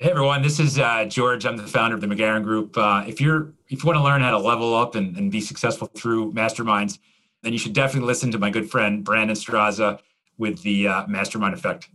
Hey 0.00 0.12
everyone, 0.12 0.42
this 0.42 0.60
is 0.60 0.78
uh, 0.78 1.06
George. 1.06 1.44
I'm 1.44 1.56
the 1.56 1.66
founder 1.66 1.96
of 1.96 2.00
the 2.00 2.06
McGehrin 2.06 2.44
Group. 2.44 2.78
Uh, 2.78 3.02
if 3.08 3.20
you're 3.20 3.52
if 3.68 3.82
you 3.82 3.86
want 3.88 3.96
to 3.96 4.02
learn 4.04 4.20
how 4.20 4.30
to 4.30 4.38
level 4.38 4.72
up 4.72 4.94
and, 4.94 5.16
and 5.16 5.28
be 5.28 5.40
successful 5.40 5.88
through 5.88 6.32
masterminds, 6.34 7.00
then 7.42 7.52
you 7.52 7.58
should 7.58 7.72
definitely 7.72 8.06
listen 8.06 8.30
to 8.30 8.38
my 8.38 8.48
good 8.48 8.70
friend 8.70 9.02
Brandon 9.02 9.34
Straza 9.34 9.98
with 10.38 10.62
the 10.62 10.86
uh, 10.86 11.06
Mastermind 11.08 11.54
Effect. 11.54 11.88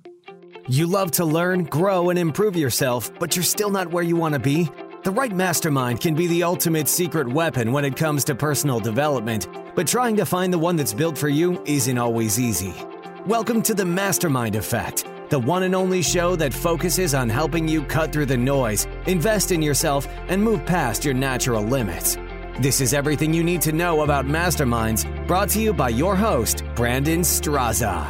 You 0.67 0.85
love 0.85 1.11
to 1.11 1.23
learn, 1.23 1.63
grow, 1.63 2.09
and 2.09 2.19
improve 2.19 2.57
yourself, 2.57 3.09
but 3.19 3.37
you're 3.37 3.43
still 3.43 3.69
not 3.69 3.89
where 3.89 4.03
you 4.03 4.17
want 4.17 4.33
to 4.33 4.39
be. 4.39 4.69
The 5.05 5.11
right 5.11 5.33
mastermind 5.33 6.01
can 6.01 6.13
be 6.13 6.27
the 6.27 6.43
ultimate 6.43 6.89
secret 6.89 7.29
weapon 7.29 7.71
when 7.71 7.85
it 7.85 7.95
comes 7.95 8.25
to 8.25 8.35
personal 8.35 8.81
development, 8.81 9.47
but 9.75 9.87
trying 9.87 10.17
to 10.17 10.25
find 10.25 10.51
the 10.51 10.59
one 10.59 10.75
that's 10.75 10.93
built 10.93 11.17
for 11.17 11.29
you 11.29 11.63
isn't 11.65 11.97
always 11.97 12.37
easy. 12.37 12.73
Welcome 13.25 13.61
to 13.61 13.73
the 13.73 13.85
Mastermind 13.85 14.57
Effect 14.57 15.07
the 15.33 15.39
one 15.39 15.63
and 15.63 15.73
only 15.73 16.03
show 16.03 16.35
that 16.35 16.53
focuses 16.53 17.15
on 17.15 17.27
helping 17.27 17.67
you 17.67 17.83
cut 17.85 18.13
through 18.13 18.27
the 18.27 18.37
noise, 18.37 18.85
invest 19.07 19.51
in 19.51 19.63
yourself, 19.63 20.07
and 20.27 20.39
move 20.39 20.63
past 20.63 21.03
your 21.03 21.15
natural 21.15 21.63
limits. 21.63 22.17
This 22.59 22.79
is 22.79 22.93
everything 22.93 23.33
you 23.33 23.43
need 23.43 23.59
to 23.61 23.71
know 23.71 24.03
about 24.03 24.27
masterminds, 24.27 25.07
brought 25.25 25.49
to 25.49 25.59
you 25.59 25.73
by 25.73 25.89
your 25.89 26.15
host, 26.15 26.63
Brandon 26.75 27.21
Straza. 27.21 28.05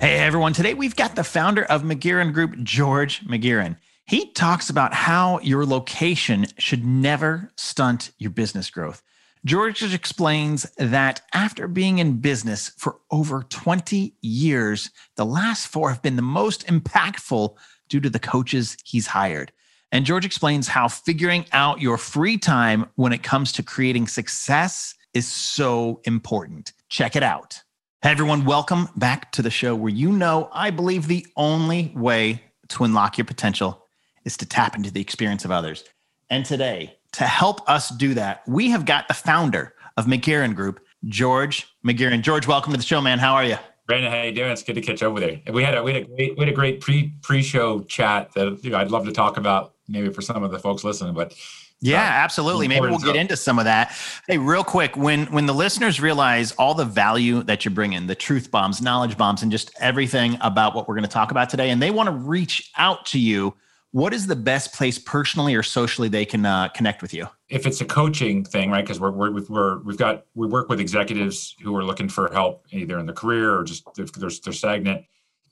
Hey 0.00 0.18
everyone, 0.18 0.52
today 0.52 0.74
we've 0.74 0.96
got 0.96 1.14
the 1.14 1.22
founder 1.22 1.62
of 1.66 1.84
McGehrin 1.84 2.32
Group, 2.32 2.56
George 2.64 3.20
McGehrin. 3.20 3.76
He 4.06 4.32
talks 4.32 4.70
about 4.70 4.92
how 4.92 5.38
your 5.44 5.64
location 5.64 6.46
should 6.58 6.84
never 6.84 7.52
stunt 7.54 8.10
your 8.18 8.32
business 8.32 8.70
growth. 8.70 9.04
George 9.46 9.82
explains 9.94 10.64
that 10.76 11.22
after 11.32 11.66
being 11.66 11.98
in 11.98 12.18
business 12.18 12.72
for 12.76 12.98
over 13.10 13.42
20 13.44 14.12
years, 14.20 14.90
the 15.16 15.24
last 15.24 15.68
four 15.68 15.88
have 15.88 16.02
been 16.02 16.16
the 16.16 16.22
most 16.22 16.66
impactful 16.66 17.56
due 17.88 18.00
to 18.00 18.10
the 18.10 18.18
coaches 18.18 18.76
he's 18.84 19.06
hired. 19.06 19.50
And 19.92 20.04
George 20.04 20.26
explains 20.26 20.68
how 20.68 20.88
figuring 20.88 21.46
out 21.52 21.80
your 21.80 21.96
free 21.96 22.36
time 22.36 22.90
when 22.96 23.14
it 23.14 23.22
comes 23.22 23.50
to 23.52 23.62
creating 23.62 24.08
success 24.08 24.94
is 25.14 25.26
so 25.26 26.02
important. 26.04 26.74
Check 26.90 27.16
it 27.16 27.22
out. 27.22 27.62
Hey, 28.02 28.10
everyone, 28.10 28.44
welcome 28.44 28.90
back 28.96 29.32
to 29.32 29.42
the 29.42 29.50
show 29.50 29.74
where 29.74 29.92
you 29.92 30.12
know 30.12 30.50
I 30.52 30.68
believe 30.68 31.06
the 31.06 31.26
only 31.36 31.92
way 31.96 32.42
to 32.68 32.84
unlock 32.84 33.16
your 33.16 33.24
potential 33.24 33.86
is 34.26 34.36
to 34.36 34.46
tap 34.46 34.76
into 34.76 34.90
the 34.90 35.00
experience 35.00 35.46
of 35.46 35.50
others. 35.50 35.82
And 36.28 36.44
today, 36.44 36.98
to 37.12 37.24
help 37.24 37.68
us 37.68 37.88
do 37.90 38.14
that, 38.14 38.42
we 38.46 38.70
have 38.70 38.84
got 38.84 39.08
the 39.08 39.14
founder 39.14 39.74
of 39.96 40.06
McGehrin 40.06 40.54
Group, 40.54 40.80
George 41.06 41.66
McGehrin. 41.84 42.22
George, 42.22 42.46
welcome 42.46 42.72
to 42.72 42.76
the 42.78 42.84
show, 42.84 43.00
man. 43.00 43.18
How 43.18 43.34
are 43.34 43.44
you? 43.44 43.56
Brandon, 43.86 44.12
how 44.12 44.22
you 44.22 44.32
doing? 44.32 44.50
It's 44.52 44.62
good 44.62 44.74
to 44.74 44.80
catch 44.80 45.02
up 45.02 45.12
with 45.12 45.24
you. 45.24 45.52
We 45.52 45.64
had 45.64 45.76
a 45.76 45.82
we 45.82 45.92
had 45.92 46.02
a 46.02 46.06
great 46.06 46.38
we 46.38 46.44
had 46.44 46.48
a 46.48 46.56
great 46.56 46.80
pre 46.80 47.12
pre 47.22 47.42
show 47.42 47.80
chat 47.80 48.32
that 48.34 48.62
you 48.62 48.70
know, 48.70 48.78
I'd 48.78 48.90
love 48.90 49.04
to 49.06 49.12
talk 49.12 49.36
about 49.36 49.74
maybe 49.88 50.12
for 50.12 50.22
some 50.22 50.44
of 50.44 50.52
the 50.52 50.58
folks 50.58 50.84
listening, 50.84 51.14
but 51.14 51.34
yeah, 51.82 52.02
uh, 52.02 52.04
absolutely. 52.04 52.68
Maybe 52.68 52.86
we'll 52.86 52.98
get 52.98 53.16
into 53.16 53.36
some 53.36 53.58
of 53.58 53.64
that. 53.64 53.96
Hey, 54.28 54.36
real 54.36 54.62
quick, 54.62 54.96
when 54.96 55.26
when 55.32 55.46
the 55.46 55.54
listeners 55.54 56.00
realize 56.00 56.52
all 56.52 56.74
the 56.74 56.84
value 56.84 57.42
that 57.44 57.64
you 57.64 57.70
bring 57.70 57.94
in, 57.94 58.06
the 58.06 58.14
truth 58.14 58.50
bombs, 58.50 58.82
knowledge 58.82 59.16
bombs, 59.16 59.42
and 59.42 59.50
just 59.50 59.72
everything 59.80 60.36
about 60.42 60.74
what 60.74 60.86
we're 60.86 60.94
going 60.94 61.04
to 61.04 61.10
talk 61.10 61.30
about 61.30 61.48
today, 61.48 61.70
and 61.70 61.80
they 61.80 61.90
want 61.90 62.08
to 62.08 62.12
reach 62.12 62.70
out 62.76 63.06
to 63.06 63.18
you, 63.18 63.54
what 63.92 64.14
is 64.14 64.26
the 64.26 64.36
best 64.36 64.72
place 64.72 64.98
personally 64.98 65.54
or 65.54 65.62
socially 65.62 66.08
they 66.08 66.24
can 66.24 66.46
uh, 66.46 66.68
connect 66.68 67.02
with 67.02 67.12
you? 67.12 67.26
If 67.48 67.66
it's 67.66 67.80
a 67.80 67.84
coaching 67.84 68.44
thing, 68.44 68.70
right? 68.70 68.84
Because 68.84 69.00
we're, 69.00 69.10
we're, 69.10 69.42
we're, 69.48 69.78
we've 69.80 69.96
got, 69.96 70.26
we 70.34 70.46
work 70.46 70.68
with 70.68 70.80
executives 70.80 71.56
who 71.60 71.74
are 71.74 71.84
looking 71.84 72.08
for 72.08 72.30
help 72.32 72.66
either 72.70 72.98
in 72.98 73.06
the 73.06 73.12
career 73.12 73.56
or 73.56 73.64
just 73.64 73.84
if 73.98 74.12
they're, 74.12 74.30
they're 74.30 74.52
stagnant. 74.52 75.04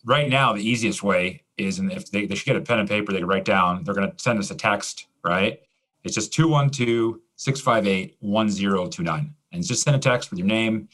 Right 0.04 0.28
now, 0.28 0.52
the 0.52 0.62
easiest 0.62 1.02
way 1.02 1.42
is, 1.56 1.80
and 1.80 1.90
if 1.90 2.10
they, 2.10 2.26
they 2.26 2.36
should 2.36 2.46
get 2.46 2.56
a 2.56 2.60
pen 2.60 2.78
and 2.78 2.88
paper, 2.88 3.12
they 3.12 3.18
can 3.18 3.26
write 3.26 3.44
down, 3.44 3.82
they're 3.82 3.94
going 3.94 4.10
to 4.10 4.18
send 4.18 4.38
us 4.38 4.50
a 4.52 4.54
text, 4.54 5.08
right? 5.24 5.60
It's 6.04 6.14
just 6.14 6.32
212 6.32 7.18
658 7.34 8.16
1029. 8.20 9.34
And 9.50 9.66
just 9.66 9.82
send 9.82 9.96
a 9.96 9.98
text 9.98 10.30
with 10.30 10.38
your 10.38 10.46
name. 10.46 10.88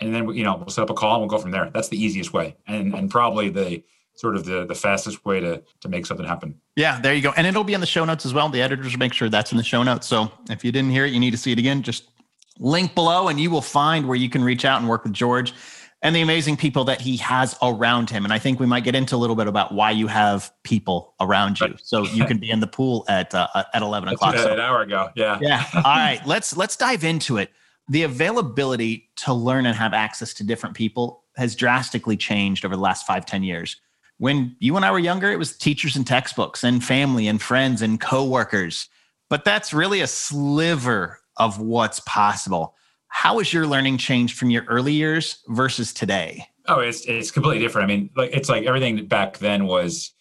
And 0.00 0.14
then, 0.14 0.28
you 0.30 0.44
know, 0.44 0.56
we'll 0.56 0.68
set 0.68 0.82
up 0.82 0.90
a 0.90 0.94
call 0.94 1.14
and 1.14 1.22
we'll 1.22 1.28
go 1.28 1.38
from 1.38 1.50
there. 1.50 1.70
That's 1.72 1.88
the 1.88 2.02
easiest 2.02 2.32
way. 2.32 2.56
And, 2.66 2.94
and 2.94 3.10
probably 3.10 3.48
the, 3.48 3.82
sort 4.20 4.36
of 4.36 4.44
the 4.44 4.66
the 4.66 4.74
fastest 4.74 5.24
way 5.24 5.40
to 5.40 5.62
to 5.80 5.88
make 5.88 6.06
something 6.06 6.26
happen. 6.26 6.60
Yeah, 6.76 7.00
there 7.00 7.14
you 7.14 7.22
go. 7.22 7.32
And 7.36 7.46
it'll 7.46 7.64
be 7.64 7.74
in 7.74 7.80
the 7.80 7.86
show 7.86 8.04
notes 8.04 8.26
as 8.26 8.34
well. 8.34 8.48
The 8.48 8.62
editors 8.62 8.92
will 8.92 8.98
make 8.98 9.14
sure 9.14 9.28
that's 9.28 9.50
in 9.50 9.58
the 9.58 9.64
show 9.64 9.82
notes. 9.82 10.06
So 10.06 10.30
if 10.50 10.64
you 10.64 10.70
didn't 10.70 10.90
hear 10.90 11.06
it, 11.06 11.12
you 11.12 11.20
need 11.20 11.30
to 11.32 11.38
see 11.38 11.52
it 11.52 11.58
again. 11.58 11.82
Just 11.82 12.10
link 12.58 12.94
below 12.94 13.28
and 13.28 13.40
you 13.40 13.50
will 13.50 13.62
find 13.62 14.06
where 14.06 14.16
you 14.16 14.28
can 14.28 14.44
reach 14.44 14.64
out 14.64 14.80
and 14.80 14.88
work 14.88 15.04
with 15.04 15.14
George 15.14 15.54
and 16.02 16.14
the 16.16 16.20
amazing 16.20 16.56
people 16.56 16.84
that 16.84 17.00
he 17.00 17.16
has 17.18 17.56
around 17.62 18.10
him. 18.10 18.24
And 18.24 18.32
I 18.32 18.38
think 18.38 18.60
we 18.60 18.66
might 18.66 18.84
get 18.84 18.94
into 18.94 19.16
a 19.16 19.18
little 19.18 19.36
bit 19.36 19.46
about 19.46 19.72
why 19.72 19.90
you 19.90 20.06
have 20.06 20.52
people 20.62 21.14
around 21.20 21.60
you, 21.60 21.74
so 21.82 22.04
you 22.04 22.24
can 22.26 22.38
be 22.38 22.50
in 22.50 22.60
the 22.60 22.66
pool 22.66 23.04
at 23.08 23.34
uh, 23.34 23.48
at 23.74 23.82
eleven 23.82 24.08
o'clock. 24.08 24.36
So, 24.36 24.52
an 24.52 24.60
hour 24.60 24.82
ago, 24.82 25.10
yeah, 25.14 25.38
yeah. 25.40 25.66
All 25.74 25.82
right, 25.82 26.20
let's 26.26 26.56
let's 26.56 26.76
dive 26.76 27.04
into 27.04 27.36
it. 27.36 27.50
The 27.88 28.04
availability 28.04 29.10
to 29.16 29.34
learn 29.34 29.66
and 29.66 29.76
have 29.76 29.92
access 29.92 30.32
to 30.34 30.44
different 30.44 30.76
people 30.76 31.24
has 31.36 31.54
drastically 31.54 32.16
changed 32.16 32.64
over 32.64 32.76
the 32.76 32.82
last 32.82 33.06
five 33.06 33.26
ten 33.26 33.42
years 33.42 33.76
when 34.20 34.54
you 34.58 34.76
and 34.76 34.84
I 34.84 34.90
were 34.90 34.98
younger, 34.98 35.30
it 35.30 35.38
was 35.38 35.56
teachers 35.56 35.96
and 35.96 36.06
textbooks 36.06 36.62
and 36.62 36.84
family 36.84 37.26
and 37.26 37.40
friends 37.40 37.80
and 37.80 37.98
coworkers. 37.98 38.86
But 39.30 39.46
that's 39.46 39.72
really 39.72 40.02
a 40.02 40.06
sliver 40.06 41.20
of 41.38 41.58
what's 41.58 42.00
possible. 42.00 42.74
How 43.08 43.38
has 43.38 43.50
your 43.50 43.66
learning 43.66 43.96
changed 43.96 44.36
from 44.36 44.50
your 44.50 44.64
early 44.64 44.92
years 44.92 45.38
versus 45.48 45.94
today? 45.94 46.46
Oh, 46.66 46.80
it's 46.80 47.06
it's 47.06 47.30
completely 47.30 47.64
different. 47.64 47.90
I 47.90 47.94
mean, 47.96 48.10
like 48.14 48.30
it's 48.34 48.50
like 48.50 48.66
everything 48.66 49.06
back 49.06 49.38
then 49.38 49.66
was. 49.66 50.12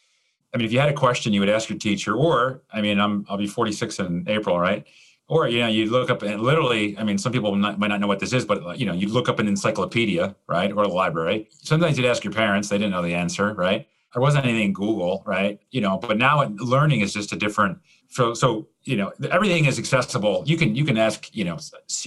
I 0.53 0.57
mean, 0.57 0.65
if 0.65 0.71
you 0.71 0.79
had 0.79 0.89
a 0.89 0.93
question, 0.93 1.33
you 1.33 1.41
would 1.41 1.49
ask 1.49 1.69
your 1.69 1.77
teacher, 1.77 2.15
or 2.15 2.63
I 2.71 2.79
mean, 2.79 3.01
I'm 3.01 3.25
I'll 3.29 3.37
be 3.37 3.47
46 3.47 3.99
in 3.99 4.23
April, 4.29 4.57
right? 4.57 4.87
Or 5.29 5.47
you 5.47 5.59
know, 5.59 5.67
you 5.67 5.89
look 5.89 6.09
up 6.09 6.21
and 6.23 6.41
literally, 6.41 6.97
I 6.97 7.03
mean, 7.03 7.17
some 7.17 7.31
people 7.31 7.55
not, 7.55 7.79
might 7.79 7.87
not 7.87 8.01
know 8.01 8.07
what 8.07 8.19
this 8.19 8.33
is, 8.33 8.45
but 8.45 8.77
you 8.77 8.85
know, 8.85 8.93
you 8.93 9.07
look 9.07 9.29
up 9.29 9.39
an 9.39 9.47
encyclopedia, 9.47 10.35
right, 10.47 10.71
or 10.71 10.85
the 10.85 10.93
library. 10.93 11.47
Sometimes 11.63 11.97
you'd 11.97 12.07
ask 12.07 12.23
your 12.23 12.33
parents; 12.33 12.67
they 12.67 12.77
didn't 12.77 12.91
know 12.91 13.03
the 13.03 13.15
answer, 13.15 13.53
right? 13.53 13.87
there 14.13 14.21
wasn't 14.21 14.45
anything 14.45 14.73
Google, 14.73 15.23
right? 15.25 15.59
You 15.71 15.81
know, 15.81 15.97
but 15.97 16.17
now 16.17 16.43
learning 16.57 17.01
is 17.01 17.13
just 17.13 17.31
a 17.31 17.35
different. 17.35 17.79
So, 18.09 18.33
so 18.33 18.67
you 18.83 18.97
know, 18.97 19.11
everything 19.29 19.65
is 19.65 19.77
accessible. 19.77 20.43
You 20.45 20.57
can 20.57 20.75
you 20.75 20.83
can 20.83 20.97
ask, 20.97 21.35
you 21.35 21.45
know, 21.45 21.59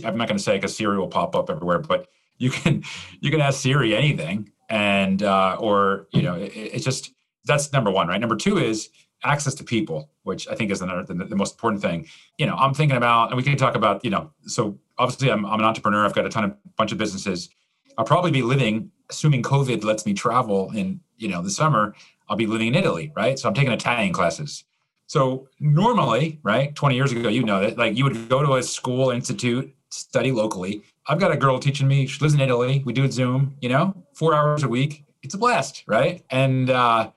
I'm 0.05 0.17
not 0.17 0.29
going 0.29 0.39
to 0.39 0.43
say 0.43 0.57
because 0.57 0.77
Siri 0.77 0.99
will 0.99 1.09
pop 1.09 1.37
up 1.37 1.49
everywhere, 1.49 1.79
but 1.79 2.09
you 2.39 2.51
can 2.51 2.83
you 3.21 3.31
can 3.31 3.41
ask 3.41 3.61
Siri 3.61 3.95
anything, 3.95 4.51
and 4.69 5.23
uh, 5.23 5.57
or 5.61 6.09
you 6.13 6.23
know, 6.23 6.35
it, 6.35 6.53
it's 6.55 6.85
just 6.85 7.13
that's 7.45 7.73
number 7.73 7.91
one, 7.91 8.09
right? 8.09 8.21
Number 8.21 8.37
two 8.37 8.59
is 8.59 8.89
access 9.25 9.55
to 9.55 9.65
people, 9.65 10.11
which 10.25 10.49
I 10.49 10.55
think 10.55 10.71
is 10.71 10.83
another 10.83 11.05
the, 11.05 11.15
the 11.25 11.37
most 11.37 11.55
important 11.55 11.83
thing. 11.83 12.09
You 12.39 12.47
know, 12.47 12.55
I'm 12.57 12.75
thinking 12.75 12.97
about, 12.97 13.29
and 13.29 13.37
we 13.37 13.43
can 13.43 13.57
talk 13.57 13.75
about, 13.75 14.05
you 14.05 14.11
know, 14.11 14.31
so 14.47 14.79
obviously 14.99 15.31
I'm, 15.31 15.45
I'm 15.45 15.61
an 15.61 15.65
entrepreneur. 15.65 16.05
I've 16.05 16.15
got 16.15 16.27
a 16.27 16.29
ton 16.29 16.45
of 16.45 16.77
bunch 16.77 16.93
of 16.93 16.99
businesses. 16.99 17.51
I'll 17.99 18.05
probably 18.05 18.31
be 18.31 18.43
living, 18.43 18.91
assuming 19.11 19.43
COVID 19.43 19.85
lets 19.85 20.07
me 20.07 20.15
travel 20.15 20.71
in, 20.73 21.01
you 21.19 21.29
know, 21.29 21.43
the 21.43 21.51
summer, 21.51 21.95
I'll 22.29 22.37
be 22.37 22.47
living 22.47 22.69
in 22.69 22.75
Italy, 22.75 23.13
right? 23.15 23.39
So 23.39 23.49
I'm 23.49 23.55
taking 23.55 23.73
Italian 23.73 24.13
classes. 24.13 24.65
So 25.07 25.49
normally, 25.61 26.41
right, 26.43 26.75
20 26.75 26.95
years 26.95 27.13
ago, 27.13 27.29
you 27.29 27.43
know 27.43 27.61
that 27.61 27.77
like 27.77 27.97
you 27.97 28.05
would 28.05 28.29
go 28.31 28.43
to 28.43 28.55
a 28.55 28.63
school 28.63 29.11
institute, 29.11 29.75
study 29.91 30.33
locally. 30.33 30.83
I've 31.07 31.21
got 31.21 31.33
a 31.33 31.37
girl 31.37 31.59
teaching 31.59 31.87
me, 31.87 32.07
she 32.07 32.21
lives 32.23 32.33
in 32.33 32.41
Italy. 32.41 32.83
We 32.87 32.93
do 32.93 33.05
it 33.05 33.13
Zoom, 33.13 33.57
you 33.61 33.69
know, 33.69 33.95
four 34.15 34.35
hours 34.35 34.63
a 34.63 34.69
week. 34.69 35.05
It's 35.23 35.35
a 35.35 35.39
blast, 35.39 35.85
right? 35.87 36.25
And 36.31 36.71
uh, 36.71 37.11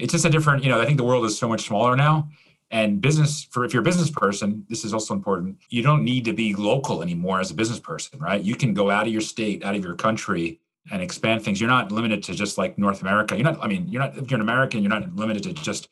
it's 0.00 0.12
just 0.12 0.24
a 0.24 0.30
different, 0.30 0.64
you 0.64 0.70
know, 0.70 0.80
I 0.80 0.86
think 0.86 0.96
the 0.96 1.04
world 1.04 1.24
is 1.24 1.38
so 1.38 1.48
much 1.48 1.66
smaller 1.66 1.96
now. 1.96 2.28
And 2.72 3.00
business 3.00 3.44
for 3.50 3.64
if 3.64 3.72
you're 3.72 3.82
a 3.82 3.84
business 3.84 4.10
person 4.10 4.64
this 4.68 4.84
is 4.84 4.94
also 4.94 5.12
important. 5.12 5.58
You 5.70 5.82
don't 5.82 6.04
need 6.04 6.24
to 6.26 6.32
be 6.32 6.54
local 6.54 7.02
anymore 7.02 7.40
as 7.40 7.50
a 7.50 7.54
business 7.54 7.80
person 7.80 8.20
right? 8.20 8.40
You 8.40 8.54
can 8.54 8.74
go 8.74 8.90
out 8.90 9.06
of 9.06 9.12
your 9.12 9.20
state 9.20 9.64
out 9.64 9.74
of 9.74 9.82
your 9.84 9.96
country 9.96 10.60
and 10.92 11.02
expand 11.02 11.42
things. 11.42 11.60
You're 11.60 11.70
not 11.70 11.90
limited 11.90 12.22
to 12.24 12.34
just 12.34 12.58
like 12.58 12.78
north 12.78 13.02
america. 13.02 13.34
You're 13.34 13.44
not 13.44 13.58
i 13.62 13.66
mean 13.66 13.88
you're 13.88 14.02
not 14.02 14.16
if 14.16 14.30
you're 14.30 14.38
an 14.38 14.42
american 14.42 14.82
you're 14.82 14.90
not 14.90 15.14
limited 15.16 15.42
to 15.44 15.52
just 15.52 15.88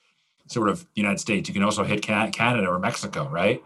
sort 0.47 0.69
of 0.69 0.81
the 0.81 1.01
united 1.01 1.19
states. 1.19 1.49
You 1.49 1.55
can 1.55 1.65
also 1.65 1.83
hit 1.83 2.01
canada 2.01 2.69
or 2.69 2.79
mexico 2.79 3.29
right? 3.29 3.63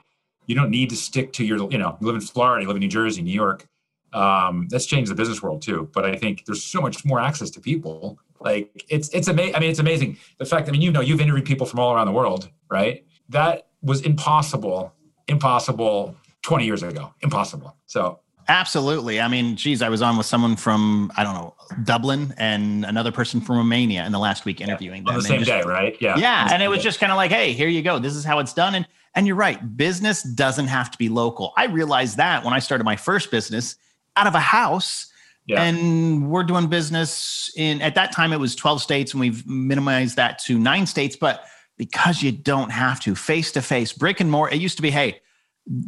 You 0.47 0.55
don't 0.55 0.71
need 0.71 0.89
to 0.91 0.97
stick 0.97 1.35
to 1.35 1.45
your 1.45 1.71
you 1.71 1.79
know 1.79 1.99
you 2.01 2.07
live 2.07 2.17
in 2.17 2.23
florida 2.23 2.63
you 2.63 2.69
live 2.69 2.77
in 2.77 2.81
new 2.81 2.89
jersey 2.89 3.21
new 3.21 3.31
york. 3.31 3.67
Um, 4.15 4.69
that's 4.71 4.85
changed 4.87 5.11
the 5.11 5.15
business 5.15 5.43
world 5.43 5.61
too. 5.61 5.91
But 5.93 6.07
i 6.07 6.17
think 6.17 6.47
there's 6.47 6.65
so 6.65 6.81
much 6.81 7.05
more 7.05 7.21
access 7.21 7.51
to 7.51 7.61
people 7.61 8.19
like 8.45 8.85
it's 8.89 9.09
it's 9.11 9.29
amazing. 9.29 9.55
I 9.55 9.61
mean, 9.61 9.71
it's 9.71 9.79
amazing 9.79 10.19
the 10.39 10.45
fact. 10.45 10.69
I 10.69 10.73
mean, 10.73 10.83
you 10.83 10.91
know, 10.91 11.01
you've 11.01 11.21
interviewed 11.21 11.47
people 11.47 11.67
from 11.67 11.81
all 11.81 11.95
around 11.95 12.07
the 12.07 12.13
world, 12.13 12.49
right? 12.71 13.05
That 13.29 13.69
was 13.83 14.03
impossible, 14.03 14.93
impossible 15.29 16.17
20 16.43 16.65
years 16.65 16.83
ago. 16.83 17.13
Impossible. 17.23 17.77
So 17.87 18.21
Absolutely. 18.49 19.21
I 19.21 19.29
mean, 19.29 19.57
geez, 19.57 19.83
I 19.83 19.89
was 19.89 20.03
on 20.03 20.17
with 20.17 20.27
someone 20.27 20.57
from 20.57 21.13
I 21.17 21.25
don't 21.25 21.35
know 21.35 21.55
Dublin 21.85 22.35
and 22.37 22.85
another 22.85 23.13
person 23.13 23.41
from 23.41 23.57
Romania 23.57 24.05
in 24.05 24.13
the 24.13 24.19
last 24.19 24.45
week 24.45 24.61
interviewing 24.61 25.03
yeah, 25.03 25.13
them. 25.13 25.15
On 25.17 25.23
the 25.23 25.29
same 25.29 25.39
just, 25.39 25.51
day, 25.51 25.63
right? 25.63 25.97
Yeah. 26.01 26.17
Yeah, 26.17 26.49
and 26.53 26.63
it 26.63 26.69
was 26.69 26.79
day. 26.79 26.85
just 26.85 27.01
kind 27.01 27.13
of 27.13 27.17
like, 27.17 27.31
hey, 27.31 27.53
here 27.53 27.69
you 27.69 27.83
go. 27.83 27.99
This 27.99 28.15
is 28.15 28.25
how 28.25 28.39
it's 28.39 28.53
done. 28.53 28.75
And 28.75 28.87
and 29.15 29.27
you're 29.27 29.37
right. 29.37 29.77
Business 29.77 30.23
doesn't 30.23 30.69
have 30.69 30.91
to 30.91 30.99
be 30.99 31.09
local. 31.09 31.53
I 31.57 31.67
realized 31.67 32.17
that 32.17 32.45
when 32.45 32.55
I 32.55 32.59
started 32.59 32.85
my 32.85 32.97
first 32.97 33.31
business 33.31 33.77
out 34.17 34.27
of 34.27 34.35
a 34.35 34.41
house 34.41 35.12
yeah. 35.47 35.63
And 35.63 36.31
we're 36.31 36.45
doing 36.45 36.69
business 36.69 37.51
in, 37.57 37.83
at 37.83 37.95
that 37.97 38.13
time, 38.13 38.33
it 38.33 38.39
was 38.39 38.55
12 38.55 38.81
states, 38.81 39.13
and 39.13 39.21
we've 39.21 39.47
minimized 39.47 40.17
that 40.17 40.39
to 40.45 40.59
nine 40.59 40.87
states. 40.87 41.17
But 41.17 41.45
because 41.77 42.23
you 42.23 42.31
don't 42.33 42.71
have 42.71 43.01
to 43.01 43.15
face 43.15 43.51
to 43.53 43.63
face, 43.63 43.93
brick 43.93 44.21
and 44.21 44.31
mortar. 44.31 44.55
It 44.55 44.61
used 44.61 44.77
to 44.77 44.83
be, 44.83 44.91
hey, 44.91 45.21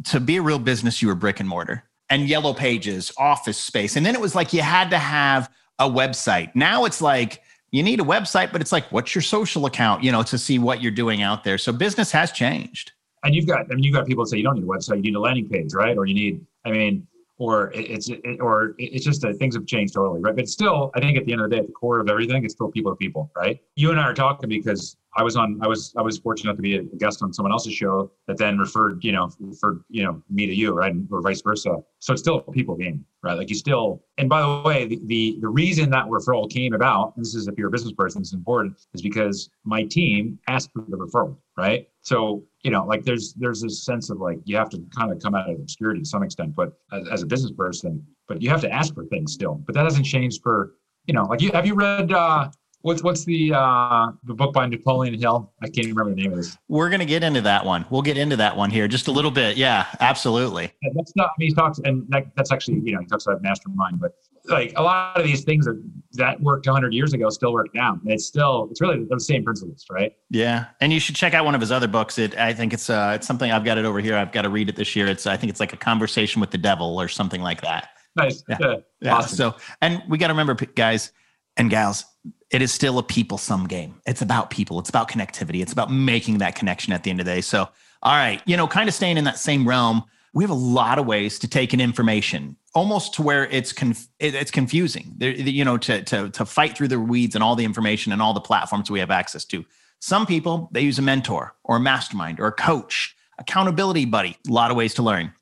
to 0.05 0.19
be 0.19 0.37
a 0.37 0.41
real 0.41 0.59
business, 0.59 1.01
you 1.01 1.07
were 1.07 1.15
brick 1.15 1.39
and 1.39 1.47
mortar 1.47 1.83
and 2.09 2.27
yellow 2.27 2.53
pages, 2.53 3.11
office 3.17 3.57
space. 3.57 3.95
And 3.95 4.05
then 4.05 4.13
it 4.13 4.21
was 4.21 4.35
like 4.35 4.53
you 4.53 4.61
had 4.61 4.89
to 4.89 4.97
have 4.97 5.49
a 5.79 5.89
website. 5.89 6.53
Now 6.55 6.85
it's 6.85 7.01
like 7.01 7.41
you 7.71 7.83
need 7.83 7.99
a 7.99 8.03
website, 8.03 8.51
but 8.51 8.61
it's 8.61 8.71
like, 8.71 8.91
what's 8.91 9.15
your 9.15 9.21
social 9.21 9.65
account, 9.65 10.03
you 10.03 10.11
know, 10.11 10.23
to 10.23 10.37
see 10.37 10.59
what 10.59 10.81
you're 10.81 10.91
doing 10.91 11.21
out 11.21 11.43
there. 11.43 11.57
So 11.57 11.71
business 11.71 12.11
has 12.11 12.31
changed. 12.31 12.91
And 13.23 13.33
you've 13.33 13.47
got, 13.47 13.71
I 13.71 13.75
mean, 13.75 13.83
you've 13.83 13.93
got 13.93 14.05
people 14.05 14.25
say 14.25 14.37
you 14.37 14.43
don't 14.43 14.55
need 14.55 14.63
a 14.63 14.67
website, 14.67 14.97
you 14.97 15.03
need 15.03 15.15
a 15.15 15.19
landing 15.19 15.49
page, 15.49 15.73
right? 15.73 15.97
Or 15.97 16.05
you 16.05 16.13
need, 16.13 16.45
I 16.63 16.71
mean, 16.71 17.07
or 17.37 17.71
it's 17.73 18.09
it, 18.09 18.21
or 18.39 18.75
it's 18.77 19.03
just 19.03 19.21
that 19.21 19.37
things 19.37 19.55
have 19.55 19.65
changed 19.65 19.93
totally, 19.93 20.21
right? 20.21 20.35
But 20.35 20.47
still, 20.47 20.91
I 20.95 20.99
think 20.99 21.17
at 21.17 21.25
the 21.25 21.33
end 21.33 21.41
of 21.41 21.49
the 21.49 21.55
day, 21.55 21.59
at 21.59 21.67
the 21.67 21.73
core 21.73 21.99
of 21.99 22.09
everything, 22.09 22.43
it's 22.45 22.53
still 22.53 22.71
people 22.71 22.91
to 22.91 22.95
people, 22.95 23.31
right? 23.35 23.59
You 23.75 23.91
and 23.91 23.99
I 23.99 24.03
are 24.03 24.13
talking 24.13 24.49
because 24.49 24.97
I 25.17 25.23
was 25.23 25.35
on, 25.37 25.59
I 25.61 25.67
was, 25.67 25.93
I 25.97 26.01
was 26.01 26.17
fortunate 26.17 26.55
to 26.55 26.61
be 26.61 26.75
a 26.75 26.83
guest 26.83 27.23
on 27.23 27.31
someone 27.31 27.51
else's 27.51 27.73
show 27.73 28.11
that 28.27 28.37
then 28.37 28.57
referred, 28.57 29.03
you 29.03 29.13
know, 29.13 29.29
for 29.59 29.85
you 29.89 30.03
know 30.03 30.21
me 30.29 30.45
to 30.45 30.53
you, 30.53 30.73
right, 30.73 30.93
or 31.09 31.21
vice 31.21 31.41
versa. 31.41 31.77
So 31.99 32.13
it's 32.13 32.21
still 32.21 32.43
a 32.47 32.51
people 32.51 32.75
game, 32.75 33.05
right? 33.23 33.37
Like 33.37 33.49
you 33.49 33.55
still, 33.55 34.03
and 34.17 34.27
by 34.27 34.41
the 34.41 34.61
way, 34.65 34.85
the 34.85 34.99
the, 35.05 35.37
the 35.41 35.47
reason 35.47 35.89
that 35.91 36.05
referral 36.05 36.51
came 36.51 36.73
about, 36.73 37.13
and 37.15 37.25
this 37.25 37.33
is 37.33 37.47
if 37.47 37.57
you're 37.57 37.69
a 37.69 37.71
business 37.71 37.93
person, 37.93 38.21
it's 38.21 38.33
important, 38.33 38.77
is 38.93 39.01
because 39.01 39.49
my 39.63 39.83
team 39.83 40.37
asked 40.47 40.71
for 40.73 40.83
the 40.87 40.97
referral, 40.97 41.37
right? 41.57 41.87
So 42.01 42.43
you 42.63 42.71
know, 42.71 42.85
like 42.85 43.03
there's 43.03 43.33
there's 43.35 43.61
this 43.61 43.85
sense 43.85 44.09
of 44.09 44.19
like 44.19 44.39
you 44.43 44.57
have 44.57 44.69
to 44.71 44.83
kind 44.95 45.11
of 45.11 45.21
come 45.21 45.33
out 45.33 45.49
of 45.49 45.59
obscurity 45.59 46.01
to 46.01 46.05
some 46.05 46.23
extent, 46.23 46.55
but 46.55 46.73
as, 46.91 47.07
as 47.07 47.23
a 47.23 47.25
business 47.25 47.53
person, 47.53 48.05
but 48.27 48.41
you 48.41 48.49
have 48.49 48.61
to 48.61 48.71
ask 48.71 48.93
for 48.93 49.05
things 49.05 49.33
still. 49.33 49.55
But 49.65 49.75
that 49.75 49.85
hasn't 49.85 50.05
changed 50.05 50.41
for 50.43 50.73
you 51.05 51.13
know, 51.13 51.23
like 51.23 51.41
you 51.41 51.51
have 51.51 51.65
you 51.65 51.75
read 51.75 52.11
uh 52.11 52.49
what's 52.85 53.01
what's 53.01 53.25
the 53.25 53.51
uh 53.51 54.11
the 54.25 54.33
book 54.33 54.53
by 54.53 54.67
Napoleon 54.67 55.19
Hill? 55.19 55.51
I 55.61 55.65
can't 55.65 55.87
even 55.87 55.95
remember 55.95 56.15
the 56.15 56.21
name 56.21 56.31
of 56.33 56.37
this. 56.37 56.55
We're 56.67 56.89
gonna 56.89 57.03
get 57.05 57.23
into 57.23 57.41
that 57.41 57.65
one. 57.65 57.83
We'll 57.89 58.03
get 58.03 58.15
into 58.15 58.35
that 58.35 58.55
one 58.55 58.69
here 58.69 58.87
just 58.87 59.07
a 59.07 59.11
little 59.11 59.31
bit. 59.31 59.57
Yeah, 59.57 59.87
absolutely. 59.99 60.71
That's 60.93 61.15
not 61.15 61.29
I 61.29 61.33
mean, 61.39 61.49
he 61.49 61.55
talks 61.55 61.79
and 61.79 62.05
that, 62.09 62.27
that's 62.35 62.51
actually 62.51 62.81
you 62.83 62.93
know 62.93 62.99
he 62.99 63.07
talks 63.07 63.25
about 63.25 63.41
mastermind, 63.41 63.99
but 63.99 64.11
like 64.47 64.73
a 64.75 64.83
lot 64.83 65.17
of 65.17 65.23
these 65.23 65.43
things 65.43 65.65
that 65.65 65.81
that 66.13 66.39
worked 66.39 66.67
100 66.67 66.93
years 66.93 67.13
ago 67.13 67.29
still 67.31 67.51
work 67.51 67.65
now 67.73 67.99
it's 68.05 68.27
still 68.27 68.67
it's 68.69 68.79
really 68.79 69.03
the 69.09 69.19
same 69.19 69.43
principles 69.43 69.83
right 69.89 70.13
yeah 70.29 70.65
and 70.81 70.93
you 70.93 70.99
should 70.99 71.15
check 71.15 71.33
out 71.33 71.43
one 71.43 71.55
of 71.55 71.61
his 71.61 71.71
other 71.71 71.87
books 71.87 72.19
it 72.19 72.37
i 72.37 72.53
think 72.53 72.71
it's 72.71 72.87
uh 72.87 73.13
it's 73.15 73.25
something 73.25 73.51
i've 73.51 73.65
got 73.65 73.79
it 73.79 73.85
over 73.85 73.99
here 73.99 74.15
i've 74.15 74.31
got 74.31 74.43
to 74.43 74.49
read 74.49 74.69
it 74.69 74.75
this 74.75 74.95
year 74.95 75.07
it's 75.07 75.25
i 75.25 75.35
think 75.35 75.49
it's 75.49 75.59
like 75.59 75.73
a 75.73 75.77
conversation 75.77 76.39
with 76.39 76.51
the 76.51 76.59
devil 76.59 77.01
or 77.01 77.07
something 77.07 77.41
like 77.41 77.59
that 77.61 77.89
nice 78.15 78.43
yeah, 78.47 78.57
yeah. 78.59 78.75
yeah. 79.01 79.15
Awesome. 79.15 79.35
so 79.35 79.55
and 79.81 80.03
we 80.07 80.19
got 80.19 80.27
to 80.27 80.33
remember 80.33 80.53
guys 80.53 81.11
and 81.57 81.69
gals 81.69 82.05
it 82.51 82.61
is 82.61 82.71
still 82.71 82.99
a 82.99 83.03
people 83.03 83.37
sum 83.37 83.67
game. 83.67 83.99
It's 84.05 84.21
about 84.21 84.49
people. 84.49 84.79
It's 84.79 84.89
about 84.89 85.09
connectivity. 85.09 85.61
It's 85.61 85.73
about 85.73 85.91
making 85.91 86.37
that 86.37 86.55
connection 86.55 86.93
at 86.93 87.03
the 87.03 87.09
end 87.09 87.19
of 87.19 87.25
the 87.25 87.33
day. 87.33 87.41
So 87.41 87.67
all 88.03 88.13
right 88.13 88.41
you 88.45 88.55
know 88.57 88.67
kind 88.67 88.87
of 88.87 88.95
staying 88.95 89.17
in 89.17 89.23
that 89.25 89.39
same 89.39 89.67
realm 89.67 90.03
we 90.33 90.43
have 90.43 90.51
a 90.51 90.53
lot 90.53 90.99
of 90.99 91.05
ways 91.05 91.39
to 91.39 91.47
take 91.47 91.73
in 91.73 91.79
information 91.79 92.57
almost 92.75 93.13
to 93.13 93.23
where 93.23 93.45
it's 93.47 93.71
conf- 93.71 94.09
it's 94.19 94.51
confusing. 94.51 95.13
There, 95.17 95.31
you 95.31 95.65
know 95.65 95.77
to, 95.79 96.03
to 96.03 96.29
to 96.29 96.45
fight 96.45 96.77
through 96.77 96.89
the 96.89 96.99
weeds 96.99 97.33
and 97.33 97.43
all 97.43 97.55
the 97.55 97.65
information 97.65 98.11
and 98.11 98.21
all 98.21 98.33
the 98.33 98.41
platforms 98.41 98.91
we 98.91 98.99
have 98.99 99.09
access 99.09 99.45
to. 99.45 99.65
Some 99.99 100.27
people 100.27 100.69
they 100.71 100.81
use 100.81 100.99
a 100.99 101.01
mentor 101.01 101.55
or 101.63 101.77
a 101.77 101.79
mastermind 101.79 102.39
or 102.39 102.47
a 102.47 102.51
coach 102.51 103.15
accountability 103.39 104.05
buddy 104.05 104.37
a 104.47 104.51
lot 104.51 104.69
of 104.69 104.77
ways 104.77 104.93
to 104.95 105.03
learn. 105.03 105.33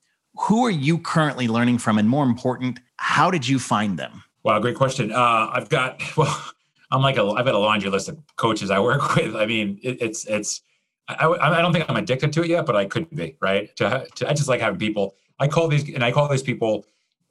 Who 0.42 0.66
are 0.66 0.72
you 0.72 0.98
currently 1.00 1.48
learning 1.48 1.80
from? 1.80 1.98
And 1.98 2.08
more 2.08 2.24
important 2.24 2.80
how 2.98 3.30
did 3.32 3.48
you 3.48 3.60
find 3.60 4.00
them 4.00 4.24
wow 4.44 4.60
great 4.60 4.76
question 4.76 5.12
uh, 5.12 5.50
i've 5.54 5.70
got 5.70 6.02
well 6.18 6.44
i'm 6.92 7.02
like 7.02 7.18
a 7.18 7.24
i've 7.24 7.46
got 7.46 7.56
a 7.56 7.60
laundry 7.60 7.90
list 7.90 8.10
of 8.10 8.18
coaches 8.36 8.72
i 8.72 8.80
work 8.80 9.16
with 9.16 9.36
i 9.36 9.46
mean 9.46 9.80
it, 9.84 10.02
it's 10.02 10.26
it's 10.26 10.62
I, 11.08 11.28
I 11.28 11.62
don't 11.62 11.74
think 11.74 11.86
I'm 11.90 11.98
addicted 11.98 12.32
to 12.34 12.44
it 12.44 12.50
yet, 12.50 12.66
but 12.66 12.76
I 12.76 12.86
could 12.86 13.10
be, 13.10 13.36
right? 13.42 13.76
To, 13.78 14.08
to, 14.16 14.30
I 14.30 14.34
just 14.34 14.48
like 14.48 14.62
having 14.62 14.80
people. 14.80 15.16
I 15.40 15.48
call 15.48 15.68
these, 15.68 15.94
and 15.94 16.04
I 16.04 16.12
call 16.12 16.30
these 16.30 16.44
people, 16.44 16.86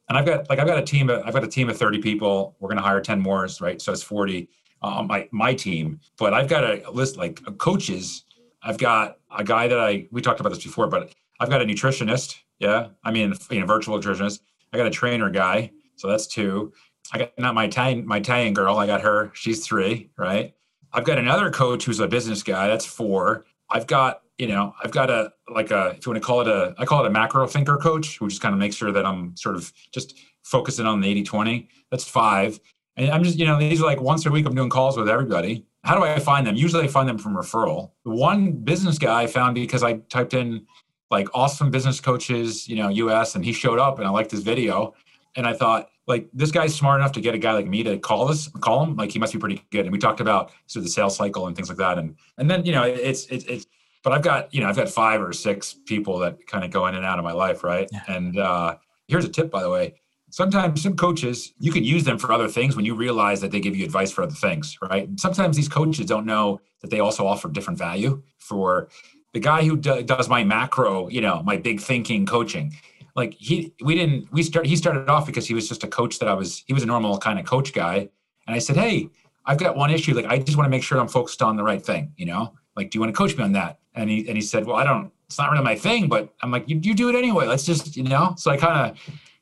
and 0.09 0.19
I've 0.19 0.26
got 0.26 0.49
like 0.50 0.59
I've 0.59 0.67
got 0.67 0.79
a 0.79 0.82
team. 0.82 1.09
Of, 1.09 1.23
I've 1.25 1.32
got 1.32 1.44
a 1.44 1.49
team 1.49 1.70
of 1.70 1.79
30 1.79 2.00
people. 2.03 2.56
We're 2.61 2.69
going 2.69 2.76
to 2.76 2.82
hire 2.82 3.00
10 3.00 3.20
more, 3.20 3.49
right? 3.61 3.81
So 3.81 3.93
it's 3.93 4.03
40 4.03 4.49
on 4.82 4.99
um, 5.00 5.06
my 5.06 5.29
my 5.32 5.55
team. 5.55 6.00
But 6.19 6.35
I've 6.35 6.49
got 6.49 6.64
a 6.64 6.91
list 6.91 7.17
like 7.17 7.41
coaches. 7.59 8.25
I've 8.62 8.79
got 8.79 9.19
a 9.37 9.43
guy 9.43 9.69
that 9.69 9.79
I 9.79 10.06
we 10.11 10.20
talked 10.20 10.41
about 10.41 10.50
this 10.50 10.62
before, 10.62 10.87
but 10.88 11.14
I've 11.41 11.49
got 11.49 11.62
a 11.62 11.64
nutritionist. 11.64 12.37
Yeah, 12.59 12.88
I 13.05 13.11
mean, 13.11 13.35
you 13.50 13.61
know, 13.61 13.67
virtual 13.67 13.99
nutritionist. 13.99 14.41
I 14.73 14.76
got 14.76 14.87
a 14.87 14.91
trainer 14.91 15.31
guy, 15.31 15.70
so 15.97 16.09
that's 16.09 16.26
two. 16.26 16.73
I 17.12 17.19
got 17.19 17.38
not 17.38 17.54
my 17.54 17.64
Italian 17.64 18.06
my 18.06 18.19
Italian 18.19 18.54
girl. 18.54 18.78
I 18.78 18.87
got 18.87 19.00
her. 19.02 19.31
She's 19.34 19.66
three, 19.66 20.10
right? 20.16 20.54
I've 20.93 21.04
got 21.04 21.19
another 21.19 21.50
coach 21.50 21.84
who's 21.84 22.00
a 22.00 22.06
business 22.06 22.43
guy. 22.43 22.69
That's 22.69 22.84
four. 22.84 23.46
I've 23.70 23.87
got, 23.87 24.22
you 24.38 24.46
know, 24.46 24.75
I've 24.82 24.90
got 24.90 25.10
a 25.10 25.32
like 25.49 25.70
a 25.70 25.94
if 25.96 26.06
you 26.06 26.12
want 26.12 26.22
to 26.22 26.26
call 26.26 26.43
it 26.43 26.49
a 26.49 26.75
I 26.78 26.84
call 26.84 27.04
it 27.04 27.06
a 27.06 27.10
macro 27.10 27.46
thinker 27.46 27.76
coach, 27.76 28.19
who 28.19 28.28
just 28.28 28.43
kind 28.43 28.52
of 28.54 28.58
makes 28.58 28.76
sure 28.76 28.93
that 28.93 29.06
I'm 29.06 29.37
sort 29.37 29.56
of 29.56 29.72
just 29.93 30.19
focusing 30.44 30.87
on 30.87 31.00
the 31.00 31.22
80-20. 31.22 31.69
That's 31.90 32.04
five. 32.04 32.58
And 32.96 33.10
I'm 33.10 33.22
just, 33.22 33.38
you 33.38 33.46
know, 33.46 33.58
these 33.58 33.81
are 33.81 33.87
like 33.87 34.00
once 34.00 34.26
a 34.26 34.31
week 34.31 34.44
I'm 34.44 34.54
doing 34.54 34.69
calls 34.69 34.96
with 34.96 35.08
everybody. 35.08 35.64
How 35.84 35.96
do 35.96 36.04
I 36.04 36.19
find 36.19 36.46
them? 36.46 36.56
Usually 36.56 36.84
I 36.84 36.88
find 36.88 37.08
them 37.08 37.19
from 37.19 37.34
referral. 37.34 37.93
The 38.04 38.10
one 38.10 38.52
business 38.52 38.99
guy 38.99 39.22
I 39.22 39.26
found 39.26 39.54
because 39.54 39.82
I 39.82 39.94
typed 40.10 40.34
in 40.34 40.66
like 41.10 41.28
awesome 41.34 41.70
business 41.70 42.00
coaches, 42.00 42.69
you 42.69 42.76
know, 42.76 42.88
US, 42.88 43.34
and 43.34 43.44
he 43.44 43.52
showed 43.52 43.78
up 43.78 43.99
and 43.99 44.06
I 44.06 44.10
liked 44.10 44.31
his 44.31 44.43
video. 44.43 44.94
And 45.37 45.46
I 45.46 45.54
thought, 45.54 45.88
like, 46.06 46.28
this 46.32 46.50
guy's 46.50 46.75
smart 46.75 47.00
enough 47.00 47.12
to 47.12 47.20
get 47.20 47.34
a 47.34 47.38
guy 47.38 47.52
like 47.52 47.66
me 47.66 47.82
to 47.84 47.99
call 47.99 48.26
this, 48.26 48.49
call 48.49 48.82
him. 48.84 48.96
Like, 48.96 49.12
he 49.12 49.19
must 49.19 49.32
be 49.32 49.38
pretty 49.38 49.64
good. 49.70 49.87
And 49.87 49.93
we 49.93 49.99
talked 49.99 50.20
about 50.20 50.50
sort 50.66 50.81
of 50.81 50.84
the 50.84 50.90
sales 50.90 51.16
cycle 51.16 51.46
and 51.46 51.54
things 51.54 51.69
like 51.69 51.78
that. 51.78 51.99
And 51.99 52.16
and 52.38 52.50
then, 52.50 52.64
you 52.64 52.72
know, 52.72 52.82
it's 52.82 53.26
it's 53.26 53.44
it's 53.44 53.66
but 54.02 54.12
I've 54.12 54.22
got, 54.22 54.52
you 54.52 54.60
know, 54.60 54.69
I've 54.69 54.76
got 54.76 54.88
five 54.88 55.22
or 55.22 55.32
six 55.32 55.76
people 55.87 56.19
that 56.19 56.44
kind 56.46 56.64
of 56.64 56.70
go 56.70 56.87
in 56.87 56.96
and 56.96 57.04
out 57.04 57.19
of 57.19 57.25
my 57.25 57.32
life, 57.32 57.62
right? 57.62 57.88
Yeah. 57.93 58.02
And 58.08 58.38
uh 58.38 58.76
here's 59.06 59.25
a 59.25 59.28
tip, 59.28 59.50
by 59.50 59.62
the 59.62 59.70
way. 59.70 59.94
Sometimes 60.31 60.82
some 60.82 60.96
coaches, 60.96 61.52
you 61.58 61.70
can 61.70 61.84
use 61.84 62.04
them 62.04 62.19
for 62.19 62.32
other 62.32 62.49
things 62.49 62.75
when 62.75 62.87
you 62.87 62.94
realize 62.94 63.40
that 63.43 63.50
they 63.50 63.60
give 63.60 63.76
you 63.76 63.84
advice 63.84 64.10
for 64.10 64.22
other 64.22 64.34
things, 64.34 64.78
right? 64.81 65.08
Sometimes 65.20 65.56
these 65.56 65.69
coaches 65.69 66.06
don't 66.06 66.25
know 66.25 66.60
that 66.81 66.90
they 66.90 67.00
also 67.00 67.26
offer 67.26 67.50
different 67.50 67.78
value 67.78 68.22
for 68.38 68.88
the 69.34 69.40
guy 69.40 69.62
who 69.62 69.76
do, 69.76 70.02
does 70.02 70.28
my 70.28 70.43
macro, 70.43 71.08
you 71.08 71.20
know, 71.20 71.43
my 71.43 71.58
big 71.58 71.81
thinking 71.81 72.25
coaching 72.25 72.75
like 73.14 73.35
he 73.35 73.75
we 73.82 73.94
didn't 73.94 74.32
we 74.32 74.43
start 74.43 74.67
he 74.67 74.76
started 74.76 75.09
off 75.09 75.26
because 75.26 75.47
he 75.47 75.55
was 75.55 75.69
just 75.69 75.85
a 75.85 75.88
coach 75.88 76.19
that 76.19 76.29
I 76.29 76.35
was 76.35 76.64
he 76.67 76.73
was 76.73 76.82
a 76.82 76.87
normal 76.87 77.19
kind 77.19 77.38
of 77.38 77.44
coach 77.44 77.73
guy. 77.73 78.09
And 78.47 78.56
I 78.56 78.59
said 78.59 78.76
hey 78.76 79.09
I've 79.44 79.59
got 79.59 79.76
one 79.76 79.91
issue. 79.91 80.14
Like 80.14 80.26
I 80.26 80.38
just 80.38 80.56
want 80.56 80.67
to 80.67 80.70
make 80.70 80.82
sure 80.82 80.99
I'm 80.99 81.09
focused 81.09 81.43
on 81.43 81.56
the 81.56 81.62
right 81.62 81.85
thing 81.85 82.12
you 82.17 82.26
know? 82.26 82.55
Like 82.76 82.91
do 82.91 82.97
you 82.97 83.00
want 83.00 83.14
to 83.14 83.19
coach 83.19 83.37
me 83.37 83.44
on 83.44 83.53
that? 83.53 83.79
And 83.94 84.09
he 84.09 84.26
and 84.29 84.37
he 84.37 84.43
said 84.43 84.67
well 84.67 84.76
I 84.76 84.85
don't 84.85 85.11
it's 85.26 85.38
not 85.38 85.50
really 85.50 85.64
my 85.64 85.76
thing 85.76 86.09
but 86.09 86.33
I'm 86.42 86.50
like 86.50 86.69
you, 86.69 86.81
you 86.83 86.95
do 86.95 87.09
it 87.09 87.14
anyway. 87.14 87.47
Let's 87.47 87.64
just 87.64 87.97
you 87.97 88.04
know? 88.04 88.35
So 88.38 88.50
I 88.50 88.57
kind 88.57 88.90
of 88.90 88.99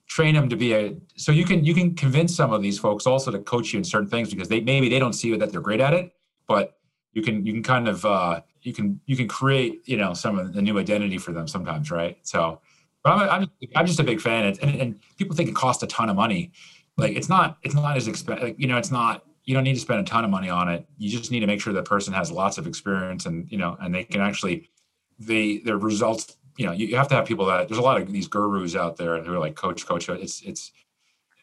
train 0.07 0.35
him 0.35 0.49
to 0.49 0.57
be 0.57 0.75
a 0.75 0.97
so 1.17 1.31
you 1.31 1.45
can 1.45 1.65
you 1.65 1.75
can 1.75 1.95
convince 1.95 2.35
some 2.35 2.53
of 2.53 2.63
these 2.63 2.79
folks 2.79 3.07
also 3.07 3.31
to 3.31 3.39
coach 3.39 3.73
you 3.73 3.79
in 3.79 3.85
certain 3.85 4.09
things 4.09 4.31
because 4.31 4.49
they 4.49 4.61
maybe 4.61 4.89
they 4.89 4.99
don't 4.99 5.13
see 5.13 5.37
that 5.37 5.53
they're 5.53 5.61
great 5.61 5.81
at 5.81 5.95
it 5.95 6.13
but 6.49 6.81
you 7.13 7.23
can 7.23 7.47
you 7.47 7.53
can 7.53 7.63
kind 7.63 7.87
of 7.87 8.05
uh 8.05 8.41
you 8.63 8.73
can 8.73 9.01
you 9.07 9.17
can 9.17 9.29
create 9.29 9.83
you 9.85 9.97
know 9.97 10.13
some 10.13 10.39
of 10.39 10.53
the 10.53 10.63
new 10.63 10.79
identity 10.79 11.19
for 11.19 11.33
them 11.33 11.47
sometimes 11.47 11.91
right? 11.91 12.19
So 12.23 12.61
but 13.03 13.13
I'm, 13.13 13.43
I'm, 13.43 13.51
I'm 13.77 13.87
just 13.87 14.01
a 14.01 14.05
big 14.05 14.21
fan. 14.21 14.45
And, 14.45 14.59
and, 14.63 14.81
and, 14.81 15.01
people 15.17 15.37
think 15.37 15.49
it 15.49 15.55
costs 15.55 15.83
a 15.83 15.87
ton 15.87 16.09
of 16.09 16.17
money. 16.17 16.53
Like 16.97 17.17
it's 17.17 17.29
not, 17.29 17.59
it's 17.63 17.75
not 17.75 17.97
as 17.97 18.09
expensive. 18.09 18.43
Like, 18.43 18.57
you 18.59 18.67
know, 18.67 18.77
it's 18.77 18.91
not, 18.91 19.25
you 19.45 19.55
don't 19.55 19.65
need 19.65 19.75
to 19.75 19.81
spend 19.81 20.01
a 20.01 20.05
ton 20.05 20.25
of 20.25 20.31
money 20.31 20.49
on 20.49 20.69
it. 20.69 20.87
You 20.99 21.11
just 21.11 21.31
need 21.31 21.41
to 21.41 21.47
make 21.47 21.61
sure 21.61 21.73
that 21.73 21.85
person 21.85 22.13
has 22.15 22.31
lots 22.31 22.59
of 22.59 22.67
experience 22.67 23.27
and, 23.27 23.51
you 23.51 23.59
know, 23.59 23.77
and 23.81 23.95
they 23.95 24.05
can 24.05 24.21
actually, 24.21 24.71
the, 25.19 25.61
their 25.65 25.79
results, 25.79 26.37
you 26.57 26.67
know, 26.67 26.73
you 26.73 26.97
have 26.97 27.09
to 27.09 27.15
have 27.15 27.27
people 27.27 27.47
that 27.47 27.69
there's 27.69 27.79
a 27.79 27.83
lot 27.83 28.01
of 28.01 28.13
these 28.13 28.29
gurus 28.29 28.77
out 28.77 28.97
there 28.97 29.23
who 29.23 29.35
are 29.35 29.39
like 29.39 29.55
coach, 29.55 29.87
coach. 29.87 30.09
It's, 30.09 30.43
it's, 30.43 30.73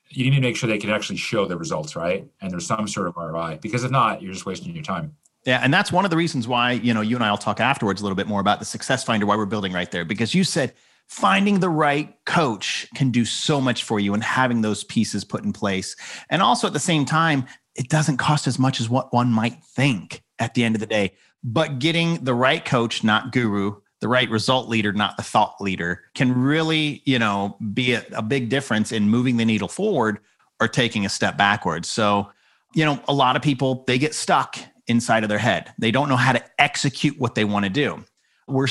you 0.09 0.23
need 0.23 0.35
to 0.35 0.41
make 0.41 0.55
sure 0.55 0.69
they 0.69 0.77
can 0.77 0.89
actually 0.89 1.17
show 1.17 1.45
the 1.45 1.57
results, 1.57 1.95
right? 1.95 2.27
And 2.41 2.51
there's 2.51 2.65
some 2.65 2.87
sort 2.87 3.07
of 3.07 3.15
ROI 3.17 3.59
because 3.61 3.83
if 3.83 3.91
not, 3.91 4.21
you're 4.21 4.33
just 4.33 4.45
wasting 4.45 4.73
your 4.73 4.83
time. 4.83 5.15
Yeah, 5.45 5.61
and 5.63 5.73
that's 5.73 5.91
one 5.91 6.03
of 6.03 6.11
the 6.11 6.17
reasons 6.17 6.47
why 6.47 6.73
you 6.73 6.93
know 6.93 7.01
you 7.01 7.15
and 7.15 7.23
I'll 7.23 7.37
talk 7.37 7.61
afterwards 7.61 8.01
a 8.01 8.03
little 8.03 8.15
bit 8.15 8.27
more 8.27 8.41
about 8.41 8.59
the 8.59 8.65
success 8.65 9.03
finder 9.03 9.25
why 9.25 9.37
we're 9.37 9.45
building 9.45 9.71
right 9.71 9.89
there 9.89 10.03
because 10.03 10.35
you 10.35 10.43
said 10.43 10.73
finding 11.07 11.59
the 11.59 11.69
right 11.69 12.13
coach 12.25 12.87
can 12.95 13.11
do 13.11 13.25
so 13.25 13.61
much 13.61 13.83
for 13.83 13.99
you 13.99 14.13
and 14.13 14.23
having 14.23 14.61
those 14.61 14.83
pieces 14.83 15.23
put 15.23 15.43
in 15.43 15.53
place. 15.53 15.95
And 16.29 16.41
also 16.41 16.67
at 16.67 16.73
the 16.73 16.79
same 16.79 17.05
time, 17.05 17.45
it 17.75 17.89
doesn't 17.89 18.17
cost 18.17 18.47
as 18.47 18.59
much 18.59 18.81
as 18.81 18.89
what 18.89 19.13
one 19.13 19.31
might 19.31 19.63
think 19.63 20.23
at 20.39 20.53
the 20.53 20.63
end 20.63 20.75
of 20.75 20.81
the 20.81 20.87
day. 20.87 21.13
But 21.43 21.79
getting 21.79 22.23
the 22.23 22.33
right 22.33 22.63
coach, 22.63 23.03
not 23.03 23.31
guru, 23.31 23.75
the 24.01 24.07
right 24.07 24.29
result 24.29 24.67
leader, 24.67 24.91
not 24.91 25.17
the 25.17 25.23
thought 25.23 25.55
leader, 25.61 26.03
can 26.13 26.33
really, 26.33 27.01
you 27.05 27.19
know, 27.19 27.57
be 27.73 27.93
a, 27.93 28.03
a 28.13 28.21
big 28.21 28.49
difference 28.49 28.91
in 28.91 29.09
moving 29.09 29.37
the 29.37 29.45
needle 29.45 29.67
forward 29.67 30.19
or 30.59 30.67
taking 30.67 31.05
a 31.05 31.09
step 31.09 31.37
backwards. 31.37 31.87
So, 31.87 32.29
you 32.73 32.83
know, 32.83 32.99
a 33.07 33.13
lot 33.13 33.35
of 33.35 33.41
people 33.41 33.83
they 33.87 33.97
get 33.97 34.13
stuck 34.13 34.57
inside 34.87 35.23
of 35.23 35.29
their 35.29 35.37
head. 35.37 35.73
They 35.77 35.91
don't 35.91 36.09
know 36.09 36.15
how 36.15 36.33
to 36.33 36.43
execute 36.59 37.19
what 37.19 37.35
they 37.35 37.45
want 37.45 37.65
to 37.65 37.69
do. 37.69 38.03
We're 38.47 38.67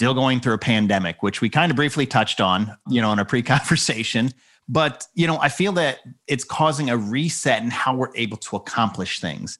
still 0.00 0.14
going 0.14 0.40
through 0.40 0.54
a 0.54 0.58
pandemic, 0.58 1.22
which 1.22 1.42
we 1.42 1.50
kind 1.50 1.70
of 1.70 1.76
briefly 1.76 2.06
touched 2.06 2.40
on, 2.40 2.74
you 2.88 3.02
know, 3.02 3.12
in 3.12 3.18
a 3.18 3.24
pre-conversation. 3.24 4.30
But 4.72 5.04
you 5.14 5.26
know, 5.26 5.36
I 5.40 5.48
feel 5.48 5.72
that 5.72 5.98
it's 6.28 6.44
causing 6.44 6.90
a 6.90 6.96
reset 6.96 7.60
in 7.60 7.70
how 7.72 7.96
we're 7.96 8.14
able 8.14 8.36
to 8.36 8.54
accomplish 8.54 9.18
things. 9.18 9.58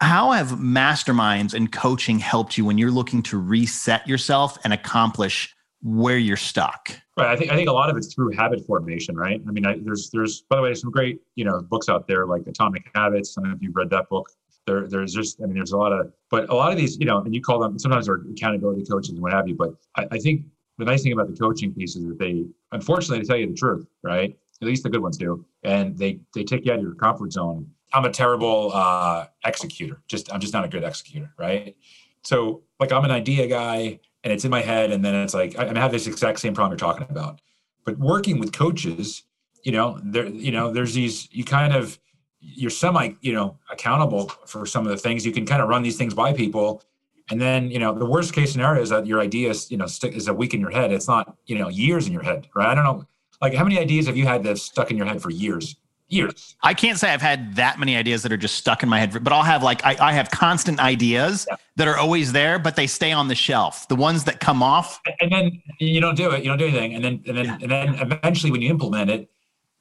how 0.00 0.32
have 0.32 0.48
masterminds 0.58 1.54
and 1.54 1.70
coaching 1.70 2.18
helped 2.18 2.58
you 2.58 2.64
when 2.64 2.76
you're 2.76 2.90
looking 2.90 3.22
to 3.24 3.38
reset 3.38 4.08
yourself 4.08 4.58
and 4.64 4.72
accomplish 4.72 5.54
where 5.82 6.18
you're 6.18 6.36
stuck? 6.36 6.90
Right. 7.16 7.28
I 7.28 7.36
think 7.36 7.52
I 7.52 7.54
think 7.54 7.68
a 7.68 7.72
lot 7.72 7.90
of 7.90 7.96
it's 7.96 8.12
through 8.12 8.32
habit 8.32 8.66
formation, 8.66 9.14
right? 9.14 9.40
I 9.46 9.50
mean, 9.52 9.64
I, 9.64 9.76
there's 9.84 10.10
there's 10.10 10.40
by 10.50 10.56
the 10.56 10.62
way 10.62 10.74
some 10.74 10.90
great 10.90 11.20
you 11.36 11.44
know 11.44 11.62
books 11.62 11.88
out 11.88 12.08
there 12.08 12.26
like 12.26 12.42
Atomic 12.48 12.90
Habits. 12.92 13.38
Know 13.38 13.52
if 13.52 13.62
you've 13.62 13.76
read 13.76 13.90
that 13.90 14.08
book. 14.08 14.28
There, 14.66 14.86
there's 14.86 15.12
just 15.12 15.40
I 15.40 15.46
mean, 15.46 15.54
there's 15.54 15.72
a 15.72 15.76
lot 15.76 15.92
of, 15.92 16.12
but 16.30 16.48
a 16.50 16.54
lot 16.54 16.72
of 16.72 16.78
these, 16.78 16.98
you 16.98 17.06
know, 17.06 17.18
and 17.18 17.34
you 17.34 17.40
call 17.40 17.58
them 17.58 17.78
sometimes 17.78 18.06
they're 18.06 18.20
accountability 18.30 18.84
coaches 18.84 19.10
and 19.10 19.20
what 19.20 19.32
have 19.32 19.48
you. 19.48 19.54
But 19.54 19.74
I, 19.96 20.06
I 20.12 20.18
think 20.18 20.44
the 20.78 20.84
nice 20.84 21.02
thing 21.02 21.12
about 21.12 21.28
the 21.28 21.36
coaching 21.36 21.72
piece 21.72 21.96
is 21.96 22.06
that 22.06 22.18
they, 22.18 22.44
unfortunately, 22.72 23.20
to 23.20 23.26
tell 23.26 23.36
you 23.36 23.46
the 23.46 23.54
truth, 23.54 23.86
right? 24.02 24.36
At 24.62 24.68
least 24.68 24.82
the 24.82 24.90
good 24.90 25.02
ones 25.02 25.16
do, 25.16 25.44
and 25.62 25.96
they 25.96 26.20
they 26.34 26.44
take 26.44 26.66
you 26.66 26.72
out 26.72 26.78
of 26.78 26.84
your 26.84 26.94
comfort 26.94 27.32
zone. 27.32 27.66
I'm 27.92 28.04
a 28.04 28.10
terrible 28.10 28.70
uh, 28.72 29.26
executor. 29.44 30.02
Just 30.06 30.32
I'm 30.32 30.40
just 30.40 30.52
not 30.52 30.64
a 30.64 30.68
good 30.68 30.84
executor, 30.84 31.32
right? 31.38 31.76
So 32.22 32.62
like 32.78 32.92
I'm 32.92 33.04
an 33.04 33.10
idea 33.10 33.46
guy 33.46 34.00
and 34.24 34.32
it's 34.32 34.44
in 34.44 34.50
my 34.50 34.60
head 34.60 34.90
and 34.90 35.04
then 35.04 35.14
it's 35.14 35.34
like 35.34 35.58
i, 35.58 35.68
I 35.68 35.78
have 35.78 35.92
this 35.92 36.06
exact 36.06 36.40
same 36.40 36.54
problem 36.54 36.72
you're 36.72 36.92
talking 36.92 37.06
about 37.10 37.40
but 37.84 37.98
working 37.98 38.38
with 38.38 38.52
coaches 38.52 39.22
you 39.62 39.72
know 39.72 39.98
there 40.02 40.26
you 40.26 40.50
know 40.50 40.72
there's 40.72 40.94
these 40.94 41.28
you 41.32 41.44
kind 41.44 41.74
of 41.74 41.98
you're 42.40 42.70
semi 42.70 43.10
you 43.20 43.32
know 43.32 43.56
accountable 43.70 44.28
for 44.46 44.66
some 44.66 44.86
of 44.86 44.90
the 44.90 44.96
things 44.96 45.24
you 45.24 45.32
can 45.32 45.46
kind 45.46 45.62
of 45.62 45.68
run 45.68 45.82
these 45.82 45.96
things 45.96 46.14
by 46.14 46.32
people 46.32 46.82
and 47.30 47.40
then 47.40 47.70
you 47.70 47.78
know 47.78 47.92
the 47.92 48.06
worst 48.06 48.32
case 48.32 48.52
scenario 48.52 48.82
is 48.82 48.88
that 48.88 49.06
your 49.06 49.20
ideas 49.20 49.70
you 49.70 49.76
know 49.76 49.86
stick 49.86 50.14
is 50.14 50.28
a 50.28 50.34
week 50.34 50.54
in 50.54 50.60
your 50.60 50.70
head 50.70 50.92
it's 50.92 51.08
not 51.08 51.36
you 51.46 51.58
know 51.58 51.68
years 51.68 52.06
in 52.06 52.12
your 52.12 52.22
head 52.22 52.48
right 52.54 52.68
i 52.68 52.74
don't 52.74 52.84
know 52.84 53.04
like 53.40 53.54
how 53.54 53.64
many 53.64 53.78
ideas 53.78 54.06
have 54.06 54.16
you 54.16 54.26
had 54.26 54.42
that 54.42 54.58
stuck 54.58 54.90
in 54.90 54.96
your 54.96 55.06
head 55.06 55.20
for 55.20 55.30
years 55.30 55.76
years. 56.10 56.56
I 56.62 56.74
can't 56.74 56.98
say 56.98 57.10
I've 57.10 57.22
had 57.22 57.56
that 57.56 57.78
many 57.78 57.96
ideas 57.96 58.22
that 58.22 58.32
are 58.32 58.36
just 58.36 58.56
stuck 58.56 58.82
in 58.82 58.88
my 58.88 58.98
head, 58.98 59.12
but 59.22 59.32
I'll 59.32 59.42
have 59.42 59.62
like 59.62 59.84
I, 59.84 59.96
I 60.00 60.12
have 60.12 60.30
constant 60.30 60.80
ideas 60.80 61.46
yeah. 61.48 61.56
that 61.76 61.88
are 61.88 61.96
always 61.96 62.32
there, 62.32 62.58
but 62.58 62.76
they 62.76 62.86
stay 62.86 63.12
on 63.12 63.28
the 63.28 63.34
shelf. 63.34 63.88
The 63.88 63.96
ones 63.96 64.24
that 64.24 64.40
come 64.40 64.62
off, 64.62 65.00
and 65.20 65.32
then 65.32 65.62
you 65.78 66.00
don't 66.00 66.16
do 66.16 66.30
it, 66.32 66.42
you 66.42 66.50
don't 66.50 66.58
do 66.58 66.66
anything, 66.66 66.94
and 66.94 67.04
then 67.04 67.22
and 67.26 67.36
then 67.36 67.44
yeah. 67.46 67.58
and 67.62 67.70
then 67.70 67.94
eventually 67.94 68.50
when 68.50 68.60
you 68.60 68.70
implement 68.70 69.10
it, 69.10 69.30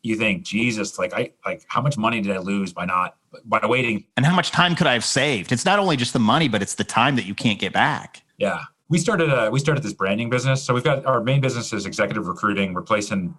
you 0.02 0.16
think, 0.16 0.44
Jesus, 0.44 0.98
like 0.98 1.14
I 1.14 1.32
like 1.46 1.66
how 1.68 1.82
much 1.82 1.98
money 1.98 2.22
did 2.22 2.36
I 2.36 2.40
lose 2.40 2.74
by 2.74 2.86
not 2.86 3.16
by 3.46 3.60
waiting? 3.64 4.06
And 4.18 4.26
how 4.26 4.36
much 4.36 4.52
time 4.52 4.76
could 4.76 4.88
I 4.88 4.94
have 4.94 5.06
saved? 5.06 5.52
It's 5.52 5.66
not 5.66 5.80
only 5.80 5.98
just 5.98 6.14
the 6.14 6.20
money, 6.20 6.48
but 6.48 6.62
it's 6.62 6.76
the 6.76 6.84
time 6.84 7.16
that 7.16 7.26
you 7.26 7.36
can't 7.36 7.60
get 7.60 7.74
back. 7.74 8.24
Yeah. 8.38 8.64
We 8.88 8.98
started 8.98 9.30
a 9.32 9.52
we 9.52 9.60
started 9.60 9.84
this 9.84 9.94
branding 9.94 10.30
business. 10.30 10.64
So 10.64 10.74
we've 10.74 10.84
got 10.84 11.06
our 11.06 11.22
main 11.22 11.42
business 11.42 11.74
is 11.74 11.86
executive 11.86 12.28
recruiting, 12.28 12.74
replacing 12.74 13.36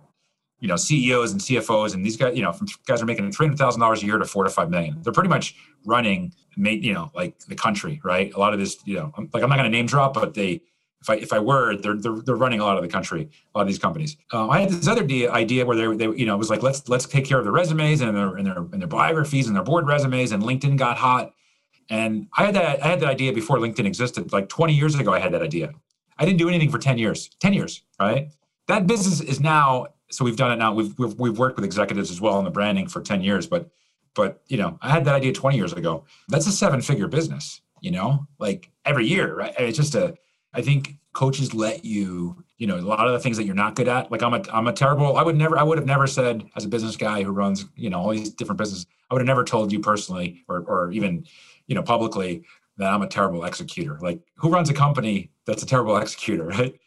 you 0.61 0.69
know 0.69 0.77
CEOs 0.77 1.33
and 1.33 1.41
CFOs 1.41 1.95
and 1.95 2.05
these 2.05 2.17
guys, 2.17 2.37
you 2.37 2.43
know, 2.43 2.55
guys 2.87 3.03
are 3.03 3.07
making 3.07 3.33
three 3.33 3.47
hundred 3.47 3.59
thousand 3.59 3.81
dollars 3.81 4.03
a 4.03 4.07
year 4.07 4.19
to 4.19 4.25
four 4.25 4.45
to 4.45 4.51
five 4.51 4.71
million. 4.71 5.01
They're 5.03 5.13
pretty 5.13 5.31
much 5.31 5.57
running, 5.85 6.33
you 6.57 6.93
know, 6.93 7.11
like 7.15 7.39
the 7.41 7.55
country, 7.55 8.01
right? 8.05 8.33
A 8.35 8.39
lot 8.39 8.53
of 8.53 8.61
this, 8.61 8.79
you 8.85 8.97
know, 8.97 9.13
like 9.33 9.43
I'm 9.43 9.49
not 9.49 9.57
going 9.57 9.71
to 9.71 9.77
name 9.77 9.87
drop, 9.87 10.15
but 10.15 10.35
they, 10.35 10.61
if 11.01 11.11
I 11.11 11.15
if 11.15 11.33
I 11.33 11.39
were, 11.39 11.77
they're 11.77 11.97
they're, 11.97 12.21
they're 12.21 12.37
running 12.37 12.61
a 12.61 12.65
lot 12.65 12.77
of 12.77 12.83
the 12.83 12.89
country, 12.89 13.29
a 13.55 13.59
lot 13.59 13.63
of 13.63 13.69
these 13.69 13.79
companies. 13.79 14.17
Um, 14.33 14.51
I 14.51 14.61
had 14.61 14.71
this 14.71 14.87
other 14.87 15.03
idea 15.03 15.65
where 15.65 15.77
they, 15.77 15.97
they, 15.97 16.17
you 16.17 16.27
know, 16.27 16.35
it 16.35 16.39
was 16.39 16.51
like 16.51 16.63
let's 16.63 16.89
let's 16.89 17.07
take 17.07 17.25
care 17.25 17.39
of 17.39 17.45
the 17.45 17.53
resumes 17.53 18.01
and 18.01 18.17
their 18.17 18.37
and 18.37 18.47
their 18.47 18.59
and 18.59 18.81
their 18.81 18.89
biographies 18.89 19.47
and 19.47 19.57
their 19.57 19.63
board 19.63 19.87
resumes, 19.87 20.33
and 20.33 20.43
LinkedIn 20.43 20.77
got 20.77 20.97
hot. 20.99 21.33
And 21.89 22.29
I 22.37 22.45
had 22.45 22.55
that 22.55 22.85
I 22.85 22.89
had 22.89 23.01
that 23.01 23.09
idea 23.09 23.33
before 23.33 23.59
LinkedIn 23.59 23.87
existed. 23.87 24.33
Like 24.33 24.49
20 24.49 24.75
years 24.75 24.95
ago, 24.95 25.13
I 25.13 25.19
had 25.19 25.33
that 25.33 25.43
idea. 25.43 25.73
I 26.19 26.25
didn't 26.25 26.39
do 26.39 26.49
anything 26.49 26.71
for 26.71 26.79
10 26.79 26.99
years. 26.99 27.31
10 27.41 27.55
years, 27.55 27.83
right? 27.99 28.29
That 28.69 28.87
business 28.87 29.21
is 29.21 29.41
now 29.41 29.89
so 30.11 30.25
we've 30.25 30.37
done 30.37 30.53
it 30.53 30.57
now. 30.57 30.75
We've, 30.75 30.97
we've 30.99 31.15
we've 31.19 31.39
worked 31.39 31.57
with 31.57 31.65
executives 31.65 32.11
as 32.11 32.21
well 32.21 32.35
on 32.35 32.45
the 32.45 32.51
branding 32.51 32.89
for 32.89 33.01
ten 33.01 33.23
years. 33.23 33.47
But 33.47 33.71
but 34.15 34.43
you 34.49 34.57
know, 34.57 34.79
I 34.83 34.91
had 34.91 35.05
that 35.07 35.15
idea 35.15 35.33
twenty 35.33 35.57
years 35.57 35.73
ago. 35.73 36.05
That's 36.29 36.47
a 36.47 36.53
seven 36.53 36.81
figure 36.83 37.09
business. 37.09 37.61
You 37.81 37.93
know, 37.93 38.27
like 38.39 38.71
every 38.85 39.07
year, 39.07 39.35
right? 39.35 39.55
It's 39.59 39.79
just 39.79 39.95
a. 39.95 40.15
I 40.53 40.63
think 40.63 40.97
coaches 41.13 41.55
let 41.55 41.85
you. 41.85 42.45
You 42.59 42.67
know, 42.67 42.77
a 42.77 42.81
lot 42.81 43.07
of 43.07 43.15
the 43.15 43.21
things 43.21 43.39
that 43.39 43.45
you're 43.45 43.55
not 43.55 43.75
good 43.75 43.89
at. 43.89 44.11
Like 44.11 44.23
I'm 44.23 44.35
a 44.35 44.43
I'm 44.53 44.67
a 44.67 44.73
terrible. 44.73 45.17
I 45.17 45.23
would 45.23 45.37
never. 45.37 45.59
I 45.59 45.63
would 45.63 45.79
have 45.79 45.87
never 45.87 46.07
said 46.07 46.45
as 46.57 46.65
a 46.65 46.69
business 46.69 46.97
guy 46.97 47.23
who 47.23 47.33
runs 47.33 47.65
you 47.75 47.89
know 47.89 48.01
all 48.01 48.11
these 48.11 48.31
different 48.31 48.59
businesses. 48.59 48.87
I 49.11 49.15
would 49.15 49.21
have 49.21 49.27
never 49.27 49.45
told 49.45 49.73
you 49.73 49.81
personally 49.81 50.45
or 50.49 50.59
or 50.61 50.93
even 50.93 51.27
you 51.67 51.75
know 51.75 51.83
publicly 51.83 52.45
that 52.77 52.93
I'm 52.93 53.03
a 53.03 53.07
terrible 53.07 53.45
executor. 53.45 53.99
Like 54.01 54.21
who 54.37 54.51
runs 54.51 54.69
a 54.71 54.75
company 54.75 55.31
that's 55.47 55.63
a 55.63 55.67
terrible 55.67 55.97
executor, 56.03 56.47
right? 56.47 56.79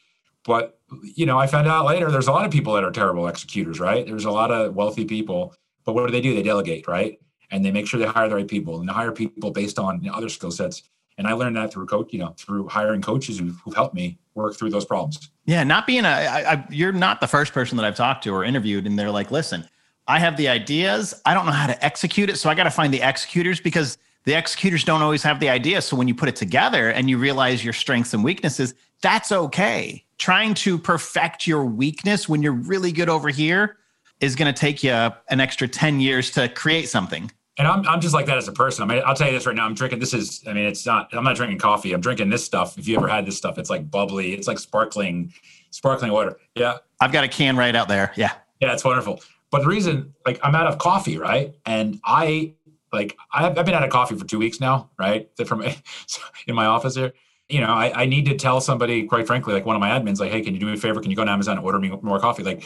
But 0.45 0.79
you 1.15 1.25
know, 1.25 1.39
I 1.39 1.47
found 1.47 1.67
out 1.67 1.85
later 1.85 2.11
there's 2.11 2.27
a 2.27 2.31
lot 2.31 2.45
of 2.45 2.51
people 2.51 2.73
that 2.73 2.83
are 2.83 2.91
terrible 2.91 3.27
executors, 3.27 3.79
right? 3.79 4.05
There's 4.05 4.25
a 4.25 4.31
lot 4.31 4.51
of 4.51 4.75
wealthy 4.75 5.05
people, 5.05 5.55
but 5.85 5.93
what 5.93 6.05
do 6.05 6.11
they 6.11 6.21
do? 6.21 6.35
They 6.35 6.43
delegate, 6.43 6.87
right? 6.87 7.19
And 7.51 7.63
they 7.63 7.71
make 7.71 7.87
sure 7.87 7.99
they 7.99 8.05
hire 8.05 8.29
the 8.29 8.35
right 8.35 8.47
people 8.47 8.79
and 8.79 8.89
they 8.89 8.93
hire 8.93 9.11
people 9.11 9.51
based 9.51 9.79
on 9.79 10.03
you 10.03 10.09
know, 10.09 10.17
other 10.17 10.29
skill 10.29 10.51
sets. 10.51 10.83
And 11.17 11.27
I 11.27 11.33
learned 11.33 11.55
that 11.57 11.71
through 11.71 11.85
coach, 11.85 12.11
you 12.11 12.19
know, 12.19 12.33
through 12.37 12.67
hiring 12.67 13.01
coaches 13.01 13.39
who've, 13.39 13.57
who've 13.63 13.75
helped 13.75 13.95
me 13.95 14.17
work 14.35 14.55
through 14.55 14.71
those 14.71 14.85
problems. 14.85 15.29
Yeah, 15.45 15.63
not 15.63 15.85
being 15.85 16.05
a, 16.05 16.09
I, 16.09 16.53
I, 16.53 16.67
you're 16.69 16.91
not 16.91 17.21
the 17.21 17.27
first 17.27 17.53
person 17.53 17.77
that 17.77 17.85
I've 17.85 17.95
talked 17.95 18.23
to 18.23 18.31
or 18.31 18.43
interviewed, 18.43 18.87
and 18.87 18.97
they're 18.97 19.11
like, 19.11 19.29
listen, 19.29 19.67
I 20.07 20.19
have 20.19 20.37
the 20.37 20.47
ideas, 20.47 21.13
I 21.25 21.33
don't 21.33 21.45
know 21.45 21.51
how 21.51 21.67
to 21.67 21.85
execute 21.85 22.29
it, 22.29 22.37
so 22.37 22.49
I 22.49 22.55
got 22.55 22.63
to 22.63 22.71
find 22.71 22.93
the 22.93 23.01
executors 23.01 23.59
because 23.59 23.97
the 24.25 24.33
executors 24.33 24.83
don't 24.83 25.01
always 25.01 25.21
have 25.23 25.39
the 25.39 25.49
idea. 25.49 25.81
So 25.81 25.95
when 25.95 26.07
you 26.07 26.15
put 26.15 26.29
it 26.29 26.35
together 26.35 26.89
and 26.89 27.09
you 27.09 27.17
realize 27.17 27.63
your 27.63 27.73
strengths 27.73 28.13
and 28.13 28.23
weaknesses, 28.23 28.73
that's 29.01 29.31
okay 29.31 30.03
trying 30.23 30.53
to 30.53 30.77
perfect 30.77 31.45
your 31.45 31.65
weakness 31.65 32.29
when 32.29 32.41
you're 32.41 32.53
really 32.53 32.93
good 32.93 33.09
over 33.09 33.27
here 33.27 33.75
is 34.21 34.37
going 34.37 34.51
to 34.51 34.57
take 34.57 34.81
you 34.81 34.91
an 34.91 35.41
extra 35.41 35.67
10 35.67 35.99
years 35.99 36.31
to 36.31 36.47
create 36.47 36.87
something. 36.87 37.29
And 37.57 37.67
I'm, 37.67 37.87
I'm 37.87 38.01
just 38.01 38.13
like 38.13 38.25
that 38.25 38.37
as 38.37 38.47
a 38.47 38.51
person. 38.51 38.83
I 38.83 38.93
mean, 38.93 39.03
I'll 39.05 39.15
tell 39.15 39.27
you 39.27 39.33
this 39.33 39.45
right 39.45 39.55
now. 39.55 39.65
I'm 39.65 39.75
drinking, 39.75 39.99
this 39.99 40.13
is, 40.13 40.43
I 40.47 40.53
mean, 40.53 40.65
it's 40.65 40.85
not, 40.85 41.09
I'm 41.13 41.23
not 41.23 41.35
drinking 41.35 41.59
coffee. 41.59 41.93
I'm 41.93 42.01
drinking 42.01 42.29
this 42.29 42.43
stuff. 42.43 42.77
If 42.77 42.87
you 42.87 42.97
ever 42.97 43.07
had 43.07 43.25
this 43.25 43.37
stuff, 43.37 43.59
it's 43.59 43.69
like 43.69 43.91
bubbly. 43.91 44.33
It's 44.33 44.47
like 44.47 44.57
sparkling, 44.57 45.33
sparkling 45.69 46.11
water. 46.11 46.37
Yeah. 46.55 46.77
I've 46.99 47.11
got 47.11 47.23
a 47.23 47.27
can 47.27 47.55
right 47.55 47.75
out 47.75 47.87
there. 47.87 48.11
Yeah. 48.15 48.31
Yeah. 48.59 48.73
It's 48.73 48.83
wonderful. 48.83 49.21
But 49.51 49.61
the 49.61 49.67
reason, 49.67 50.15
like, 50.25 50.39
I'm 50.41 50.55
out 50.55 50.65
of 50.65 50.79
coffee, 50.79 51.19
right? 51.19 51.53
And 51.63 51.99
I, 52.03 52.55
like, 52.91 53.15
I've, 53.31 53.55
I've 53.57 53.65
been 53.65 53.75
out 53.75 53.83
of 53.83 53.91
coffee 53.91 54.15
for 54.15 54.25
two 54.25 54.39
weeks 54.39 54.59
now, 54.59 54.89
right? 54.97 55.29
From 55.45 55.61
in 56.47 56.55
my 56.55 56.65
office 56.65 56.95
here 56.95 57.13
you 57.49 57.59
know, 57.59 57.67
I, 57.67 58.03
I 58.03 58.05
need 58.05 58.25
to 58.25 58.35
tell 58.35 58.61
somebody, 58.61 59.05
quite 59.05 59.27
frankly, 59.27 59.53
like 59.53 59.65
one 59.65 59.75
of 59.75 59.79
my 59.79 59.89
admins, 59.89 60.19
like, 60.19 60.31
hey, 60.31 60.41
can 60.41 60.53
you 60.53 60.59
do 60.59 60.65
me 60.65 60.73
a 60.73 60.77
favor? 60.77 61.01
Can 61.01 61.11
you 61.11 61.17
go 61.17 61.25
to 61.25 61.31
Amazon 61.31 61.57
and 61.57 61.65
order 61.65 61.79
me 61.79 61.89
more 62.01 62.19
coffee? 62.19 62.43
Like, 62.43 62.63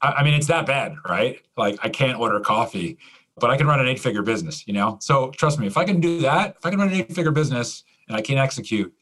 I, 0.00 0.08
I 0.08 0.24
mean, 0.24 0.34
it's 0.34 0.46
that 0.46 0.66
bad, 0.66 0.96
right? 1.08 1.40
Like, 1.56 1.78
I 1.82 1.88
can't 1.88 2.18
order 2.18 2.40
coffee, 2.40 2.98
but 3.36 3.50
I 3.50 3.56
can 3.56 3.66
run 3.66 3.80
an 3.80 3.88
eight 3.88 3.98
figure 3.98 4.22
business, 4.22 4.66
you 4.66 4.72
know? 4.72 4.98
So 5.00 5.30
trust 5.30 5.58
me, 5.58 5.66
if 5.66 5.76
I 5.76 5.84
can 5.84 6.00
do 6.00 6.20
that, 6.20 6.56
if 6.58 6.66
I 6.66 6.70
can 6.70 6.78
run 6.78 6.88
an 6.88 6.94
eight 6.94 7.12
figure 7.12 7.32
business 7.32 7.84
and 8.08 8.16
I 8.16 8.20
can 8.20 8.38
execute, 8.38 8.92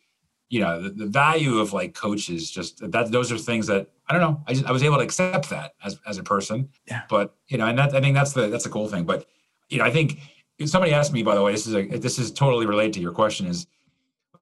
you 0.49 0.61
know, 0.61 0.83
the, 0.83 0.91
the 0.91 1.07
value 1.07 1.59
of 1.59 1.73
like 1.73 1.95
coaches, 1.95 2.51
just 2.51 2.91
that 2.91 3.11
those 3.11 3.31
are 3.31 3.39
things 3.39 3.67
that 3.67 3.89
I 4.09 4.13
don't 4.13 4.23
know. 4.23 4.43
I 4.47 4.55
just, 4.55 4.67
I 4.67 4.73
was 4.73 4.83
able 4.83 4.97
to 4.97 5.03
accept 5.03 5.51
that 5.51 5.75
as, 5.85 5.99
as 6.07 6.19
a 6.19 6.23
person, 6.23 6.69
yeah. 6.87 7.03
but 7.09 7.35
you 7.49 7.59
know, 7.59 7.67
and 7.67 7.79
that, 7.79 7.95
I 7.95 8.01
think 8.01 8.15
that's 8.15 8.33
the, 8.33 8.49
that's 8.49 8.67
a 8.67 8.71
cool 8.71 8.89
thing. 8.89 9.05
But, 9.05 9.27
you 9.69 9.79
know, 9.79 9.85
I 9.85 9.91
think 9.91 10.19
somebody 10.67 10.93
asked 10.93 11.13
me, 11.13 11.23
by 11.23 11.35
the 11.35 11.43
way, 11.43 11.53
this 11.53 11.67
is 11.67 11.75
a, 11.75 11.87
this 11.87 12.19
is 12.19 12.31
totally 12.31 12.67
related 12.67 12.95
to 12.95 13.01
your 13.01 13.13
question 13.13 13.47
is, 13.47 13.67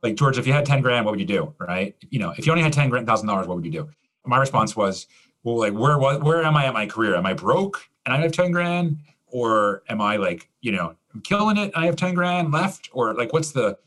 like 0.02 0.16
George, 0.16 0.38
if 0.38 0.46
you 0.46 0.52
had 0.52 0.64
10 0.64 0.80
grand, 0.80 1.04
what 1.04 1.12
would 1.12 1.20
you 1.20 1.26
do? 1.26 1.54
Right. 1.58 1.94
You 2.08 2.20
know, 2.20 2.32
if 2.36 2.46
you 2.46 2.52
only 2.52 2.64
had 2.64 2.72
10 2.72 2.88
grand 2.88 3.06
thousand 3.06 3.28
dollars, 3.28 3.46
what 3.46 3.56
would 3.56 3.64
you 3.64 3.70
do? 3.70 3.88
My 4.24 4.38
response 4.38 4.74
was, 4.74 5.06
well, 5.42 5.58
like 5.58 5.72
where 5.72 5.98
what 5.98 6.22
where 6.22 6.42
am 6.42 6.56
I 6.56 6.66
at 6.66 6.74
my 6.74 6.86
career? 6.86 7.14
Am 7.16 7.26
I 7.26 7.34
broke 7.34 7.82
and 8.04 8.14
I 8.14 8.18
have 8.18 8.32
10 8.32 8.50
grand? 8.50 8.98
Or 9.30 9.82
am 9.88 10.00
I 10.00 10.16
like, 10.16 10.48
you 10.60 10.72
know, 10.72 10.94
I'm 11.14 11.20
killing 11.22 11.56
it, 11.56 11.72
I 11.74 11.86
have 11.86 11.96
10 11.96 12.14
grand 12.14 12.52
left? 12.52 12.88
Or 12.92 13.14
like 13.14 13.32
what's 13.32 13.52
the 13.52 13.78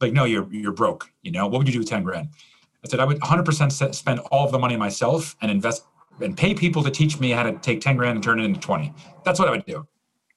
like, 0.00 0.12
no, 0.12 0.24
you're 0.24 0.46
you're 0.52 0.72
broke, 0.72 1.10
you 1.22 1.30
know, 1.30 1.46
what 1.46 1.58
would 1.58 1.66
you 1.66 1.72
do 1.72 1.80
with 1.80 1.88
10 1.88 2.02
grand? 2.02 2.28
I 2.84 2.88
said 2.88 3.00
I 3.00 3.04
would 3.04 3.20
100% 3.20 3.94
spend 3.94 4.20
all 4.30 4.46
of 4.46 4.52
the 4.52 4.58
money 4.58 4.76
myself 4.76 5.36
and 5.42 5.50
invest 5.50 5.84
and 6.20 6.36
pay 6.36 6.54
people 6.54 6.82
to 6.82 6.90
teach 6.90 7.18
me 7.18 7.30
how 7.30 7.42
to 7.42 7.52
take 7.58 7.80
10 7.80 7.96
grand 7.96 8.16
and 8.16 8.22
turn 8.22 8.40
it 8.40 8.44
into 8.44 8.60
20. 8.60 8.92
That's 9.24 9.38
what 9.38 9.48
I 9.48 9.50
would 9.52 9.66
do. 9.66 9.86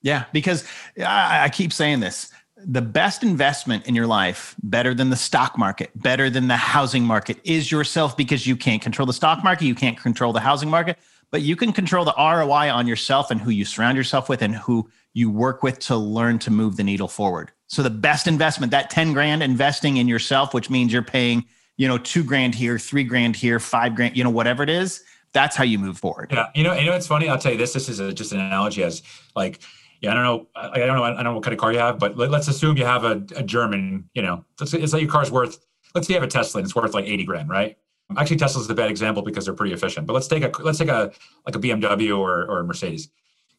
Yeah, 0.01 0.25
because 0.33 0.63
I, 0.97 1.43
I 1.45 1.49
keep 1.49 1.71
saying 1.71 1.99
this 1.99 2.31
the 2.65 2.81
best 2.81 3.23
investment 3.23 3.87
in 3.87 3.95
your 3.95 4.07
life, 4.07 4.55
better 4.63 4.93
than 4.93 5.09
the 5.09 5.15
stock 5.15 5.57
market, 5.57 5.89
better 5.95 6.29
than 6.29 6.47
the 6.47 6.55
housing 6.55 7.03
market, 7.03 7.37
is 7.43 7.71
yourself 7.71 8.15
because 8.15 8.45
you 8.45 8.55
can't 8.55 8.81
control 8.81 9.05
the 9.05 9.13
stock 9.13 9.43
market, 9.43 9.65
you 9.65 9.75
can't 9.75 9.97
control 9.97 10.31
the 10.31 10.39
housing 10.39 10.69
market, 10.69 10.97
but 11.31 11.41
you 11.41 11.55
can 11.55 11.71
control 11.71 12.05
the 12.05 12.13
ROI 12.17 12.69
on 12.71 12.88
yourself 12.88 13.31
and 13.31 13.39
who 13.41 13.50
you 13.50 13.65
surround 13.65 13.97
yourself 13.97 14.29
with 14.29 14.41
and 14.41 14.55
who 14.55 14.89
you 15.13 15.29
work 15.29 15.63
with 15.63 15.79
to 15.79 15.95
learn 15.95 16.39
to 16.39 16.51
move 16.51 16.77
the 16.77 16.83
needle 16.83 17.07
forward. 17.07 17.51
So 17.67 17.81
the 17.81 17.89
best 17.89 18.27
investment, 18.27 18.71
that 18.71 18.89
10 18.89 19.13
grand 19.13 19.41
investing 19.41 19.97
in 19.97 20.07
yourself, 20.07 20.53
which 20.53 20.69
means 20.69 20.91
you're 20.91 21.01
paying, 21.01 21.45
you 21.77 21.88
know, 21.88 21.97
two 21.97 22.23
grand 22.23 22.53
here, 22.53 22.77
three 22.77 23.03
grand 23.03 23.35
here, 23.35 23.59
five 23.59 23.95
grand, 23.95 24.15
you 24.15 24.23
know, 24.23 24.29
whatever 24.29 24.61
it 24.61 24.69
is, 24.69 25.03
that's 25.33 25.55
how 25.55 25.63
you 25.63 25.79
move 25.79 25.97
forward. 25.97 26.31
Yeah. 26.31 26.50
You 26.53 26.63
know, 26.63 26.73
you 26.73 26.85
know, 26.85 26.93
it's 26.93 27.07
funny. 27.07 27.29
I'll 27.29 27.38
tell 27.38 27.53
you 27.53 27.57
this, 27.57 27.73
this 27.73 27.88
is 27.88 28.00
a, 28.00 28.11
just 28.11 28.33
an 28.33 28.41
analogy 28.41 28.83
as 28.83 29.01
like, 29.35 29.61
yeah, 30.01 30.11
I 30.11 30.13
don't 30.15 30.23
know. 30.23 30.47
I, 30.55 30.79
don't 30.79 30.95
know. 30.95 31.03
I 31.03 31.13
don't 31.13 31.23
know 31.23 31.35
what 31.35 31.43
kind 31.43 31.53
of 31.53 31.59
car 31.59 31.71
you 31.71 31.79
have, 31.79 32.00
but 32.00 32.17
let, 32.17 32.33
us 32.33 32.47
assume 32.47 32.75
you 32.75 32.85
have 32.85 33.03
a, 33.03 33.23
a 33.35 33.43
German. 33.43 34.09
You 34.15 34.23
know, 34.23 34.45
let's, 34.59 34.73
let's 34.73 34.91
say 34.91 35.00
your 35.00 35.09
car's 35.09 35.31
worth. 35.31 35.59
Let's 35.93 36.07
say 36.07 36.15
you 36.15 36.19
have 36.19 36.27
a 36.27 36.31
Tesla 36.31 36.59
and 36.59 36.65
it's 36.65 36.75
worth 36.75 36.95
like 36.95 37.05
eighty 37.05 37.23
grand, 37.23 37.50
right? 37.50 37.77
Actually, 38.17 38.37
Tesla's 38.37 38.69
a 38.69 38.75
bad 38.75 38.89
example 38.89 39.23
because 39.23 39.45
they're 39.45 39.53
pretty 39.53 39.73
efficient. 39.73 40.07
But 40.07 40.13
let's 40.13 40.27
take 40.27 40.43
a 40.43 40.51
let's 40.61 40.77
take 40.77 40.89
a 40.89 41.11
like 41.45 41.55
a 41.55 41.59
BMW 41.59 42.17
or 42.17 42.45
or 42.45 42.59
a 42.59 42.63
Mercedes, 42.63 43.09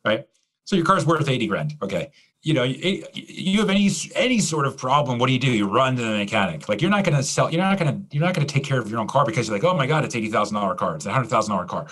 right? 0.04 0.26
So 0.64 0.76
your 0.76 0.84
car's 0.84 1.04
worth 1.06 1.28
eighty 1.28 1.46
grand. 1.46 1.74
Okay, 1.82 2.10
you 2.42 2.54
know, 2.54 2.64
you, 2.64 3.60
have 3.60 3.70
any 3.70 3.88
any 4.16 4.40
sort 4.40 4.66
of 4.66 4.76
problem, 4.76 5.18
what 5.18 5.28
do 5.28 5.32
you 5.32 5.38
do? 5.38 5.50
You 5.50 5.68
run 5.68 5.94
to 5.94 6.02
the 6.02 6.10
mechanic. 6.10 6.68
Like 6.68 6.82
you're 6.82 6.90
not 6.90 7.04
going 7.04 7.16
to 7.16 7.22
sell. 7.22 7.52
You're 7.52 7.62
not 7.62 7.78
going 7.78 7.94
to 7.94 8.16
you're 8.16 8.24
not 8.24 8.34
going 8.34 8.46
to 8.46 8.52
take 8.52 8.64
care 8.64 8.80
of 8.80 8.90
your 8.90 8.98
own 8.98 9.06
car 9.06 9.24
because 9.24 9.46
you're 9.46 9.56
like, 9.56 9.64
oh 9.64 9.76
my 9.76 9.86
god, 9.86 10.04
it's 10.04 10.16
eighty 10.16 10.28
thousand 10.28 10.56
dollar 10.56 10.74
car. 10.74 10.96
It's 10.96 11.06
a 11.06 11.12
hundred 11.12 11.28
thousand 11.28 11.52
dollar 11.52 11.66
car. 11.66 11.86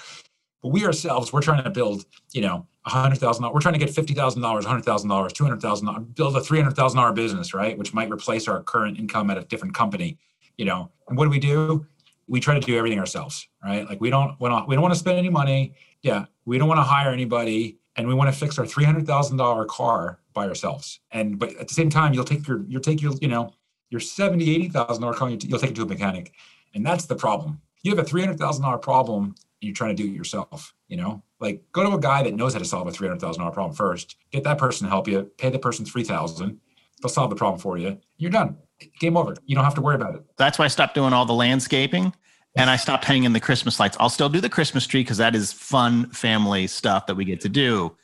But 0.60 0.68
we 0.70 0.84
ourselves, 0.84 1.32
we're 1.32 1.40
trying 1.40 1.64
to 1.64 1.70
build, 1.70 2.04
you 2.32 2.42
know, 2.42 2.66
a 2.84 2.90
hundred 2.90 3.18
thousand 3.18 3.42
dollars. 3.42 3.54
We're 3.54 3.60
trying 3.60 3.74
to 3.74 3.78
get 3.78 3.90
fifty 3.90 4.12
thousand 4.12 4.42
dollars, 4.42 4.64
hundred 4.64 4.84
thousand 4.84 5.08
dollars, 5.08 5.32
two 5.32 5.44
hundred 5.44 5.62
thousand 5.62 5.86
dollars, 5.86 6.04
build 6.14 6.36
a 6.36 6.40
three 6.40 6.60
hundred 6.60 6.74
thousand 6.74 6.98
dollar 6.98 7.12
business, 7.12 7.54
right? 7.54 7.78
Which 7.78 7.94
might 7.94 8.10
replace 8.10 8.48
our 8.48 8.60
current 8.60 8.98
income 8.98 9.30
at 9.30 9.38
a 9.38 9.42
different 9.42 9.74
company, 9.74 10.18
you 10.56 10.64
know. 10.64 10.90
And 11.08 11.16
what 11.16 11.24
do 11.26 11.30
we 11.30 11.38
do? 11.38 11.86
We 12.30 12.40
try 12.40 12.54
to 12.54 12.60
do 12.60 12.78
everything 12.78 13.00
ourselves, 13.00 13.46
right? 13.62 13.86
Like 13.88 14.00
we 14.00 14.08
don't, 14.08 14.40
we 14.40 14.48
don't, 14.48 14.68
we 14.68 14.76
don't 14.76 14.82
want 14.82 14.94
to 14.94 15.00
spend 15.00 15.18
any 15.18 15.28
money. 15.28 15.74
Yeah, 16.00 16.26
we 16.44 16.58
don't 16.58 16.68
want 16.68 16.78
to 16.78 16.84
hire 16.84 17.10
anybody, 17.10 17.78
and 17.96 18.08
we 18.08 18.14
want 18.14 18.32
to 18.32 18.38
fix 18.38 18.58
our 18.58 18.64
three 18.64 18.84
hundred 18.84 19.06
thousand 19.06 19.36
dollar 19.36 19.64
car 19.64 20.20
by 20.32 20.48
ourselves. 20.48 21.00
And 21.10 21.38
but 21.38 21.54
at 21.56 21.68
the 21.68 21.74
same 21.74 21.90
time, 21.90 22.14
you'll 22.14 22.24
take 22.24 22.46
your 22.46 22.64
you'll 22.68 22.80
take 22.80 23.02
your 23.02 23.12
you 23.20 23.28
know 23.28 23.52
your 23.90 24.00
seventy 24.00 24.54
eighty 24.54 24.68
thousand 24.68 25.02
dollar 25.02 25.14
car, 25.14 25.28
you'll 25.28 25.58
take 25.58 25.70
it 25.70 25.76
to 25.76 25.82
a 25.82 25.86
mechanic, 25.86 26.32
and 26.74 26.86
that's 26.86 27.06
the 27.06 27.16
problem. 27.16 27.60
You 27.82 27.90
have 27.90 27.98
a 27.98 28.08
three 28.08 28.22
hundred 28.22 28.38
thousand 28.38 28.62
dollar 28.62 28.78
problem, 28.78 29.24
and 29.24 29.34
you're 29.60 29.74
trying 29.74 29.96
to 29.96 30.02
do 30.02 30.08
it 30.08 30.14
yourself. 30.14 30.72
You 30.88 30.96
know, 30.96 31.22
like 31.40 31.64
go 31.72 31.82
to 31.82 31.96
a 31.96 32.00
guy 32.00 32.22
that 32.22 32.34
knows 32.34 32.52
how 32.52 32.60
to 32.60 32.64
solve 32.64 32.86
a 32.86 32.92
three 32.92 33.08
hundred 33.08 33.20
thousand 33.20 33.40
dollar 33.40 33.52
problem 33.52 33.74
first. 33.74 34.16
Get 34.30 34.44
that 34.44 34.58
person 34.58 34.86
to 34.86 34.90
help 34.90 35.08
you. 35.08 35.24
Pay 35.36 35.50
the 35.50 35.58
person 35.58 35.84
three 35.84 36.04
thousand. 36.04 36.60
They'll 37.02 37.10
solve 37.10 37.30
the 37.30 37.36
problem 37.36 37.60
for 37.60 37.78
you. 37.78 37.98
You're 38.18 38.30
done. 38.30 38.56
Game 38.98 39.16
over. 39.16 39.34
You 39.44 39.54
don't 39.54 39.64
have 39.64 39.74
to 39.74 39.80
worry 39.80 39.96
about 39.96 40.14
it. 40.14 40.22
That's 40.36 40.58
why 40.58 40.66
I 40.66 40.68
stopped 40.68 40.94
doing 40.94 41.12
all 41.12 41.26
the 41.26 41.34
landscaping 41.34 42.14
and 42.56 42.68
I 42.68 42.76
stopped 42.76 43.04
hanging 43.04 43.32
the 43.32 43.40
Christmas 43.40 43.78
lights. 43.78 43.96
I'll 44.00 44.08
still 44.08 44.28
do 44.28 44.40
the 44.40 44.48
Christmas 44.48 44.86
tree 44.86 45.02
because 45.02 45.18
that 45.18 45.34
is 45.34 45.52
fun 45.52 46.10
family 46.10 46.66
stuff 46.66 47.06
that 47.06 47.14
we 47.14 47.24
get 47.24 47.40
to 47.42 47.48
do 47.48 47.96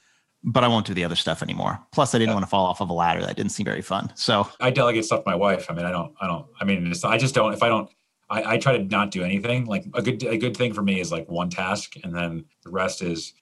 but 0.47 0.62
I 0.62 0.69
won't 0.69 0.87
do 0.87 0.95
the 0.95 1.05
other 1.05 1.17
stuff 1.17 1.43
anymore. 1.43 1.81
Plus, 1.93 2.15
I 2.15 2.19
didn't 2.19 2.29
yeah. 2.29 2.35
want 2.35 2.45
to 2.45 2.50
fall 2.50 2.67
off 2.67 2.81
of 2.81 2.88
a 2.88 2.93
ladder. 2.93 3.21
That 3.21 3.37
didn't 3.37 3.50
seem 3.50 3.65
very 3.65 3.83
fun. 3.83 4.12
So 4.15 4.49
I 4.61 4.71
delegate 4.71 5.05
stuff 5.05 5.25
to 5.25 5.31
my 5.31 5.35
wife. 5.35 5.67
I 5.69 5.75
mean, 5.75 5.85
I 5.85 5.91
don't, 5.91 6.15
I 6.21 6.26
don't, 6.26 6.47
I 6.61 6.65
mean, 6.65 6.93
I 7.05 7.19
just 7.19 7.35
don't, 7.35 7.53
if 7.53 7.62
I 7.62 7.69
don't, 7.69 7.91
I, 8.31 8.55
I 8.55 8.59
try 8.59 8.79
to 8.79 8.85
not 8.85 9.11
do 9.11 9.25
anything. 9.25 9.67
Like 9.67 9.85
a 9.95 10.00
good, 10.00 10.23
a 10.23 10.38
good 10.38 10.57
thing 10.57 10.73
for 10.73 10.83
me 10.83 11.00
is 11.00 11.11
like 11.11 11.29
one 11.29 11.50
task. 11.50 11.95
And 12.03 12.15
then 12.15 12.45
the 12.62 12.71
rest 12.71 13.03
is, 13.03 13.35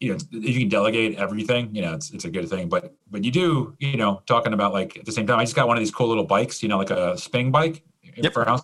you 0.00 0.10
know, 0.10 0.18
if 0.32 0.54
you 0.54 0.60
can 0.60 0.68
delegate 0.68 1.18
everything, 1.18 1.74
you 1.74 1.80
know, 1.80 1.94
it's, 1.94 2.10
it's 2.10 2.26
a 2.26 2.30
good 2.30 2.48
thing. 2.48 2.68
But, 2.68 2.94
but 3.10 3.24
you 3.24 3.30
do, 3.30 3.74
you 3.78 3.96
know, 3.96 4.22
talking 4.26 4.52
about 4.52 4.74
like 4.74 4.98
at 4.98 5.06
the 5.06 5.12
same 5.12 5.26
time, 5.26 5.38
I 5.38 5.44
just 5.44 5.56
got 5.56 5.66
one 5.66 5.78
of 5.78 5.80
these 5.80 5.90
cool 5.90 6.08
little 6.08 6.24
bikes, 6.24 6.62
you 6.62 6.68
know, 6.68 6.78
like 6.78 6.90
a 6.90 7.16
spinning 7.16 7.50
bike 7.50 7.82
yep. 8.16 8.34
for 8.34 8.44
house. 8.44 8.62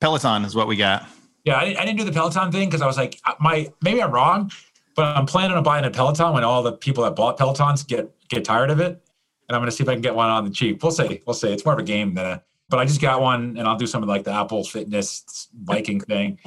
Peloton 0.00 0.44
is 0.44 0.54
what 0.54 0.66
we 0.66 0.76
got. 0.76 1.06
Yeah, 1.44 1.58
I, 1.58 1.74
didn't 1.74 1.96
do 1.96 2.04
the 2.04 2.12
Peloton 2.12 2.50
thing 2.50 2.68
because 2.68 2.80
I 2.80 2.86
was 2.86 2.96
like, 2.96 3.20
my 3.38 3.70
maybe 3.82 4.02
I'm 4.02 4.10
wrong, 4.10 4.50
but 4.96 5.16
I'm 5.16 5.26
planning 5.26 5.56
on 5.56 5.62
buying 5.62 5.84
a 5.84 5.90
Peloton 5.90 6.32
when 6.32 6.42
all 6.42 6.62
the 6.62 6.72
people 6.72 7.04
that 7.04 7.14
bought 7.14 7.38
Pelotons 7.38 7.86
get 7.86 8.10
get 8.28 8.44
tired 8.44 8.70
of 8.70 8.80
it, 8.80 9.02
and 9.48 9.54
I'm 9.54 9.60
going 9.60 9.70
to 9.70 9.76
see 9.76 9.82
if 9.82 9.88
I 9.88 9.92
can 9.92 10.00
get 10.00 10.14
one 10.14 10.30
on 10.30 10.44
the 10.44 10.50
cheap. 10.50 10.82
We'll 10.82 10.92
see. 10.92 11.20
We'll 11.26 11.34
see. 11.34 11.52
It's 11.52 11.64
more 11.64 11.74
of 11.74 11.80
a 11.80 11.84
game 11.84 12.14
than 12.14 12.26
a. 12.26 12.42
But 12.70 12.78
I 12.78 12.86
just 12.86 13.00
got 13.00 13.20
one, 13.20 13.58
and 13.58 13.68
I'll 13.68 13.76
do 13.76 13.86
something 13.86 14.08
like 14.08 14.24
the 14.24 14.32
Apple 14.32 14.64
Fitness 14.64 15.48
biking 15.52 16.00
thing. 16.00 16.38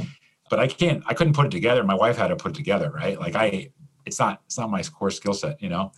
But 0.49 0.59
I 0.59 0.67
can't. 0.67 1.03
I 1.05 1.13
couldn't 1.13 1.33
put 1.33 1.45
it 1.45 1.51
together. 1.51 1.83
My 1.83 1.93
wife 1.93 2.17
had 2.17 2.29
to 2.29 2.35
put 2.35 2.53
it 2.53 2.55
together, 2.55 2.89
right? 2.89 3.19
Like 3.19 3.35
I, 3.35 3.69
it's 4.05 4.17
not. 4.17 4.41
It's 4.45 4.57
not 4.57 4.71
my 4.71 4.81
core 4.81 5.11
skill 5.11 5.33
set, 5.33 5.61
you 5.61 5.69
know. 5.69 5.91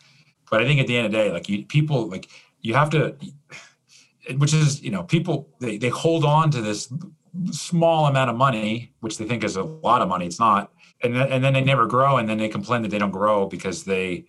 But 0.51 0.62
I 0.62 0.65
think 0.65 0.82
at 0.82 0.88
the 0.88 0.98
end 0.98 1.06
of 1.06 1.12
the 1.13 1.18
day, 1.18 1.32
like 1.32 1.48
you, 1.48 1.65
people, 1.65 2.10
like 2.10 2.27
you 2.60 2.74
have 2.74 2.89
to, 2.89 3.15
which 4.36 4.53
is 4.53 4.82
you 4.82 4.91
know, 4.91 5.03
people 5.03 5.48
they 5.60 5.77
they 5.77 5.89
hold 5.89 6.25
on 6.25 6.51
to 6.51 6.62
this 6.62 6.91
small 7.51 8.07
amount 8.07 8.29
of 8.29 8.36
money, 8.36 8.93
which 9.00 9.17
they 9.17 9.25
think 9.25 9.43
is 9.43 9.55
a 9.55 9.63
lot 9.63 10.01
of 10.01 10.07
money. 10.07 10.25
It's 10.25 10.39
not 10.39 10.71
and 11.01 11.15
then, 11.15 11.31
and 11.31 11.43
then 11.43 11.53
they 11.53 11.62
never 11.62 11.86
grow 11.86 12.17
and 12.17 12.27
then 12.27 12.38
they 12.38 12.50
complain 12.50 12.81
that 12.81 12.89
they 12.89 12.98
don't 12.98 13.12
grow 13.12 13.45
because 13.45 13.83
they 13.83 14.25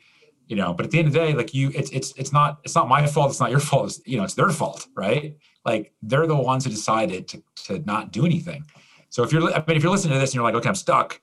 you 0.47 0.57
know 0.57 0.73
but 0.73 0.87
at 0.87 0.92
the 0.92 0.99
end 0.99 1.09
of 1.09 1.14
the 1.14 1.19
day 1.19 1.33
like 1.33 1.54
you 1.54 1.71
it's 1.75 1.90
it's 1.90 2.12
it's 2.16 2.33
not 2.33 2.59
it's 2.64 2.75
not 2.75 2.88
my 2.88 3.07
fault 3.07 3.30
it's 3.30 3.40
not 3.40 3.50
your 3.50 3.61
fault 3.61 3.87
it's, 3.87 4.00
you 4.07 4.16
know 4.16 4.25
it's 4.25 4.35
their 4.35 4.50
fault 4.50 4.87
right 4.95 5.37
like 5.64 5.92
they're 6.02 6.26
the 6.26 6.37
ones 6.37 6.64
who 6.64 6.71
decided 6.71 7.28
to 7.28 7.42
to 7.54 7.78
not 7.80 8.12
do 8.12 8.25
anything 8.25 8.64
so 9.09 9.23
if 9.23 9.33
you're 9.33 9.42
i 9.52 9.64
mean 9.66 9.76
if 9.76 9.83
you're 9.83 9.92
listening 9.92 10.14
to 10.14 10.21
this 10.21 10.30
and 10.30 10.35
you're 10.37 10.45
like 10.45 10.54
okay 10.54 10.69
i'm 10.69 10.75
stuck 10.75 11.21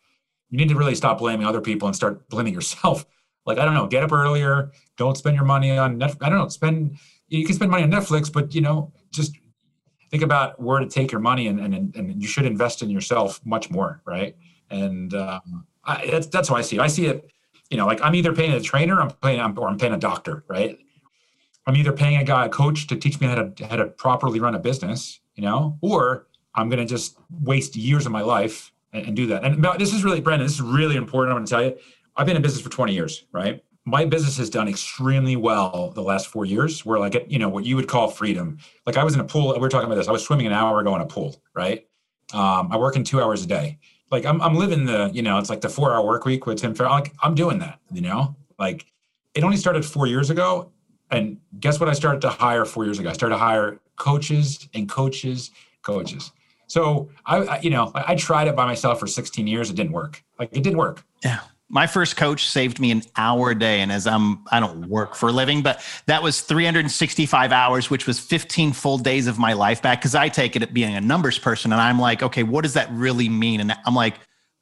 you 0.50 0.57
need 0.57 0.69
to 0.69 0.75
really 0.75 0.96
stop 0.96 1.17
blaming 1.17 1.46
other 1.46 1.62
people 1.62 1.87
and 1.87 1.96
start 1.96 2.27
blaming 2.29 2.53
yourself 2.53 3.05
like 3.46 3.57
i 3.57 3.66
don't 3.66 3.74
know 3.74 3.87
get 3.87 4.03
up 4.03 4.11
earlier 4.11 4.72
don't 4.98 5.18
spend 5.18 5.35
your 5.35 5.46
money 5.46 5.77
on 5.77 6.00
Netflix. 6.00 6.18
i 6.22 6.29
don't 6.29 6.40
know 6.40 6.48
spend 6.48 6.98
you 7.27 7.46
can 7.46 7.55
spend 7.55 7.72
money 7.72 7.83
on 7.83 7.92
netflix 7.92 8.31
but 8.31 8.53
you 8.55 8.61
know 8.61 8.92
just 9.11 9.33
think 10.09 10.24
about 10.24 10.59
where 10.61 10.79
to 10.79 10.87
take 10.87 11.11
your 11.11 11.22
money 11.22 11.48
and 11.48 11.59
and, 11.59 11.96
and 11.96 12.22
you 12.22 12.27
should 12.27 12.46
invest 12.46 12.81
in 12.81 12.89
yourself 12.89 13.39
much 13.46 13.70
more 13.70 14.01
right 14.05 14.35
and 14.70 15.13
um, 15.13 15.65
I, 15.87 16.07
that's 16.11 16.27
that's 16.27 16.50
how 16.50 16.55
I 16.55 16.61
see 16.61 16.75
it. 16.75 16.81
I 16.81 16.87
see 16.87 17.05
it, 17.07 17.31
you 17.70 17.77
know, 17.77 17.85
like 17.85 18.01
I'm 18.01 18.13
either 18.15 18.33
paying 18.33 18.51
a 18.51 18.59
trainer, 18.59 19.01
I'm 19.01 19.11
paying, 19.11 19.39
or 19.39 19.67
I'm 19.67 19.77
paying 19.77 19.93
a 19.93 19.98
doctor, 19.98 20.43
right? 20.48 20.77
I'm 21.65 21.75
either 21.75 21.91
paying 21.91 22.17
a 22.17 22.24
guy, 22.24 22.46
a 22.46 22.50
coach, 22.50 22.87
to 22.87 22.96
teach 22.96 23.20
me 23.20 23.27
how 23.27 23.35
to 23.35 23.65
how 23.67 23.77
to 23.77 23.85
properly 23.85 24.39
run 24.39 24.55
a 24.55 24.59
business, 24.59 25.20
you 25.35 25.43
know, 25.43 25.77
or 25.81 26.27
I'm 26.55 26.70
going 26.70 26.79
to 26.79 26.85
just 26.85 27.17
waste 27.41 27.75
years 27.75 28.05
of 28.05 28.11
my 28.11 28.22
life 28.22 28.72
and, 28.93 29.07
and 29.07 29.15
do 29.15 29.27
that. 29.27 29.43
And 29.43 29.63
this 29.77 29.93
is 29.93 30.03
really, 30.03 30.22
Brandon, 30.22 30.46
this 30.46 30.55
is 30.55 30.61
really 30.61 30.96
important. 30.96 31.31
I'm 31.31 31.37
going 31.37 31.46
to 31.46 31.50
tell 31.50 31.63
you, 31.63 31.77
I've 32.15 32.25
been 32.25 32.35
in 32.35 32.41
business 32.41 32.61
for 32.61 32.70
20 32.70 32.93
years, 32.93 33.25
right? 33.31 33.63
My 33.87 34.05
business 34.05 34.37
has 34.37 34.50
done 34.50 34.67
extremely 34.67 35.35
well 35.35 35.91
the 35.95 36.03
last 36.03 36.27
four 36.27 36.45
years, 36.45 36.85
where 36.85 37.00
like 37.00 37.25
you 37.29 37.39
know 37.39 37.50
what 37.50 37.65
you 37.65 37.75
would 37.75 37.87
call 37.87 38.09
freedom. 38.09 38.57
Like 38.85 38.97
I 38.97 39.03
was 39.03 39.15
in 39.15 39.21
a 39.21 39.23
pool. 39.23 39.53
We 39.53 39.59
were 39.59 39.69
talking 39.69 39.87
about 39.87 39.95
this. 39.95 40.07
I 40.07 40.11
was 40.11 40.23
swimming 40.23 40.45
an 40.45 40.53
hour 40.53 40.79
ago 40.79 40.93
in 40.95 41.01
a 41.01 41.05
pool, 41.05 41.41
right? 41.55 41.87
Um, 42.33 42.69
I 42.71 42.77
work 42.77 42.95
in 42.95 43.03
two 43.03 43.21
hours 43.21 43.43
a 43.43 43.47
day 43.47 43.79
like 44.11 44.25
I'm 44.25 44.41
I'm 44.41 44.55
living 44.55 44.85
the 44.85 45.09
you 45.13 45.21
know 45.21 45.37
it's 45.37 45.50
like 45.50 45.61
the 45.61 45.69
four 45.69 45.93
hour 45.93 46.05
work 46.05 46.25
week 46.25 46.45
with 46.45 46.59
Tim 46.59 46.73
Ferriss. 46.73 46.91
Like 46.91 47.13
I'm 47.21 47.35
doing 47.35 47.59
that, 47.59 47.79
you 47.91 48.01
know. 48.01 48.35
Like 48.57 48.85
it 49.33 49.43
only 49.43 49.57
started 49.57 49.85
four 49.85 50.07
years 50.07 50.29
ago, 50.29 50.71
and 51.11 51.37
guess 51.59 51.79
what? 51.79 51.89
I 51.89 51.93
started 51.93 52.21
to 52.21 52.29
hire 52.29 52.65
four 52.65 52.85
years 52.85 53.00
ago. 53.00 53.09
I 53.09 53.13
started 53.13 53.35
to 53.35 53.39
hire 53.39 53.79
coaches 53.97 54.67
and 54.73 54.89
coaches, 54.89 55.51
coaches. 55.81 56.31
So 56.67 57.09
I, 57.25 57.37
I 57.37 57.59
you 57.59 57.69
know 57.69 57.91
I, 57.95 58.13
I 58.13 58.15
tried 58.15 58.47
it 58.47 58.55
by 58.55 58.65
myself 58.65 59.00
for 59.00 59.07
16 59.07 59.45
years. 59.47 59.69
It 59.69 59.75
didn't 59.75 59.93
work. 59.93 60.23
Like 60.39 60.50
it 60.51 60.63
didn't 60.63 60.77
work. 60.77 61.03
Yeah 61.23 61.39
my 61.70 61.86
first 61.86 62.16
coach 62.16 62.48
saved 62.48 62.80
me 62.80 62.92
an 62.92 63.03
hour 63.18 63.51
a 63.51 63.56
day. 63.56 63.82
And 63.82 63.92
as 63.92 64.08
i'm 64.08 64.44
i 64.51 64.60
don't 64.60 64.88
work 64.88 65.16
for 65.16 65.30
a 65.30 65.32
living 65.32 65.62
but 65.62 65.84
that 66.06 66.24
was 66.24 66.42
365 66.42 67.51
hours 67.51 67.90
which 67.90 68.08
was 68.08 68.20
15 68.20 68.74
full 68.74 68.98
days 68.98 69.27
of 69.27 69.38
my 69.38 69.53
life 69.53 69.82
back. 69.82 70.00
Because 70.00 70.16
i 70.16 70.30
take 70.30 70.56
it 70.56 70.62
at 70.62 70.74
being 70.74 70.96
a 70.96 71.01
numbers 71.01 71.38
person 71.38 71.72
and 71.72 71.82
i'm 71.82 72.00
like 72.00 72.24
okay 72.24 72.44
what 72.44 72.64
does 72.64 72.74
that 72.74 72.90
really 72.92 73.30
mean? 73.30 73.60
And 73.60 73.75
i'm 73.86 73.96
like 73.96 74.16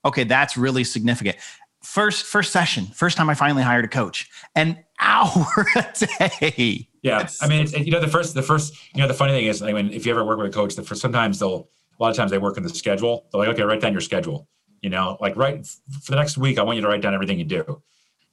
okay 0.04 0.24
that's 0.24 0.58
really 0.58 0.84
significant. 0.84 1.38
First 1.84 2.26
first 2.26 2.52
session 2.52 2.88
first 2.88 3.18
time 3.18 3.30
i 3.30 3.36
finally 3.36 3.64
hired 3.64 3.86
a 3.86 3.90
coach 3.90 4.30
an 4.56 4.84
hour 5.00 5.66
a 5.76 5.86
day. 6.20 6.88
Yeah 7.04 7.28
i 7.42 7.48
mean 7.48 7.62
it's, 7.62 7.74
you 7.74 7.92
know 7.92 8.00
the 8.00 8.08
first 8.08 8.34
the 8.34 8.42
first 8.42 8.74
you 8.96 9.02
know 9.02 9.08
the 9.08 9.14
funny 9.14 9.34
thing 9.34 9.46
is 9.46 9.62
i 9.62 9.72
mean 9.72 9.92
if 9.92 10.06
you 10.06 10.12
ever 10.12 10.26
work 10.26 10.40
with 10.40 10.48
a 10.48 10.54
coach 10.54 10.76
the 10.76 10.84
first, 10.84 11.02
sometimes 11.02 11.40
they'll 11.40 11.70
a 11.98 12.04
lot 12.04 12.10
of 12.10 12.16
times 12.18 12.32
they 12.32 12.38
work 12.38 12.58
in 12.58 12.64
the 12.64 12.70
schedule. 12.70 13.26
They're 13.32 13.40
like 13.40 13.50
okay 13.50 13.64
write 13.64 13.82
down 13.82 13.92
your 13.92 14.02
schedule 14.02 14.48
you 14.86 14.92
know, 14.92 15.18
like 15.20 15.36
right 15.36 15.66
for 15.66 16.12
the 16.12 16.16
next 16.16 16.38
week, 16.38 16.60
I 16.60 16.62
want 16.62 16.76
you 16.76 16.84
to 16.84 16.88
write 16.88 17.02
down 17.02 17.16
everything 17.16 17.40
you 17.40 17.46
do. 17.46 17.82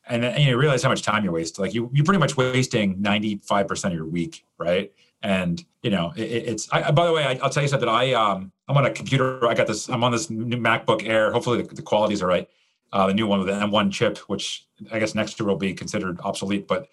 And 0.06 0.22
then 0.22 0.34
and 0.34 0.44
you 0.44 0.58
realize 0.58 0.82
how 0.82 0.90
much 0.90 1.00
time 1.00 1.24
you're 1.24 1.32
wasting. 1.32 1.64
Like 1.64 1.72
you, 1.72 1.90
you're 1.94 2.04
pretty 2.04 2.18
much 2.18 2.36
wasting 2.36 2.98
95% 2.98 3.84
of 3.86 3.92
your 3.94 4.04
week, 4.04 4.44
right? 4.58 4.92
And 5.22 5.64
you 5.82 5.88
know, 5.88 6.12
it, 6.14 6.20
it's. 6.50 6.68
I, 6.70 6.90
by 6.90 7.06
the 7.06 7.12
way, 7.14 7.24
I, 7.24 7.42
will 7.42 7.48
tell 7.48 7.62
you 7.62 7.70
something. 7.70 7.88
I 7.88 8.12
um, 8.12 8.52
I'm 8.68 8.76
on 8.76 8.84
a 8.84 8.90
computer. 8.90 9.48
I 9.48 9.54
got 9.54 9.66
this. 9.66 9.88
I'm 9.88 10.04
on 10.04 10.12
this 10.12 10.28
new 10.28 10.58
MacBook 10.58 11.08
Air. 11.08 11.32
Hopefully, 11.32 11.62
the, 11.62 11.74
the 11.74 11.80
qualities 11.80 12.20
are 12.20 12.26
right. 12.26 12.46
Uh, 12.92 13.06
the 13.06 13.14
new 13.14 13.26
one 13.26 13.38
with 13.38 13.48
the 13.48 13.54
M1 13.54 13.90
chip, 13.90 14.18
which 14.28 14.66
I 14.90 14.98
guess 14.98 15.14
next 15.14 15.40
year 15.40 15.46
will 15.46 15.56
be 15.56 15.72
considered 15.72 16.20
obsolete. 16.20 16.68
But 16.68 16.88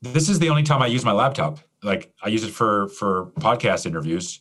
this 0.00 0.30
is 0.30 0.38
the 0.38 0.48
only 0.48 0.62
time 0.62 0.80
I 0.80 0.86
use 0.86 1.04
my 1.04 1.12
laptop. 1.12 1.58
Like 1.82 2.10
I 2.22 2.28
use 2.28 2.42
it 2.42 2.52
for 2.52 2.88
for 2.88 3.32
podcast 3.38 3.84
interviews. 3.84 4.40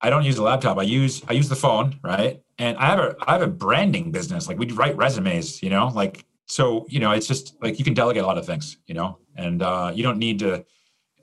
I 0.00 0.08
don't 0.08 0.24
use 0.24 0.38
a 0.38 0.42
laptop. 0.42 0.78
I 0.78 0.84
use 0.84 1.22
I 1.28 1.34
use 1.34 1.50
the 1.50 1.56
phone, 1.56 1.98
right? 2.02 2.40
And 2.58 2.76
I 2.78 2.86
have 2.86 2.98
a 2.98 3.16
I 3.26 3.32
have 3.32 3.42
a 3.42 3.46
branding 3.46 4.10
business. 4.10 4.48
Like 4.48 4.58
we 4.58 4.70
write 4.72 4.96
resumes, 4.96 5.62
you 5.62 5.70
know, 5.70 5.88
like 5.88 6.24
so 6.46 6.86
you 6.88 7.00
know 7.00 7.12
it's 7.12 7.26
just 7.26 7.56
like 7.62 7.78
you 7.78 7.84
can 7.84 7.94
delegate 7.94 8.22
a 8.22 8.26
lot 8.26 8.38
of 8.38 8.46
things, 8.46 8.78
you 8.86 8.94
know, 8.94 9.18
and 9.36 9.62
uh, 9.62 9.92
you 9.94 10.02
don't 10.02 10.18
need 10.18 10.38
to. 10.40 10.64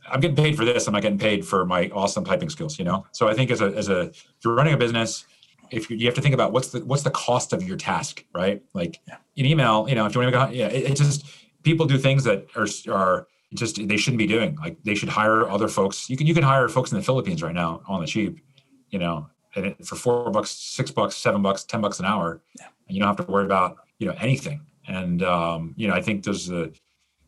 I'm 0.07 0.19
getting 0.19 0.35
paid 0.35 0.55
for 0.55 0.65
this. 0.65 0.85
I'm 0.87 0.93
not 0.93 1.01
getting 1.01 1.17
paid 1.17 1.45
for 1.45 1.65
my 1.65 1.89
awesome 1.89 2.23
typing 2.23 2.49
skills, 2.49 2.77
you 2.77 2.85
know. 2.85 3.05
So 3.11 3.27
I 3.27 3.33
think 3.33 3.51
as 3.51 3.61
a 3.61 3.67
as 3.75 3.89
a 3.89 4.01
if 4.01 4.35
you're 4.43 4.55
running 4.55 4.73
a 4.73 4.77
business, 4.77 5.25
if 5.71 5.89
you, 5.89 5.97
you 5.97 6.05
have 6.05 6.15
to 6.15 6.21
think 6.21 6.33
about 6.33 6.53
what's 6.53 6.69
the 6.69 6.85
what's 6.85 7.03
the 7.03 7.11
cost 7.11 7.53
of 7.53 7.63
your 7.63 7.77
task, 7.77 8.23
right? 8.33 8.61
Like 8.73 9.01
in 9.35 9.45
email, 9.45 9.87
you 9.89 9.95
know, 9.95 10.05
if 10.05 10.15
you 10.15 10.21
want 10.21 10.33
to 10.33 10.39
go, 10.39 10.49
yeah, 10.49 10.67
it, 10.67 10.91
it 10.91 10.95
just 10.95 11.25
people 11.63 11.85
do 11.85 11.97
things 11.97 12.23
that 12.23 12.47
are 12.55 12.67
are 12.93 13.27
just 13.55 13.87
they 13.87 13.97
shouldn't 13.97 14.19
be 14.19 14.27
doing. 14.27 14.55
Like 14.55 14.77
they 14.83 14.95
should 14.95 15.09
hire 15.09 15.49
other 15.49 15.67
folks. 15.67 16.09
You 16.09 16.17
can 16.17 16.27
you 16.27 16.33
can 16.33 16.43
hire 16.43 16.69
folks 16.69 16.91
in 16.91 16.97
the 16.97 17.03
Philippines 17.03 17.41
right 17.43 17.53
now 17.53 17.81
on 17.87 17.99
the 17.99 18.07
cheap, 18.07 18.39
you 18.89 18.99
know, 18.99 19.27
and 19.55 19.65
it, 19.67 19.85
for 19.85 19.95
four 19.95 20.29
bucks, 20.31 20.51
six 20.51 20.91
bucks, 20.91 21.15
seven 21.15 21.41
bucks, 21.41 21.63
ten 21.63 21.81
bucks 21.81 21.99
an 21.99 22.05
hour, 22.05 22.41
yeah. 22.59 22.67
and 22.87 22.95
you 22.95 23.01
don't 23.01 23.15
have 23.15 23.25
to 23.25 23.31
worry 23.31 23.45
about 23.45 23.77
you 23.99 24.07
know 24.07 24.15
anything. 24.19 24.61
And 24.87 25.23
um, 25.23 25.73
you 25.77 25.87
know, 25.87 25.93
I 25.93 26.01
think 26.01 26.23
there's 26.23 26.49
a 26.49 26.71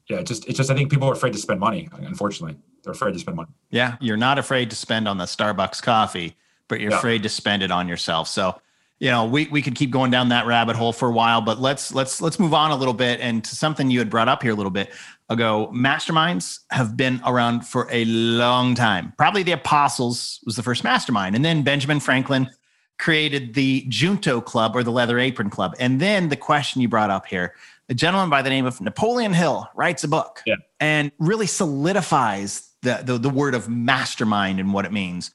yeah, 0.10 0.18
it's 0.18 0.30
just 0.30 0.48
it's 0.48 0.58
just 0.58 0.70
I 0.70 0.76
think 0.76 0.92
people 0.92 1.10
are 1.10 1.14
afraid 1.14 1.34
to 1.34 1.40
spend 1.40 1.60
money. 1.60 1.90
Unfortunately, 1.94 2.58
they're 2.84 2.94
afraid 2.94 3.14
to 3.14 3.20
spend 3.20 3.38
money. 3.38 3.50
Yeah, 3.72 3.98
you're 4.00 4.18
not 4.18 4.40
afraid 4.40 4.70
to 4.70 4.76
spend 4.76 5.08
on 5.08 5.18
the 5.18 5.26
Starbucks 5.26 5.82
coffee, 5.82 6.36
but 6.68 6.80
you're 6.80 6.92
yeah. 6.92 6.98
afraid 6.98 7.24
to 7.24 7.30
spend 7.30 7.64
it 7.64 7.72
on 7.72 7.88
yourself. 7.88 8.28
So 8.28 8.60
you 9.00 9.10
know 9.12 9.26
we, 9.26 9.48
we 9.48 9.62
could 9.62 9.76
keep 9.76 9.92
going 9.92 10.12
down 10.12 10.30
that 10.30 10.46
rabbit 10.46 10.76
hole 10.76 10.92
for 10.92 11.08
a 11.08 11.12
while 11.12 11.42
but 11.42 11.60
let's 11.60 11.94
let's 11.94 12.22
let's 12.22 12.40
move 12.40 12.54
on 12.54 12.72
a 12.72 12.76
little 12.76 12.94
bit 12.94 13.20
and 13.20 13.44
to 13.44 13.56
something 13.56 13.92
you 13.92 14.00
had 14.00 14.10
brought 14.10 14.28
up 14.28 14.42
here 14.42 14.52
a 14.52 14.56
little 14.56 14.72
bit 14.72 14.92
ago, 15.30 15.72
masterminds 15.74 16.60
have 16.72 16.96
been 16.96 17.22
around 17.26 17.62
for 17.62 17.88
a 17.92 18.06
long 18.06 18.76
time. 18.76 19.14
Probably 19.18 19.44
the 19.44 19.52
Apostles 19.52 20.40
was 20.46 20.56
the 20.56 20.64
first 20.64 20.84
mastermind. 20.84 21.36
And 21.36 21.44
then 21.44 21.64
Benjamin 21.64 22.00
Franklin 22.00 22.50
created 22.98 23.54
the 23.54 23.86
Junto 23.90 24.42
Club 24.42 24.76
or 24.76 24.84
the 24.84 24.92
Leather 24.92 25.20
Apron 25.20 25.50
Club. 25.50 25.76
And 25.80 26.00
then 26.00 26.30
the 26.30 26.36
question 26.36 26.82
you 26.82 26.88
brought 26.88 27.10
up 27.10 27.26
here 27.26 27.54
a 27.90 27.94
gentleman 27.94 28.30
by 28.30 28.42
the 28.42 28.50
name 28.50 28.66
of 28.66 28.82
Napoleon 28.82 29.34
Hill 29.34 29.70
writes 29.74 30.04
a 30.04 30.08
book 30.10 30.44
yeah. 30.46 30.56
and 30.80 31.12
really 31.20 31.48
solidifies 31.48 32.70
the, 32.82 33.02
the, 33.04 33.18
the 33.18 33.30
word 33.30 33.56
of 33.56 33.70
mastermind 33.70 34.60
and 34.60 34.74
what 34.74 34.86
it 34.86 34.92
means. 34.92 35.32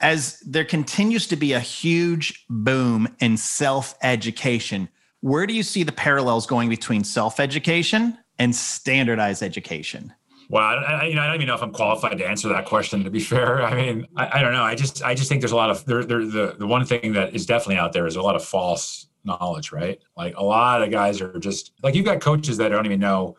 As 0.00 0.38
there 0.40 0.66
continues 0.66 1.26
to 1.28 1.36
be 1.36 1.54
a 1.54 1.60
huge 1.60 2.44
boom 2.50 3.08
in 3.20 3.38
self 3.38 3.94
education, 4.02 4.88
where 5.22 5.46
do 5.46 5.54
you 5.54 5.62
see 5.62 5.82
the 5.82 5.92
parallels 5.92 6.46
going 6.46 6.68
between 6.68 7.04
self 7.04 7.40
education 7.40 8.18
and 8.38 8.54
standardized 8.54 9.42
education? 9.42 10.12
Well, 10.50 10.62
I, 10.62 11.06
you 11.06 11.14
know, 11.14 11.22
I 11.22 11.26
don't 11.26 11.36
even 11.36 11.46
know 11.46 11.54
if 11.54 11.62
I'm 11.62 11.72
qualified 11.72 12.18
to 12.18 12.26
answer 12.26 12.48
that 12.48 12.66
question. 12.66 13.02
To 13.04 13.10
be 13.10 13.20
fair, 13.20 13.62
I 13.64 13.74
mean, 13.74 14.06
I, 14.16 14.38
I 14.38 14.42
don't 14.42 14.52
know. 14.52 14.62
I 14.62 14.74
just, 14.74 15.02
I 15.02 15.14
just 15.14 15.28
think 15.28 15.40
there's 15.40 15.52
a 15.52 15.56
lot 15.56 15.70
of 15.70 15.84
there. 15.86 16.04
There, 16.04 16.24
the 16.24 16.56
the 16.58 16.66
one 16.66 16.84
thing 16.84 17.12
that 17.14 17.34
is 17.34 17.46
definitely 17.46 17.76
out 17.76 17.92
there 17.92 18.06
is 18.06 18.16
a 18.16 18.22
lot 18.22 18.36
of 18.36 18.44
false 18.44 19.06
knowledge, 19.24 19.72
right? 19.72 19.98
Like 20.16 20.36
a 20.36 20.44
lot 20.44 20.82
of 20.82 20.90
guys 20.90 21.20
are 21.20 21.38
just 21.38 21.72
like 21.82 21.94
you've 21.94 22.04
got 22.04 22.20
coaches 22.20 22.58
that 22.58 22.68
don't 22.68 22.86
even 22.86 23.00
know, 23.00 23.36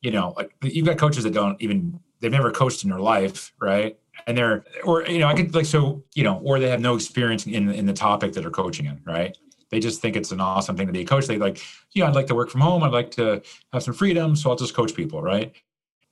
you 0.00 0.10
know, 0.10 0.34
like 0.36 0.54
you've 0.62 0.86
got 0.86 0.98
coaches 0.98 1.24
that 1.24 1.32
don't 1.32 1.60
even 1.60 1.98
they've 2.20 2.30
never 2.30 2.50
coached 2.50 2.84
in 2.84 2.90
their 2.90 3.00
life, 3.00 3.52
right? 3.60 3.98
And 4.26 4.36
they're 4.36 4.64
or 4.84 5.06
you 5.06 5.18
know, 5.18 5.28
I 5.28 5.34
could 5.34 5.54
like 5.54 5.66
so 5.66 6.04
you 6.14 6.22
know, 6.22 6.38
or 6.44 6.60
they 6.60 6.68
have 6.68 6.80
no 6.80 6.94
experience 6.94 7.46
in 7.46 7.70
in 7.70 7.86
the 7.86 7.92
topic 7.92 8.34
that 8.34 8.42
they're 8.42 8.50
coaching 8.50 8.86
in, 8.86 9.00
right? 9.04 9.36
They 9.72 9.80
just 9.80 10.02
think 10.02 10.16
it's 10.16 10.30
an 10.30 10.40
awesome 10.40 10.76
thing 10.76 10.86
to 10.86 10.92
be 10.92 11.00
a 11.00 11.04
coach. 11.04 11.26
They 11.26 11.38
like, 11.38 11.60
you 11.92 12.02
know, 12.02 12.08
I'd 12.08 12.14
like 12.14 12.26
to 12.26 12.34
work 12.34 12.50
from 12.50 12.60
home. 12.60 12.82
I'd 12.84 12.92
like 12.92 13.10
to 13.12 13.40
have 13.72 13.82
some 13.82 13.94
freedom, 13.94 14.36
so 14.36 14.50
I'll 14.50 14.56
just 14.56 14.74
coach 14.74 14.94
people, 14.94 15.22
right? 15.22 15.52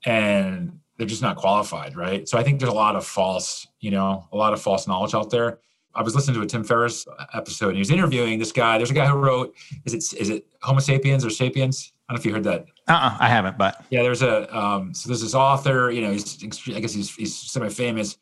And 0.07 0.81
they're 0.97 1.07
just 1.07 1.21
not 1.21 1.37
qualified, 1.37 1.95
right? 1.95 2.27
So 2.27 2.39
I 2.39 2.43
think 2.43 2.59
there's 2.59 2.73
a 2.73 2.75
lot 2.75 2.97
of 2.97 3.07
false, 3.07 3.67
you 3.79 3.91
know, 3.91 4.27
a 4.33 4.37
lot 4.37 4.55
of 4.55 4.63
false 4.63 4.89
knowledge 4.89 5.15
out 5.15 5.29
there. 5.29 5.59
I 5.95 6.03
was 6.03 6.15
listening 6.15 6.37
to 6.37 6.43
a 6.43 6.47
Tim 6.47 6.65
Ferriss 6.65 7.07
episode, 7.35 7.69
and 7.69 7.77
he 7.77 7.81
was 7.81 7.91
interviewing 7.91 8.39
this 8.39 8.53
guy. 8.53 8.79
There's 8.79 8.91
a 8.91 8.95
guy 8.95 9.07
who 9.07 9.19
wrote, 9.19 9.55
is 9.85 9.93
it 9.93 10.19
is 10.19 10.31
it 10.31 10.47
Homo 10.63 10.81
sapiens 10.81 11.23
or 11.23 11.31
sapiens? 11.31 11.93
I 12.09 12.13
don't 12.13 12.17
know 12.17 12.21
if 12.21 12.27
you 12.27 12.33
heard 12.33 12.45
that. 12.45 12.67
Uh-uh, 12.89 13.17
I 13.21 13.29
haven't, 13.29 13.59
but 13.59 13.85
yeah, 13.91 14.03
there's 14.03 14.23
a 14.23 14.57
um, 14.57 14.95
so 14.95 15.09
there's 15.09 15.21
this 15.21 15.35
author. 15.35 15.91
You 15.91 16.01
know, 16.01 16.13
he's 16.13 16.43
I 16.75 16.81
guess 16.81 16.95
he's 16.95 17.15
he's 17.15 17.37
semi-famous. 17.37 18.17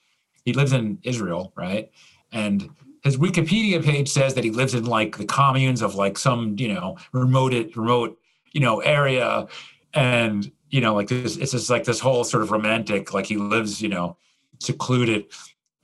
He 0.44 0.52
lives 0.52 0.72
in 0.72 0.98
Israel, 1.04 1.52
right? 1.56 1.90
And 2.32 2.70
his 3.04 3.16
Wikipedia 3.16 3.82
page 3.84 4.08
says 4.08 4.34
that 4.34 4.44
he 4.44 4.50
lives 4.50 4.74
in 4.74 4.84
like 4.84 5.16
the 5.16 5.24
communes 5.24 5.82
of 5.82 5.94
like 5.94 6.18
some 6.18 6.56
you 6.58 6.72
know 6.72 6.96
remote 7.12 7.52
remote 7.76 8.18
you 8.52 8.60
know 8.60 8.80
area, 8.80 9.46
and 9.94 10.50
you 10.70 10.80
know 10.80 10.94
like 10.94 11.08
this 11.08 11.36
it's 11.36 11.52
just 11.52 11.70
like 11.70 11.84
this 11.84 12.00
whole 12.00 12.24
sort 12.24 12.42
of 12.42 12.50
romantic 12.50 13.14
like 13.14 13.26
he 13.26 13.36
lives 13.36 13.80
you 13.80 13.88
know 13.88 14.16
secluded 14.58 15.26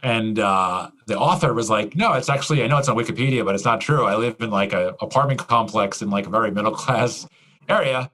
and 0.04 0.38
uh, 0.38 0.90
the 1.06 1.18
author 1.18 1.54
was 1.54 1.70
like, 1.70 1.96
"No, 1.96 2.12
it's 2.12 2.28
actually 2.28 2.62
I 2.62 2.66
know 2.66 2.76
it's 2.76 2.90
on 2.90 2.96
Wikipedia, 2.96 3.42
but 3.42 3.54
it's 3.54 3.64
not 3.64 3.80
true. 3.80 4.04
I 4.04 4.16
live 4.16 4.36
in 4.38 4.50
like 4.50 4.74
a 4.74 4.88
apartment 5.00 5.40
complex 5.40 6.02
in 6.02 6.10
like 6.10 6.26
a 6.26 6.30
very 6.30 6.50
middle 6.50 6.72
class 6.72 7.26
area." 7.70 8.10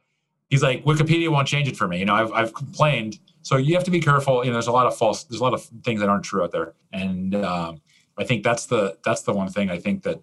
He's 0.50 0.62
like, 0.62 0.84
"Wikipedia 0.84 1.28
won't 1.30 1.48
change 1.48 1.66
it 1.66 1.76
for 1.76 1.88
me. 1.88 1.98
You 1.98 2.04
know, 2.04 2.14
I've 2.14 2.32
I've 2.32 2.54
complained, 2.54 3.18
so 3.42 3.56
you 3.56 3.74
have 3.74 3.82
to 3.84 3.90
be 3.90 4.00
careful. 4.00 4.44
You 4.44 4.50
know, 4.50 4.54
there's 4.54 4.68
a 4.68 4.72
lot 4.72 4.86
of 4.86 4.96
false, 4.96 5.24
there's 5.24 5.40
a 5.40 5.44
lot 5.44 5.52
of 5.52 5.64
things 5.82 5.98
that 6.00 6.08
aren't 6.08 6.24
true 6.24 6.44
out 6.44 6.52
there, 6.52 6.74
and 6.92 7.34
um, 7.34 7.80
I 8.20 8.24
think 8.24 8.44
that's 8.44 8.66
the 8.66 8.98
that's 9.04 9.22
the 9.22 9.32
one 9.32 9.48
thing 9.48 9.70
I 9.70 9.78
think 9.78 10.02
that 10.02 10.20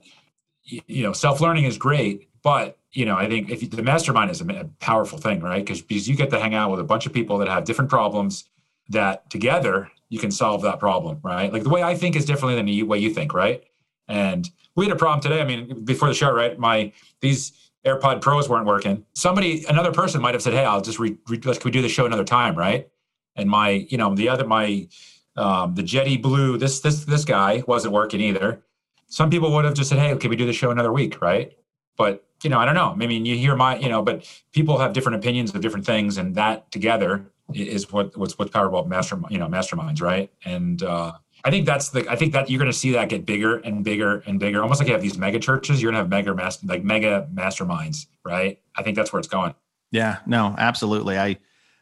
you 0.64 1.04
know 1.04 1.14
self 1.14 1.42
learning 1.42 1.66
is 1.66 1.78
great, 1.78 2.30
but 2.44 2.78
you 2.92 3.06
know 3.06 3.18
I 3.18 3.28
think 3.28 3.50
if 3.50 3.64
you, 3.64 3.68
the 3.68 3.82
mastermind 3.82 4.30
is 4.30 4.40
a 4.40 4.70
powerful 4.80 5.18
thing, 5.18 5.42
right? 5.42 5.66
Because 5.66 5.82
because 5.82 6.08
you 6.08 6.16
get 6.16 6.30
to 6.30 6.40
hang 6.40 6.54
out 6.54 6.70
with 6.70 6.80
a 6.80 6.84
bunch 6.84 7.08
of 7.08 7.14
people 7.14 7.40
that 7.40 7.48
have 7.48 7.66
different 7.66 7.90
problems 7.90 8.46
that 8.90 9.30
together 9.32 9.90
you 10.10 10.20
can 10.20 10.32
solve 10.32 10.62
that 10.62 10.80
problem, 10.80 11.20
right? 11.24 11.52
Like 11.52 11.64
the 11.64 11.70
way 11.70 11.82
I 11.84 11.96
think 11.96 12.16
is 12.16 12.24
differently 12.24 12.56
than 12.56 12.68
the 12.68 12.84
way 12.84 13.00
you 13.00 13.14
think, 13.14 13.34
right? 13.34 13.64
And 14.08 14.50
we 14.76 14.86
had 14.86 14.96
a 14.96 15.00
problem 15.00 15.20
today. 15.20 15.42
I 15.42 15.44
mean, 15.44 15.84
before 15.84 16.08
the 16.08 16.14
show, 16.14 16.32
right? 16.32 16.58
My 16.58 16.94
these 17.20 17.52
AirPod 17.84 18.22
Pros 18.22 18.48
weren't 18.48 18.68
working. 18.68 19.06
Somebody, 19.14 19.66
another 19.68 19.92
person 19.92 20.22
might 20.22 20.36
have 20.36 20.44
said, 20.44 20.54
"Hey, 20.54 20.66
I'll 20.66 20.82
just 20.82 21.00
re, 21.00 21.18
re 21.28 21.40
can 21.40 21.60
we 21.66 21.72
do 21.72 21.82
the 21.82 21.90
show 21.90 22.06
another 22.06 22.24
time, 22.24 22.56
right?" 22.56 22.88
And 23.36 23.50
my, 23.50 23.70
you 23.90 23.98
know, 23.98 24.14
the 24.14 24.30
other 24.30 24.46
my 24.46 24.88
um, 25.38 25.76
the 25.76 25.84
Jetty 25.84 26.17
Blue, 26.17 26.58
this 26.58 26.80
this 26.80 27.06
this 27.06 27.26
guy 27.26 27.63
wasn't 27.67 27.93
working 27.93 28.21
either. 28.21 28.63
Some 29.08 29.30
people 29.30 29.52
would 29.54 29.65
have 29.65 29.73
just 29.73 29.89
said, 29.89 30.00
"Hey, 30.00 30.15
can 30.17 30.30
we 30.30 30.36
do 30.36 30.45
the 30.45 30.54
show 30.54 30.71
another 30.71 30.91
week?" 30.91 31.21
Right? 31.21 31.58
But 31.95 32.26
you 32.43 32.50
know, 32.50 32.60
I 32.60 32.65
don't 32.65 32.76
know. 32.76 32.91
I 32.91 33.08
mean, 33.08 33.26
you 33.26 33.36
hear 33.36 33.56
my, 33.56 33.78
you 33.78 33.89
know, 33.89 34.04
but 34.04 34.30
people 34.52 34.78
have 34.78 34.93
different 34.93 35.15
opinions 35.15 35.54
of 35.56 35.62
different 35.62 35.86
things, 35.86 36.17
and 36.17 36.36
that 36.36 36.71
together 36.71 37.26
is 37.54 37.91
what 37.91 38.15
what's 38.17 38.38
what's 38.38 38.52
powerful 38.52 38.80
about 38.80 38.89
master 38.89 39.17
you 39.30 39.38
know 39.38 39.47
masterminds 39.47 40.02
right 40.02 40.30
and 40.43 40.84
uh 40.84 41.13
I 41.43 41.52
think 41.52 41.65
that's 41.65 41.89
the. 41.89 42.06
I 42.10 42.15
think 42.15 42.34
that 42.34 42.50
you're 42.50 42.58
going 42.58 42.71
to 42.71 42.78
see 42.78 42.91
that 42.93 43.10
get 43.10 43.26
bigger 43.26 43.58
and 43.60 43.84
bigger 43.84 44.23
and 44.26 44.39
bigger. 44.39 44.62
Almost 44.62 44.82
like 44.82 44.88
you 44.88 44.93
have 44.93 45.02
these 45.02 45.17
mega 45.17 45.39
churches. 45.39 45.82
You're 45.82 45.91
going 45.91 46.00
to 46.00 46.04
have 46.04 46.10
mega 46.10 46.34
master, 46.36 46.65
like 46.67 46.84
mega 46.84 47.28
masterminds, 47.34 48.08
right? 48.26 48.60
I 48.76 48.84
think 48.84 48.95
that's 48.95 49.13
where 49.13 49.19
it's 49.19 49.28
going. 49.28 49.54
Yeah. 49.91 50.17
No. 50.26 50.56
Absolutely. 50.58 51.17
I. 51.17 51.38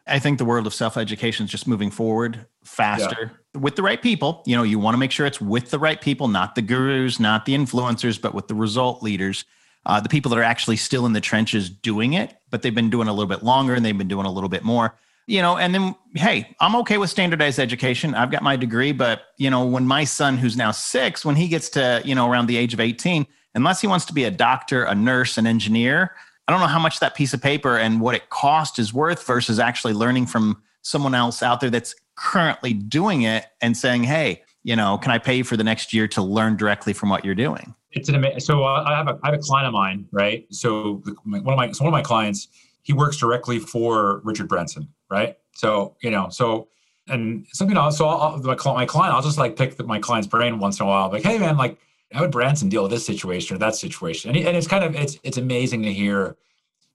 I 0.07 0.19
think 0.19 0.37
the 0.37 0.45
world 0.45 0.67
of 0.67 0.73
self 0.73 0.97
education 0.97 1.45
is 1.45 1.51
just 1.51 1.67
moving 1.67 1.91
forward 1.91 2.45
faster 2.63 3.31
yeah. 3.53 3.59
with 3.59 3.75
the 3.75 3.83
right 3.83 4.01
people. 4.01 4.43
You 4.45 4.55
know, 4.55 4.63
you 4.63 4.79
want 4.79 4.93
to 4.93 4.99
make 4.99 5.11
sure 5.11 5.25
it's 5.25 5.41
with 5.41 5.71
the 5.71 5.79
right 5.79 5.99
people, 5.99 6.27
not 6.27 6.55
the 6.55 6.61
gurus, 6.61 7.19
not 7.19 7.45
the 7.45 7.55
influencers, 7.55 8.21
but 8.21 8.33
with 8.33 8.47
the 8.47 8.55
result 8.55 9.01
leaders, 9.01 9.45
uh, 9.85 9.99
the 9.99 10.09
people 10.09 10.29
that 10.29 10.37
are 10.37 10.43
actually 10.43 10.77
still 10.77 11.05
in 11.05 11.13
the 11.13 11.21
trenches 11.21 11.69
doing 11.69 12.13
it, 12.13 12.35
but 12.51 12.61
they've 12.61 12.75
been 12.75 12.89
doing 12.89 13.07
a 13.07 13.13
little 13.13 13.29
bit 13.29 13.43
longer 13.43 13.73
and 13.73 13.83
they've 13.83 13.97
been 13.97 14.07
doing 14.07 14.25
a 14.25 14.31
little 14.31 14.49
bit 14.49 14.63
more 14.63 14.95
you 15.27 15.41
know, 15.41 15.57
and 15.57 15.73
then, 15.73 15.95
hey, 16.13 16.55
I'm 16.59 16.75
okay 16.77 16.97
with 16.97 17.09
standardized 17.09 17.59
education. 17.59 18.13
I've 18.13 18.29
got 18.29 18.43
my 18.43 18.55
degree, 18.55 18.91
but, 18.91 19.23
you 19.37 19.49
know, 19.49 19.65
when 19.65 19.87
my 19.87 20.03
son, 20.03 20.37
who's 20.37 20.55
now 20.55 20.71
six, 20.71 21.25
when 21.25 21.35
he 21.35 21.47
gets 21.47 21.69
to, 21.69 22.01
you 22.05 22.13
know, 22.13 22.29
around 22.29 22.45
the 22.45 22.57
age 22.57 22.73
of 22.73 22.79
18, 22.79 23.25
unless 23.55 23.81
he 23.81 23.87
wants 23.87 24.05
to 24.05 24.13
be 24.13 24.25
a 24.25 24.31
doctor, 24.31 24.83
a 24.83 24.93
nurse, 24.93 25.37
an 25.37 25.47
engineer, 25.47 26.11
I 26.47 26.51
don't 26.51 26.61
know 26.61 26.67
how 26.67 26.79
much 26.79 26.99
that 26.99 27.15
piece 27.15 27.33
of 27.33 27.41
paper 27.41 27.77
and 27.77 27.99
what 27.99 28.15
it 28.15 28.29
cost 28.29 28.77
is 28.77 28.93
worth 28.93 29.25
versus 29.25 29.59
actually 29.59 29.93
learning 29.93 30.27
from 30.27 30.61
someone 30.81 31.15
else 31.15 31.41
out 31.41 31.59
there 31.59 31.71
that's 31.71 31.95
currently 32.15 32.73
doing 32.73 33.23
it 33.23 33.47
and 33.61 33.75
saying, 33.75 34.03
hey, 34.03 34.43
you 34.63 34.75
know, 34.75 34.97
can 34.97 35.11
I 35.11 35.17
pay 35.17 35.35
you 35.35 35.43
for 35.43 35.57
the 35.57 35.63
next 35.63 35.93
year 35.93 36.07
to 36.09 36.21
learn 36.21 36.55
directly 36.57 36.93
from 36.93 37.09
what 37.09 37.25
you're 37.25 37.35
doing? 37.35 37.73
It's 37.91 38.09
an 38.09 38.15
amazing. 38.15 38.41
So 38.41 38.63
uh, 38.63 38.83
I 38.85 38.95
have 38.95 39.07
a 39.07 39.17
I 39.23 39.31
have 39.31 39.39
a 39.39 39.41
client 39.41 39.67
of 39.67 39.73
mine, 39.73 40.07
right? 40.11 40.45
So 40.51 41.01
one 41.23 41.47
of 41.47 41.57
my 41.57 41.71
so 41.71 41.83
one 41.83 41.93
of 41.93 41.97
my 41.97 42.01
clients, 42.01 42.47
he 42.83 42.93
works 42.93 43.17
directly 43.17 43.59
for 43.59 44.21
Richard 44.23 44.47
Branson, 44.47 44.89
right? 45.09 45.37
So 45.53 45.95
you 46.01 46.11
know, 46.11 46.29
so 46.29 46.67
and 47.07 47.45
something 47.53 47.77
else. 47.77 47.97
So 47.97 48.07
I'll, 48.07 48.37
my, 48.39 48.55
my 48.55 48.85
client, 48.85 49.15
I'll 49.15 49.21
just 49.21 49.37
like 49.37 49.55
pick 49.55 49.83
my 49.85 49.99
client's 49.99 50.27
brain 50.27 50.59
once 50.59 50.79
in 50.79 50.85
a 50.85 50.89
while, 50.89 51.09
like, 51.09 51.23
hey 51.23 51.37
man, 51.37 51.57
like 51.57 51.77
how 52.15 52.21
would 52.21 52.31
Branson 52.31 52.69
deal 52.69 52.83
with 52.83 52.91
this 52.91 53.05
situation 53.05 53.55
or 53.55 53.59
that 53.59 53.75
situation? 53.75 54.29
And, 54.29 54.37
he, 54.37 54.47
and 54.47 54.55
it's 54.55 54.67
kind 54.67 54.83
of 54.83 54.95
it's 54.95 55.17
it's 55.23 55.37
amazing 55.37 55.83
to 55.83 55.93
hear, 55.93 56.37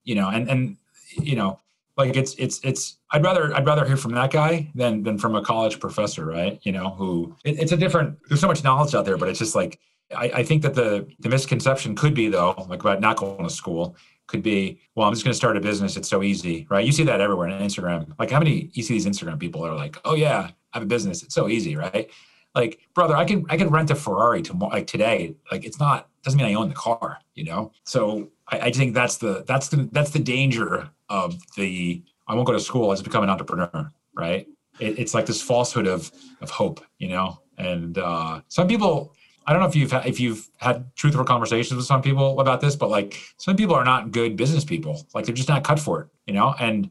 you 0.04 0.14
know, 0.14 0.28
and 0.28 0.48
and 0.48 0.76
you 1.22 1.36
know, 1.36 1.60
like 1.96 2.16
it's 2.16 2.34
it's 2.34 2.60
it's 2.64 2.96
I'd 3.12 3.22
rather 3.22 3.54
I'd 3.54 3.66
rather 3.66 3.84
hear 3.84 3.96
from 3.96 4.12
that 4.12 4.30
guy 4.30 4.70
than 4.74 5.02
than 5.02 5.18
from 5.18 5.36
a 5.36 5.42
college 5.42 5.78
professor, 5.78 6.24
right? 6.24 6.58
You 6.62 6.72
know, 6.72 6.90
who 6.90 7.36
it, 7.44 7.58
it's 7.58 7.72
a 7.72 7.76
different. 7.76 8.18
There's 8.28 8.40
so 8.40 8.48
much 8.48 8.64
knowledge 8.64 8.94
out 8.94 9.04
there, 9.04 9.18
but 9.18 9.28
it's 9.28 9.38
just 9.38 9.54
like 9.54 9.78
I, 10.16 10.30
I 10.36 10.42
think 10.42 10.62
that 10.62 10.74
the 10.74 11.06
the 11.18 11.28
misconception 11.28 11.94
could 11.94 12.14
be 12.14 12.28
though, 12.28 12.54
like 12.68 12.80
about 12.80 13.00
not 13.00 13.16
going 13.16 13.44
to 13.44 13.50
school, 13.50 13.96
could 14.26 14.42
be, 14.42 14.80
well, 14.94 15.06
I'm 15.06 15.12
just 15.12 15.24
going 15.24 15.32
to 15.32 15.36
start 15.36 15.56
a 15.56 15.60
business. 15.60 15.96
It's 15.96 16.08
so 16.08 16.22
easy, 16.22 16.66
right? 16.70 16.86
You 16.86 16.92
see 16.92 17.04
that 17.04 17.20
everywhere 17.20 17.48
on 17.48 17.60
Instagram. 17.60 18.12
Like 18.18 18.30
how 18.30 18.38
many 18.38 18.70
you 18.72 18.82
see 18.82 18.94
these 18.94 19.06
Instagram 19.06 19.38
people 19.38 19.66
are 19.66 19.74
like, 19.74 19.98
oh 20.04 20.14
yeah, 20.14 20.50
I 20.72 20.78
have 20.78 20.82
a 20.82 20.86
business. 20.86 21.22
It's 21.22 21.34
so 21.34 21.48
easy, 21.48 21.76
right? 21.76 22.10
Like, 22.54 22.80
brother, 22.94 23.16
I 23.16 23.24
can 23.24 23.44
I 23.48 23.56
can 23.56 23.68
rent 23.68 23.90
a 23.90 23.94
Ferrari 23.94 24.42
tomorrow, 24.42 24.72
like 24.72 24.86
today. 24.86 25.34
Like 25.50 25.64
it's 25.64 25.78
not 25.78 26.08
doesn't 26.22 26.38
mean 26.38 26.46
I 26.46 26.54
own 26.54 26.68
the 26.68 26.74
car, 26.74 27.18
you 27.34 27.44
know. 27.44 27.72
So 27.84 28.30
I, 28.48 28.60
I 28.60 28.70
think 28.72 28.94
that's 28.94 29.18
the 29.18 29.44
that's 29.46 29.68
the 29.68 29.88
that's 29.92 30.10
the 30.10 30.18
danger 30.18 30.90
of 31.08 31.36
the 31.56 32.02
I 32.26 32.34
won't 32.34 32.46
go 32.46 32.52
to 32.52 32.60
school. 32.60 32.90
I 32.90 32.94
just 32.94 33.04
become 33.04 33.22
an 33.22 33.30
entrepreneur, 33.30 33.90
right? 34.14 34.46
It, 34.78 34.98
it's 34.98 35.14
like 35.14 35.26
this 35.26 35.42
falsehood 35.42 35.86
of 35.86 36.10
of 36.40 36.50
hope, 36.50 36.84
you 36.98 37.08
know. 37.08 37.40
And 37.58 37.98
uh, 37.98 38.40
some 38.48 38.66
people 38.66 39.14
I 39.46 39.52
don't 39.52 39.62
know 39.62 39.68
if 39.68 39.76
you've 39.76 39.92
if 40.06 40.20
you've 40.20 40.48
had 40.58 40.94
truthful 40.96 41.24
conversations 41.24 41.76
with 41.76 41.86
some 41.86 42.02
people 42.02 42.40
about 42.40 42.60
this, 42.60 42.76
but 42.76 42.90
like 42.90 43.20
some 43.36 43.56
people 43.56 43.74
are 43.74 43.84
not 43.84 44.10
good 44.10 44.36
business 44.36 44.64
people. 44.64 45.06
Like 45.14 45.26
they're 45.26 45.34
just 45.34 45.48
not 45.48 45.64
cut 45.64 45.80
for 45.80 46.02
it, 46.02 46.08
you 46.26 46.34
know. 46.34 46.54
And 46.60 46.90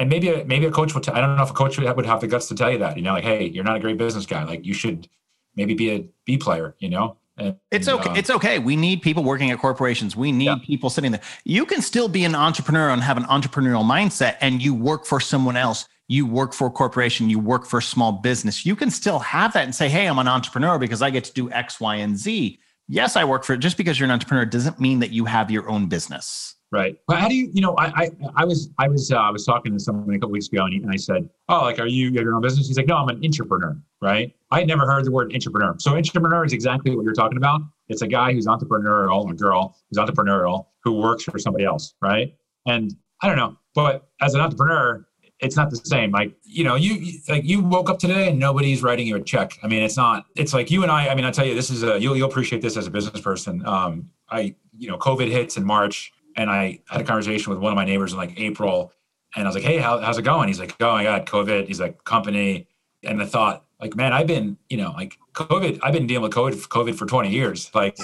and 0.00 0.08
maybe 0.08 0.28
a, 0.30 0.44
maybe 0.44 0.66
a 0.66 0.70
coach 0.70 0.94
would. 0.94 1.04
T- 1.04 1.12
I 1.12 1.20
don't 1.20 1.36
know 1.36 1.42
if 1.42 1.50
a 1.50 1.54
coach 1.54 1.78
would 1.78 1.86
have, 1.86 1.94
would 1.96 2.06
have 2.06 2.20
the 2.20 2.26
guts 2.26 2.48
to 2.48 2.54
tell 2.54 2.72
you 2.72 2.78
that. 2.78 2.96
You 2.96 3.02
know, 3.02 3.12
like 3.12 3.24
hey, 3.24 3.46
you're 3.46 3.64
not 3.64 3.76
a 3.76 3.80
great 3.80 3.98
business 3.98 4.26
guy. 4.26 4.42
Like 4.44 4.64
you 4.64 4.74
should 4.74 5.08
maybe 5.54 5.74
be 5.74 5.90
a 5.90 6.08
B 6.24 6.36
player. 6.38 6.74
You 6.78 6.88
know. 6.88 7.16
And, 7.36 7.56
it's 7.70 7.88
okay. 7.88 8.10
Uh, 8.10 8.14
it's 8.14 8.30
okay. 8.30 8.58
We 8.58 8.76
need 8.76 9.02
people 9.02 9.22
working 9.22 9.50
at 9.50 9.58
corporations. 9.58 10.16
We 10.16 10.32
need 10.32 10.46
yeah. 10.46 10.56
people 10.62 10.90
sitting 10.90 11.12
there. 11.12 11.22
You 11.44 11.64
can 11.64 11.80
still 11.80 12.08
be 12.08 12.24
an 12.24 12.34
entrepreneur 12.34 12.90
and 12.90 13.02
have 13.02 13.16
an 13.16 13.24
entrepreneurial 13.24 13.84
mindset, 13.84 14.36
and 14.40 14.62
you 14.62 14.74
work 14.74 15.06
for 15.06 15.20
someone 15.20 15.56
else 15.56 15.86
you 16.10 16.26
work 16.26 16.52
for 16.52 16.66
a 16.66 16.70
corporation, 16.70 17.30
you 17.30 17.38
work 17.38 17.64
for 17.64 17.78
a 17.78 17.82
small 17.82 18.10
business, 18.10 18.66
you 18.66 18.74
can 18.74 18.90
still 18.90 19.20
have 19.20 19.52
that 19.52 19.62
and 19.62 19.72
say, 19.72 19.88
hey, 19.88 20.08
I'm 20.08 20.18
an 20.18 20.26
entrepreneur 20.26 20.76
because 20.76 21.02
I 21.02 21.10
get 21.10 21.22
to 21.22 21.32
do 21.32 21.48
X, 21.52 21.78
Y, 21.78 21.94
and 21.94 22.18
Z. 22.18 22.58
yes, 22.88 23.14
I 23.14 23.24
work 23.24 23.44
for 23.44 23.52
it. 23.52 23.58
just 23.58 23.76
because 23.76 23.96
you're 23.96 24.08
an 24.08 24.10
entrepreneur 24.10 24.44
doesn't 24.44 24.80
mean 24.80 24.98
that 24.98 25.10
you 25.10 25.24
have 25.26 25.52
your 25.52 25.70
own 25.70 25.86
business. 25.86 26.56
Right. 26.72 26.96
But 27.08 27.18
how 27.18 27.28
do 27.28 27.34
you, 27.34 27.50
you 27.52 27.60
know, 27.60 27.74
I, 27.78 27.86
I, 27.86 28.10
I 28.36 28.44
was, 28.44 28.70
I 28.78 28.86
was, 28.86 29.10
uh, 29.10 29.16
I 29.16 29.30
was 29.30 29.44
talking 29.44 29.72
to 29.72 29.80
someone 29.80 30.14
a 30.14 30.18
couple 30.20 30.30
weeks 30.30 30.46
ago 30.46 30.64
and, 30.64 30.72
he, 30.72 30.80
and 30.80 30.90
I 30.90 30.96
said, 30.96 31.28
oh, 31.48 31.62
like, 31.62 31.80
are 31.80 31.86
you, 31.86 32.10
your 32.10 32.34
own 32.34 32.42
business? 32.42 32.68
He's 32.68 32.76
like, 32.76 32.86
no, 32.86 32.96
I'm 32.96 33.08
an 33.08 33.24
entrepreneur. 33.24 33.76
Right. 34.00 34.32
I 34.52 34.60
had 34.60 34.68
never 34.68 34.86
heard 34.86 35.04
the 35.04 35.10
word 35.10 35.34
entrepreneur. 35.34 35.74
So 35.80 35.96
entrepreneur 35.96 36.44
is 36.44 36.52
exactly 36.52 36.94
what 36.94 37.04
you're 37.04 37.12
talking 37.12 37.38
about. 37.38 37.62
It's 37.88 38.02
a 38.02 38.06
guy 38.06 38.32
who's 38.32 38.46
entrepreneurial, 38.46 39.28
a 39.28 39.34
girl 39.34 39.76
who's 39.90 39.98
entrepreneurial, 39.98 40.66
who 40.84 40.92
works 40.92 41.24
for 41.24 41.40
somebody 41.40 41.64
else. 41.64 41.94
Right. 42.00 42.36
And 42.66 42.94
I 43.20 43.26
don't 43.26 43.36
know, 43.36 43.56
but 43.74 44.08
as 44.20 44.34
an 44.34 44.40
entrepreneur, 44.40 45.04
it's 45.40 45.56
not 45.56 45.70
the 45.70 45.76
same. 45.76 46.10
Like, 46.12 46.34
you 46.44 46.64
know, 46.64 46.74
you 46.76 47.18
like 47.28 47.44
you 47.44 47.62
woke 47.62 47.90
up 47.90 47.98
today 47.98 48.28
and 48.28 48.38
nobody's 48.38 48.82
writing 48.82 49.06
you 49.06 49.16
a 49.16 49.20
check. 49.22 49.58
I 49.62 49.68
mean, 49.68 49.82
it's 49.82 49.96
not, 49.96 50.26
it's 50.36 50.52
like 50.52 50.70
you 50.70 50.82
and 50.82 50.92
I, 50.92 51.08
I 51.08 51.14
mean, 51.14 51.24
I 51.24 51.30
tell 51.30 51.46
you, 51.46 51.54
this 51.54 51.70
is 51.70 51.82
a, 51.82 51.98
you'll, 51.98 52.16
you'll 52.16 52.28
appreciate 52.28 52.62
this 52.62 52.76
as 52.76 52.86
a 52.86 52.90
business 52.90 53.20
person. 53.22 53.66
Um, 53.66 54.10
I, 54.30 54.54
you 54.76 54.88
know, 54.88 54.98
COVID 54.98 55.28
hits 55.30 55.56
in 55.56 55.64
March 55.64 56.12
and 56.36 56.50
I 56.50 56.80
had 56.88 57.00
a 57.00 57.04
conversation 57.04 57.50
with 57.50 57.60
one 57.60 57.72
of 57.72 57.76
my 57.76 57.84
neighbors 57.84 58.12
in 58.12 58.18
like 58.18 58.38
April 58.38 58.92
and 59.34 59.44
I 59.44 59.48
was 59.48 59.54
like, 59.54 59.64
Hey, 59.64 59.78
how, 59.78 59.98
how's 59.98 60.18
it 60.18 60.22
going? 60.22 60.48
He's 60.48 60.60
like, 60.60 60.74
Oh 60.80 60.92
my 60.92 61.04
God, 61.04 61.26
COVID. 61.26 61.66
He's 61.66 61.80
like 61.80 62.04
company. 62.04 62.66
And 63.02 63.22
I 63.22 63.26
thought 63.26 63.64
like, 63.80 63.96
man, 63.96 64.12
I've 64.12 64.26
been, 64.26 64.58
you 64.68 64.76
know, 64.76 64.92
like 64.92 65.18
COVID, 65.32 65.80
I've 65.82 65.92
been 65.92 66.06
dealing 66.06 66.22
with 66.22 66.32
COVID, 66.32 66.68
COVID 66.68 66.94
for 66.96 67.06
20 67.06 67.30
years. 67.30 67.70
Like, 67.80 67.96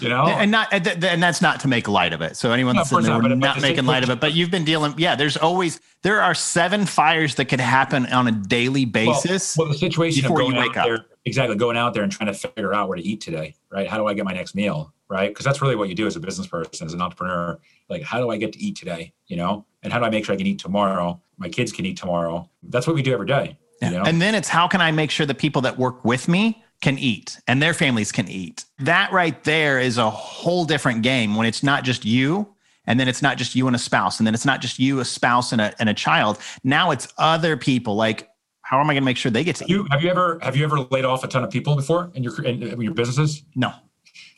you 0.00 0.08
know 0.08 0.26
and 0.26 0.50
not 0.50 0.72
and 0.72 1.22
that's 1.22 1.40
not 1.40 1.60
to 1.60 1.68
make 1.68 1.86
light 1.86 2.12
of 2.12 2.22
it 2.22 2.36
so 2.36 2.50
anyone 2.50 2.74
no, 2.74 2.82
not, 2.82 3.22
but, 3.22 3.38
not 3.38 3.56
but 3.56 3.62
making 3.62 3.84
light 3.84 4.02
of 4.02 4.10
it 4.10 4.20
but 4.20 4.32
you've 4.32 4.50
been 4.50 4.64
dealing 4.64 4.94
yeah 4.96 5.14
there's 5.14 5.36
always 5.36 5.80
there 6.02 6.20
are 6.20 6.34
seven 6.34 6.86
fires 6.86 7.36
that 7.36 7.44
could 7.44 7.60
happen 7.60 8.06
on 8.06 8.26
a 8.26 8.32
daily 8.32 8.84
basis 8.84 9.56
well, 9.56 9.66
well 9.66 9.72
the 9.72 9.78
situation 9.78 10.22
before 10.22 10.42
you 10.42 10.54
wake 10.54 10.76
up 10.76 10.86
there, 10.86 11.06
exactly 11.24 11.56
going 11.56 11.76
out 11.76 11.94
there 11.94 12.02
and 12.02 12.10
trying 12.10 12.32
to 12.32 12.34
figure 12.34 12.74
out 12.74 12.88
where 12.88 12.96
to 12.96 13.04
eat 13.04 13.20
today 13.20 13.54
right? 13.70 13.88
How 13.88 13.96
do 13.96 14.06
i 14.06 14.14
get 14.14 14.24
my 14.24 14.32
next 14.32 14.54
meal 14.54 14.92
right? 15.08 15.28
Because 15.28 15.44
that's 15.44 15.60
really 15.60 15.76
what 15.76 15.90
you 15.90 15.94
do 15.94 16.06
as 16.06 16.16
a 16.16 16.20
business 16.20 16.46
person 16.46 16.86
as 16.86 16.94
an 16.94 17.02
entrepreneur. 17.02 17.58
Like 17.88 18.02
how 18.02 18.20
do 18.20 18.30
i 18.30 18.36
get 18.36 18.52
to 18.54 18.58
eat 18.60 18.76
today 18.76 19.12
you 19.26 19.36
know? 19.36 19.64
And 19.82 19.92
how 19.92 19.98
do 19.98 20.04
i 20.04 20.10
make 20.10 20.24
sure 20.24 20.34
i 20.34 20.38
can 20.38 20.46
eat 20.46 20.58
tomorrow? 20.58 21.20
My 21.38 21.48
kids 21.48 21.72
can 21.72 21.86
eat 21.86 21.96
tomorrow. 21.96 22.48
That's 22.62 22.86
what 22.86 22.94
we 22.94 23.02
do 23.02 23.12
every 23.12 23.26
day 23.26 23.58
yeah. 23.80 23.90
You 23.90 23.96
know? 23.98 24.04
and 24.04 24.22
then 24.22 24.34
it's 24.34 24.48
how 24.48 24.68
can 24.68 24.80
i 24.80 24.90
make 24.90 25.10
sure 25.10 25.26
the 25.26 25.34
people 25.34 25.62
that 25.62 25.78
work 25.78 26.04
with 26.04 26.28
me 26.28 26.62
can 26.82 26.98
eat 26.98 27.38
and 27.46 27.62
their 27.62 27.72
families 27.72 28.12
can 28.12 28.28
eat. 28.28 28.64
That 28.80 29.10
right 29.12 29.42
there 29.44 29.78
is 29.78 29.96
a 29.96 30.10
whole 30.10 30.64
different 30.66 31.02
game 31.02 31.36
when 31.36 31.46
it's 31.46 31.62
not 31.62 31.84
just 31.84 32.04
you 32.04 32.54
and 32.86 32.98
then 32.98 33.08
it's 33.08 33.22
not 33.22 33.38
just 33.38 33.54
you 33.54 33.68
and 33.68 33.76
a 33.76 33.78
spouse 33.78 34.18
and 34.18 34.26
then 34.26 34.34
it's 34.34 34.44
not 34.44 34.60
just 34.60 34.78
you 34.78 34.98
a 34.98 35.04
spouse 35.04 35.52
and 35.52 35.60
a, 35.60 35.72
and 35.78 35.88
a 35.88 35.94
child. 35.94 36.38
Now 36.64 36.90
it's 36.90 37.08
other 37.16 37.56
people. 37.56 37.94
Like 37.94 38.28
how 38.72 38.80
am 38.80 38.88
i 38.88 38.94
going 38.94 39.02
to 39.02 39.04
make 39.04 39.18
sure 39.18 39.30
they 39.30 39.44
get 39.44 39.56
to 39.56 39.64
you 39.68 39.84
eat? 39.84 39.92
have 39.92 40.02
you 40.02 40.10
ever 40.10 40.38
have 40.42 40.56
you 40.56 40.64
ever 40.64 40.80
laid 40.90 41.04
off 41.04 41.22
a 41.22 41.28
ton 41.28 41.44
of 41.44 41.50
people 41.50 41.76
before 41.76 42.10
in 42.14 42.22
your 42.22 42.42
in, 42.44 42.62
in 42.62 42.80
your 42.80 42.94
businesses 42.94 43.44
no 43.54 43.70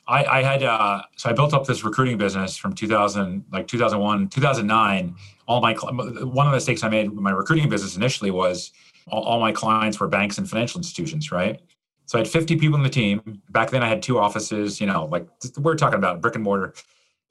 i 0.08 0.24
i 0.24 0.42
had 0.42 0.62
uh 0.62 1.00
so 1.16 1.30
i 1.30 1.32
built 1.32 1.54
up 1.54 1.64
this 1.66 1.84
recruiting 1.84 2.18
business 2.18 2.56
from 2.56 2.72
2000 2.74 3.44
like 3.52 3.68
2001 3.68 4.28
2009 4.28 5.14
all 5.46 5.60
my 5.60 5.72
one 5.74 6.46
of 6.46 6.50
the 6.50 6.56
mistakes 6.56 6.82
i 6.82 6.88
made 6.88 7.08
with 7.08 7.20
my 7.20 7.30
recruiting 7.30 7.68
business 7.68 7.96
initially 7.96 8.30
was 8.30 8.72
all, 9.06 9.22
all 9.22 9.40
my 9.40 9.52
clients 9.52 10.00
were 10.00 10.08
banks 10.08 10.36
and 10.36 10.50
financial 10.50 10.78
institutions 10.78 11.30
right 11.30 11.60
so 12.06 12.18
I 12.18 12.20
had 12.20 12.28
50 12.28 12.56
people 12.56 12.76
in 12.76 12.82
the 12.82 12.90
team. 12.90 13.40
Back 13.50 13.70
then 13.70 13.82
I 13.82 13.88
had 13.88 14.02
two 14.02 14.18
offices, 14.18 14.80
you 14.80 14.86
know, 14.86 15.06
like 15.06 15.26
we're 15.56 15.74
talking 15.74 15.98
about 15.98 16.20
brick 16.20 16.34
and 16.34 16.44
mortar. 16.44 16.74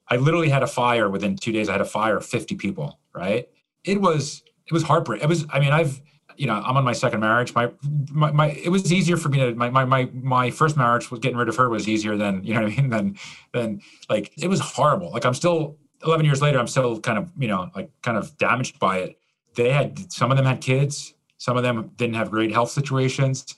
I 0.08 0.16
literally 0.16 0.48
had 0.48 0.62
a 0.62 0.66
fire 0.66 1.08
within 1.08 1.36
two 1.36 1.52
days. 1.52 1.68
I 1.68 1.72
had 1.72 1.80
a 1.80 1.86
fire 1.86 2.16
of 2.16 2.26
50 2.26 2.56
people, 2.56 2.98
right? 3.14 3.48
It 3.84 4.00
was, 4.00 4.42
it 4.66 4.72
was 4.72 4.82
heartbreaking. 4.82 5.24
It 5.24 5.28
was, 5.28 5.46
I 5.50 5.60
mean, 5.60 5.70
I've, 5.70 6.00
you 6.36 6.46
know, 6.46 6.54
I'm 6.54 6.76
on 6.76 6.84
my 6.84 6.92
second 6.92 7.20
marriage. 7.20 7.54
My, 7.54 7.70
my, 8.10 8.30
my, 8.32 8.50
it 8.50 8.70
was 8.70 8.92
easier 8.92 9.16
for 9.16 9.28
me 9.28 9.38
to, 9.38 9.54
my, 9.54 9.70
my, 9.70 9.84
my, 9.84 10.08
my 10.12 10.50
first 10.50 10.76
marriage 10.76 11.10
was 11.10 11.20
getting 11.20 11.36
rid 11.36 11.48
of 11.48 11.56
her 11.56 11.68
was 11.68 11.88
easier 11.88 12.16
than, 12.16 12.42
you 12.44 12.54
know 12.54 12.62
what 12.62 12.72
I 12.72 12.76
mean? 12.76 12.90
Than, 12.94 13.18
than 13.52 13.80
like, 14.08 14.32
it 14.36 14.48
was 14.48 14.60
horrible. 14.60 15.10
Like 15.10 15.24
I'm 15.24 15.34
still 15.34 15.76
11 16.04 16.24
years 16.26 16.42
later, 16.42 16.58
I'm 16.58 16.66
still 16.66 17.00
kind 17.00 17.18
of, 17.18 17.30
you 17.38 17.48
know, 17.48 17.70
like 17.74 17.90
kind 18.02 18.16
of 18.18 18.36
damaged 18.38 18.78
by 18.78 18.98
it. 18.98 19.18
They 19.54 19.70
had, 19.70 20.12
some 20.12 20.30
of 20.30 20.36
them 20.36 20.46
had 20.46 20.60
kids. 20.60 21.14
Some 21.38 21.56
of 21.56 21.62
them 21.62 21.90
didn't 21.96 22.14
have 22.14 22.30
great 22.30 22.52
health 22.52 22.70
situations 22.70 23.54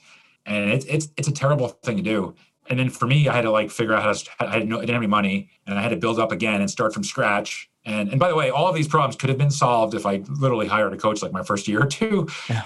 and 0.47 0.71
it's 0.71 0.85
it's 0.85 1.09
it's 1.17 1.27
a 1.27 1.31
terrible 1.31 1.67
thing 1.67 1.97
to 1.97 2.03
do. 2.03 2.33
And 2.69 2.79
then 2.79 2.89
for 2.89 3.05
me, 3.05 3.29
I 3.29 3.35
had 3.35 3.41
to 3.41 3.51
like 3.51 3.69
figure 3.69 3.93
out 3.93 4.03
how 4.03 4.13
to. 4.13 4.29
I 4.39 4.57
had 4.57 4.67
no, 4.67 4.77
I 4.77 4.81
didn't 4.81 4.95
have 4.95 5.03
any 5.03 5.07
money, 5.07 5.49
and 5.65 5.77
I 5.77 5.81
had 5.81 5.89
to 5.89 5.97
build 5.97 6.19
up 6.19 6.31
again 6.31 6.61
and 6.61 6.71
start 6.71 6.93
from 6.93 7.03
scratch. 7.03 7.69
And 7.87 8.09
and 8.09 8.19
by 8.19 8.29
the 8.29 8.35
way, 8.35 8.51
all 8.51 8.67
of 8.67 8.75
these 8.75 8.87
problems 8.87 9.15
could 9.15 9.29
have 9.29 9.37
been 9.39 9.49
solved 9.49 9.95
if 9.95 10.05
I 10.05 10.21
literally 10.29 10.67
hired 10.67 10.93
a 10.93 10.97
coach 10.97 11.23
like 11.23 11.31
my 11.31 11.41
first 11.41 11.67
year 11.67 11.81
or 11.81 11.87
two. 11.87 12.27
Yeah, 12.47 12.65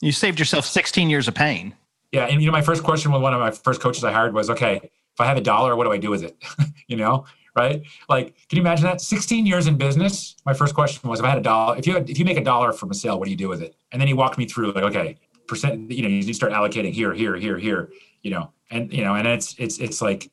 you 0.00 0.10
saved 0.10 0.40
yourself 0.40 0.64
16 0.66 1.08
years 1.08 1.28
of 1.28 1.34
pain. 1.34 1.74
Yeah, 2.10 2.24
and 2.24 2.40
you 2.40 2.46
know, 2.46 2.52
my 2.52 2.62
first 2.62 2.82
question 2.82 3.12
with 3.12 3.22
one 3.22 3.32
of 3.32 3.40
my 3.40 3.52
first 3.52 3.80
coaches 3.80 4.02
I 4.02 4.10
hired 4.10 4.34
was, 4.34 4.50
okay, 4.50 4.76
if 4.82 5.20
I 5.20 5.26
have 5.26 5.36
a 5.36 5.40
dollar, 5.40 5.76
what 5.76 5.84
do 5.84 5.92
I 5.92 5.98
do 5.98 6.10
with 6.10 6.24
it? 6.24 6.36
you 6.88 6.96
know, 6.96 7.26
right? 7.54 7.82
Like, 8.08 8.34
can 8.48 8.56
you 8.56 8.62
imagine 8.62 8.84
that? 8.84 9.00
16 9.00 9.46
years 9.46 9.68
in 9.68 9.76
business. 9.76 10.34
My 10.44 10.54
first 10.54 10.74
question 10.74 11.08
was, 11.08 11.20
if 11.20 11.26
I 11.26 11.28
had 11.28 11.38
a 11.38 11.42
dollar, 11.42 11.76
if 11.76 11.86
you 11.86 11.94
had, 11.94 12.10
if 12.10 12.18
you 12.18 12.24
make 12.24 12.38
a 12.38 12.44
dollar 12.44 12.72
from 12.72 12.90
a 12.90 12.94
sale, 12.94 13.18
what 13.18 13.26
do 13.26 13.30
you 13.30 13.36
do 13.36 13.48
with 13.48 13.62
it? 13.62 13.76
And 13.92 14.00
then 14.00 14.08
he 14.08 14.14
walked 14.14 14.38
me 14.38 14.46
through, 14.46 14.72
like, 14.72 14.84
okay, 14.84 15.18
percent 15.46 15.90
you 15.90 16.02
know 16.02 16.08
you 16.08 16.34
start 16.34 16.52
allocating 16.52 16.92
here 16.92 17.12
here 17.12 17.36
here 17.36 17.58
here 17.58 17.90
you 18.22 18.30
know 18.30 18.50
and 18.70 18.92
you 18.92 19.04
know 19.04 19.14
and 19.14 19.26
it's 19.26 19.54
it's 19.58 19.78
it's 19.78 20.00
like 20.00 20.30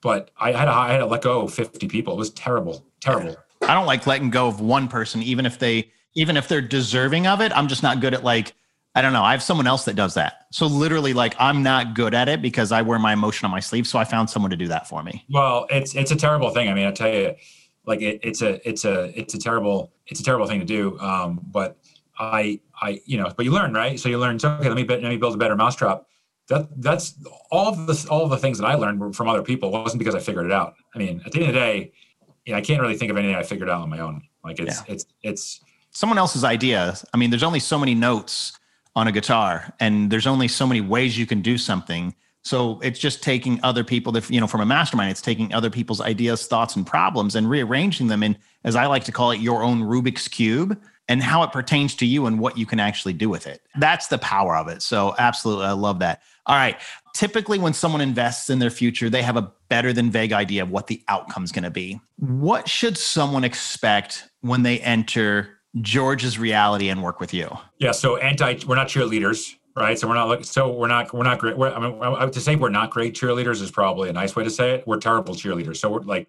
but 0.00 0.30
i 0.38 0.52
had 0.52 0.66
to 0.66 0.70
i 0.70 0.92
had 0.92 0.98
to 0.98 1.06
let 1.06 1.22
go 1.22 1.42
of 1.42 1.54
50 1.54 1.88
people 1.88 2.14
it 2.14 2.16
was 2.16 2.30
terrible 2.30 2.84
terrible 3.00 3.36
i 3.64 3.74
don't 3.74 3.86
like 3.86 4.06
letting 4.06 4.30
go 4.30 4.48
of 4.48 4.60
one 4.60 4.88
person 4.88 5.22
even 5.22 5.46
if 5.46 5.58
they 5.58 5.90
even 6.14 6.36
if 6.36 6.48
they're 6.48 6.60
deserving 6.60 7.26
of 7.26 7.40
it 7.40 7.52
i'm 7.56 7.68
just 7.68 7.82
not 7.82 8.00
good 8.00 8.14
at 8.14 8.24
like 8.24 8.52
i 8.94 9.02
don't 9.02 9.12
know 9.12 9.22
i 9.22 9.32
have 9.32 9.42
someone 9.42 9.66
else 9.66 9.84
that 9.84 9.96
does 9.96 10.14
that 10.14 10.46
so 10.50 10.66
literally 10.66 11.12
like 11.12 11.34
i'm 11.38 11.62
not 11.62 11.94
good 11.94 12.14
at 12.14 12.28
it 12.28 12.42
because 12.42 12.72
i 12.72 12.82
wear 12.82 12.98
my 12.98 13.12
emotion 13.12 13.44
on 13.44 13.50
my 13.50 13.60
sleeve 13.60 13.86
so 13.86 13.98
i 13.98 14.04
found 14.04 14.28
someone 14.28 14.50
to 14.50 14.56
do 14.56 14.68
that 14.68 14.88
for 14.88 15.02
me 15.02 15.24
well 15.30 15.66
it's 15.70 15.94
it's 15.94 16.10
a 16.10 16.16
terrible 16.16 16.50
thing 16.50 16.68
i 16.68 16.74
mean 16.74 16.86
i 16.86 16.92
tell 16.92 17.12
you 17.12 17.34
like 17.86 18.00
it, 18.00 18.20
it's 18.22 18.42
a 18.42 18.66
it's 18.68 18.84
a 18.84 19.18
it's 19.18 19.34
a 19.34 19.38
terrible 19.38 19.92
it's 20.06 20.20
a 20.20 20.24
terrible 20.24 20.46
thing 20.46 20.60
to 20.60 20.66
do 20.66 20.98
um 21.00 21.40
but 21.50 21.78
I, 22.18 22.60
I, 22.80 23.00
you 23.04 23.16
know, 23.16 23.32
but 23.36 23.44
you 23.44 23.52
learn, 23.52 23.72
right? 23.72 23.98
So 23.98 24.08
you 24.08 24.18
learn, 24.18 24.38
so, 24.38 24.50
okay, 24.52 24.68
let 24.68 24.76
me, 24.76 24.84
let 24.86 25.02
me 25.02 25.16
build 25.16 25.34
a 25.34 25.38
better 25.38 25.56
mousetrap. 25.56 26.04
That, 26.48 26.68
that's 26.82 27.14
all 27.50 27.68
of 27.68 27.86
the, 27.86 28.06
all 28.10 28.24
of 28.24 28.30
the 28.30 28.36
things 28.36 28.58
that 28.58 28.66
I 28.66 28.74
learned 28.74 29.16
from 29.16 29.28
other 29.28 29.42
people. 29.42 29.68
It 29.70 29.72
wasn't 29.72 29.98
because 29.98 30.14
I 30.14 30.20
figured 30.20 30.46
it 30.46 30.52
out. 30.52 30.74
I 30.94 30.98
mean, 30.98 31.22
at 31.24 31.32
the 31.32 31.40
end 31.40 31.48
of 31.48 31.54
the 31.54 31.60
day, 31.60 31.92
know, 32.46 32.58
I 32.58 32.60
can't 32.60 32.80
really 32.80 32.96
think 32.96 33.10
of 33.10 33.16
anything 33.16 33.36
I 33.36 33.42
figured 33.44 33.70
out 33.70 33.82
on 33.82 33.88
my 33.88 34.00
own. 34.00 34.22
Like 34.42 34.58
it's, 34.58 34.78
yeah. 34.78 34.94
it's, 34.94 35.06
it's 35.22 35.60
someone 35.92 36.18
else's 36.18 36.42
idea. 36.42 36.96
I 37.14 37.16
mean, 37.16 37.30
there's 37.30 37.42
only 37.44 37.60
so 37.60 37.78
many 37.78 37.94
notes 37.94 38.58
on 38.96 39.06
a 39.06 39.12
guitar 39.12 39.72
and 39.80 40.10
there's 40.10 40.26
only 40.26 40.48
so 40.48 40.66
many 40.66 40.80
ways 40.80 41.16
you 41.16 41.26
can 41.26 41.40
do 41.40 41.56
something. 41.56 42.14
So 42.44 42.80
it's 42.80 42.98
just 42.98 43.22
taking 43.22 43.60
other 43.62 43.84
people 43.84 44.12
that, 44.12 44.28
you 44.28 44.40
know, 44.40 44.48
from 44.48 44.60
a 44.60 44.66
mastermind, 44.66 45.12
it's 45.12 45.22
taking 45.22 45.54
other 45.54 45.70
people's 45.70 46.00
ideas, 46.00 46.46
thoughts, 46.46 46.74
and 46.74 46.84
problems 46.84 47.36
and 47.36 47.48
rearranging 47.48 48.08
them 48.08 48.24
in, 48.24 48.36
as 48.64 48.74
I 48.74 48.86
like 48.86 49.04
to 49.04 49.12
call 49.12 49.30
it, 49.30 49.40
your 49.40 49.62
own 49.62 49.82
Rubik's 49.82 50.26
Cube 50.26 50.76
and 51.08 51.22
how 51.22 51.44
it 51.44 51.52
pertains 51.52 51.94
to 51.96 52.06
you 52.06 52.26
and 52.26 52.40
what 52.40 52.58
you 52.58 52.66
can 52.66 52.80
actually 52.80 53.12
do 53.12 53.28
with 53.28 53.46
it. 53.46 53.62
That's 53.78 54.08
the 54.08 54.18
power 54.18 54.56
of 54.56 54.68
it. 54.68 54.82
So, 54.82 55.14
absolutely, 55.18 55.66
I 55.66 55.72
love 55.72 56.00
that. 56.00 56.22
All 56.46 56.56
right. 56.56 56.76
Typically, 57.14 57.58
when 57.58 57.72
someone 57.72 58.00
invests 58.00 58.50
in 58.50 58.58
their 58.58 58.70
future, 58.70 59.08
they 59.08 59.22
have 59.22 59.36
a 59.36 59.52
better 59.68 59.92
than 59.92 60.10
vague 60.10 60.32
idea 60.32 60.62
of 60.62 60.70
what 60.70 60.86
the 60.86 61.02
outcome 61.08 61.44
is 61.44 61.52
going 61.52 61.64
to 61.64 61.70
be. 61.70 62.00
What 62.16 62.68
should 62.68 62.98
someone 62.98 63.44
expect 63.44 64.28
when 64.40 64.62
they 64.62 64.80
enter 64.80 65.58
George's 65.80 66.38
reality 66.38 66.88
and 66.88 67.02
work 67.02 67.20
with 67.20 67.32
you? 67.32 67.50
Yeah. 67.78 67.92
So, 67.92 68.16
anti, 68.16 68.58
we're 68.66 68.76
not 68.76 68.88
cheerleaders 68.88 69.54
right? 69.74 69.98
So 69.98 70.06
we're 70.06 70.14
not. 70.14 70.44
So 70.44 70.70
we're 70.70 70.86
not 70.86 71.14
we're 71.14 71.22
not 71.22 71.38
great. 71.38 71.56
We're, 71.56 71.72
I 71.72 71.78
mean, 71.80 72.30
to 72.30 72.40
say 72.40 72.56
we're 72.56 72.68
not 72.68 72.90
great 72.90 73.14
cheerleaders 73.14 73.62
is 73.62 73.70
probably 73.70 74.10
a 74.10 74.12
nice 74.12 74.36
way 74.36 74.44
to 74.44 74.50
say 74.50 74.72
it. 74.72 74.86
We're 74.86 74.98
terrible 74.98 75.34
cheerleaders. 75.34 75.78
So 75.78 75.90
we're 75.90 76.00
like, 76.00 76.28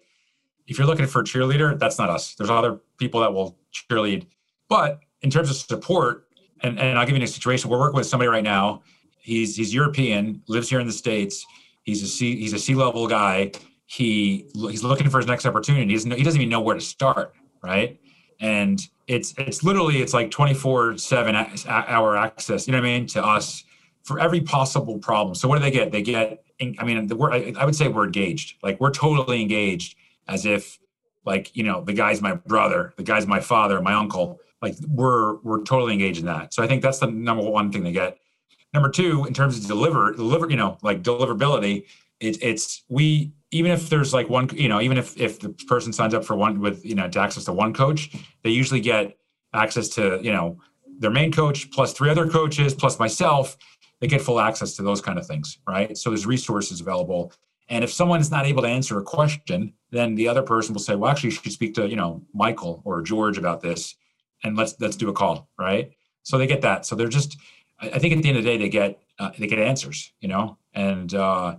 if 0.66 0.78
you're 0.78 0.86
looking 0.86 1.06
for 1.06 1.20
a 1.20 1.24
cheerleader, 1.24 1.78
that's 1.78 1.98
not 1.98 2.08
us. 2.08 2.34
There's 2.36 2.48
other 2.48 2.80
people 2.96 3.20
that 3.20 3.34
will 3.34 3.58
cheerlead 3.70 4.26
but 4.68 5.00
in 5.22 5.30
terms 5.30 5.50
of 5.50 5.56
support, 5.56 6.26
and, 6.62 6.78
and 6.78 6.98
I'll 6.98 7.06
give 7.06 7.16
you 7.16 7.22
a 7.22 7.26
situation. 7.26 7.70
We're 7.70 7.78
working 7.78 7.96
with 7.96 8.06
somebody 8.06 8.28
right 8.28 8.44
now. 8.44 8.82
He's 9.24 9.56
he's 9.56 9.72
European, 9.72 10.42
lives 10.48 10.68
here 10.68 10.80
in 10.80 10.86
the 10.86 10.92
states. 10.92 11.46
He's 11.82 12.02
a 12.02 12.06
C 12.06 12.36
he's 12.36 12.52
a 12.52 12.58
C 12.58 12.74
level 12.74 13.08
guy. 13.08 13.52
He 13.86 14.46
he's 14.54 14.84
looking 14.84 15.10
for 15.10 15.18
his 15.18 15.26
next 15.26 15.46
opportunity. 15.46 15.86
He 15.86 15.94
doesn't, 15.94 16.12
he 16.12 16.22
doesn't 16.22 16.40
even 16.40 16.50
know 16.50 16.60
where 16.60 16.74
to 16.74 16.80
start, 16.80 17.34
right? 17.62 17.98
And 18.40 18.80
it's 19.06 19.34
it's 19.36 19.62
literally 19.62 20.00
it's 20.00 20.14
like 20.14 20.30
24 20.30 20.98
7 20.98 21.34
hour 21.68 22.16
access 22.16 22.66
you 22.66 22.72
know 22.72 22.78
what 22.78 22.86
i 22.86 22.98
mean 22.98 23.06
to 23.06 23.22
us 23.22 23.64
for 24.02 24.18
every 24.18 24.40
possible 24.40 24.98
problem 24.98 25.34
so 25.34 25.48
what 25.48 25.56
do 25.56 25.62
they 25.62 25.70
get 25.70 25.92
they 25.92 26.02
get 26.02 26.42
i 26.78 26.84
mean 26.84 27.06
the 27.06 27.16
word 27.16 27.54
i 27.56 27.64
would 27.64 27.76
say 27.76 27.88
we're 27.88 28.06
engaged 28.06 28.56
like 28.62 28.80
we're 28.80 28.90
totally 28.90 29.42
engaged 29.42 29.96
as 30.28 30.46
if 30.46 30.78
like 31.26 31.54
you 31.54 31.62
know 31.62 31.82
the 31.84 31.92
guy's 31.92 32.22
my 32.22 32.34
brother 32.34 32.94
the 32.96 33.02
guy's 33.02 33.26
my 33.26 33.40
father 33.40 33.80
my 33.80 33.92
uncle 33.92 34.40
like 34.62 34.74
we're 34.88 35.36
we're 35.42 35.62
totally 35.64 35.92
engaged 35.92 36.20
in 36.20 36.26
that 36.26 36.54
so 36.54 36.62
i 36.62 36.66
think 36.66 36.82
that's 36.82 36.98
the 36.98 37.06
number 37.06 37.42
one 37.42 37.70
thing 37.70 37.82
they 37.82 37.92
get 37.92 38.18
number 38.74 38.90
two 38.90 39.24
in 39.24 39.32
terms 39.32 39.56
of 39.56 39.66
deliver 39.66 40.12
deliver 40.12 40.50
you 40.50 40.56
know 40.56 40.76
like 40.82 41.02
deliverability 41.02 41.86
it, 42.20 42.42
it's 42.42 42.82
we 42.88 43.32
even 43.50 43.70
if 43.70 43.88
there's 43.88 44.12
like 44.12 44.28
one 44.28 44.48
you 44.54 44.68
know 44.68 44.80
even 44.80 44.98
if 44.98 45.18
if 45.18 45.40
the 45.40 45.48
person 45.68 45.92
signs 45.92 46.12
up 46.12 46.24
for 46.24 46.36
one 46.36 46.60
with 46.60 46.84
you 46.84 46.94
know 46.94 47.08
to 47.08 47.20
access 47.20 47.44
to 47.44 47.52
one 47.52 47.72
coach 47.72 48.14
they 48.42 48.50
usually 48.50 48.80
get 48.80 49.16
access 49.54 49.88
to 49.88 50.20
you 50.22 50.32
know 50.32 50.58
their 50.98 51.10
main 51.10 51.32
coach 51.32 51.70
plus 51.70 51.92
three 51.92 52.10
other 52.10 52.28
coaches 52.28 52.74
plus 52.74 52.98
myself 52.98 53.56
they 54.00 54.08
get 54.08 54.20
full 54.20 54.38
access 54.38 54.74
to 54.74 54.82
those 54.82 55.00
kind 55.00 55.18
of 55.18 55.26
things, 55.26 55.58
right? 55.66 55.96
So 55.96 56.10
there's 56.10 56.26
resources 56.26 56.82
available. 56.82 57.32
And 57.70 57.82
if 57.82 57.90
someone 57.90 58.20
is 58.20 58.30
not 58.30 58.44
able 58.44 58.60
to 58.60 58.68
answer 58.68 58.98
a 58.98 59.02
question, 59.02 59.72
then 59.92 60.14
the 60.14 60.28
other 60.28 60.42
person 60.42 60.74
will 60.74 60.80
say, 60.80 60.94
well, 60.94 61.10
actually, 61.10 61.30
you 61.30 61.36
should 61.36 61.52
speak 61.52 61.74
to, 61.76 61.88
you 61.88 61.96
know, 61.96 62.22
Michael 62.34 62.82
or 62.84 63.00
George 63.00 63.38
about 63.38 63.62
this 63.62 63.96
and 64.42 64.58
let's 64.58 64.74
let's 64.78 64.96
do 64.96 65.08
a 65.08 65.12
call, 65.14 65.48
right? 65.58 65.90
So 66.22 66.36
they 66.36 66.46
get 66.46 66.60
that. 66.60 66.84
So 66.84 66.96
they're 66.96 67.08
just, 67.08 67.38
I 67.80 67.98
think 67.98 68.16
at 68.16 68.22
the 68.22 68.28
end 68.28 68.38
of 68.38 68.44
the 68.44 68.50
day, 68.50 68.56
they 68.56 68.68
get 68.68 69.00
uh, 69.18 69.30
they 69.38 69.46
get 69.46 69.58
answers, 69.58 70.12
you 70.20 70.28
know, 70.28 70.58
and 70.74 71.14
uh, 71.14 71.56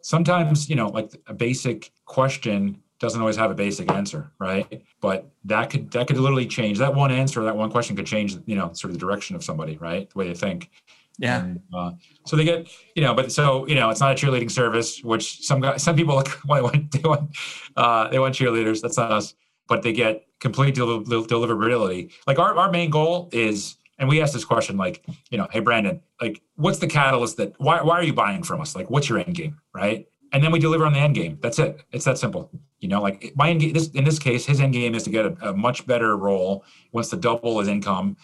sometimes 0.00 0.68
you 0.68 0.76
know, 0.76 0.88
like 0.88 1.10
a 1.26 1.34
basic 1.34 1.92
question 2.04 2.82
doesn't 2.98 3.20
always 3.20 3.36
have 3.36 3.50
a 3.50 3.54
basic 3.54 3.90
answer, 3.92 4.32
right? 4.38 4.82
But 5.00 5.30
that 5.44 5.70
could 5.70 5.90
that 5.92 6.06
could 6.06 6.16
literally 6.16 6.46
change. 6.46 6.78
That 6.78 6.94
one 6.94 7.12
answer, 7.12 7.42
that 7.44 7.56
one 7.56 7.70
question 7.70 7.96
could 7.96 8.06
change, 8.06 8.36
you 8.46 8.56
know, 8.56 8.72
sort 8.72 8.90
of 8.90 8.92
the 8.92 9.04
direction 9.04 9.36
of 9.36 9.44
somebody, 9.44 9.76
right? 9.76 10.08
The 10.08 10.18
way 10.18 10.28
they 10.28 10.34
think. 10.34 10.70
Yeah. 11.18 11.40
And, 11.40 11.60
uh, 11.74 11.92
so 12.26 12.36
they 12.36 12.44
get, 12.44 12.68
you 12.94 13.02
know, 13.02 13.14
but 13.14 13.32
so 13.32 13.66
you 13.66 13.74
know, 13.74 13.90
it's 13.90 14.00
not 14.00 14.12
a 14.12 14.14
cheerleading 14.14 14.50
service, 14.50 15.02
which 15.02 15.44
some 15.46 15.60
guys, 15.60 15.82
some 15.82 15.96
people 15.96 16.22
want, 16.46 16.90
they 16.90 17.08
want, 17.08 17.36
uh, 17.76 18.08
they 18.08 18.18
want 18.18 18.34
cheerleaders. 18.34 18.80
That's 18.80 18.96
not 18.96 19.12
us, 19.12 19.34
but 19.68 19.82
they 19.82 19.92
get 19.92 20.26
complete 20.40 20.74
del- 20.74 21.00
del- 21.00 21.26
deliverability. 21.26 22.12
Like 22.26 22.38
our 22.38 22.56
our 22.56 22.70
main 22.70 22.90
goal 22.90 23.28
is, 23.32 23.76
and 23.98 24.08
we 24.08 24.20
ask 24.20 24.32
this 24.32 24.44
question, 24.44 24.76
like, 24.76 25.04
you 25.30 25.38
know, 25.38 25.48
hey 25.50 25.60
Brandon, 25.60 26.00
like, 26.20 26.42
what's 26.56 26.78
the 26.78 26.86
catalyst 26.86 27.36
that 27.38 27.54
why 27.58 27.82
why 27.82 27.94
are 27.94 28.04
you 28.04 28.14
buying 28.14 28.42
from 28.42 28.60
us? 28.60 28.76
Like, 28.76 28.90
what's 28.90 29.08
your 29.08 29.18
end 29.18 29.34
game, 29.34 29.58
right? 29.74 30.06
And 30.32 30.42
then 30.42 30.50
we 30.50 30.58
deliver 30.58 30.84
on 30.84 30.92
the 30.92 30.98
end 30.98 31.14
game. 31.14 31.38
That's 31.40 31.58
it. 31.58 31.82
It's 31.92 32.04
that 32.04 32.18
simple. 32.18 32.50
You 32.80 32.88
know, 32.88 33.00
like 33.00 33.32
my 33.36 33.50
end 33.50 33.60
game, 33.60 33.72
this 33.72 33.88
in 33.90 34.04
this 34.04 34.18
case, 34.18 34.44
his 34.44 34.60
end 34.60 34.72
game 34.72 34.94
is 34.94 35.04
to 35.04 35.10
get 35.10 35.24
a, 35.24 35.50
a 35.50 35.52
much 35.54 35.86
better 35.86 36.16
role, 36.16 36.64
wants 36.92 37.10
to 37.10 37.16
double 37.16 37.58
his 37.58 37.68
income, 37.68 38.16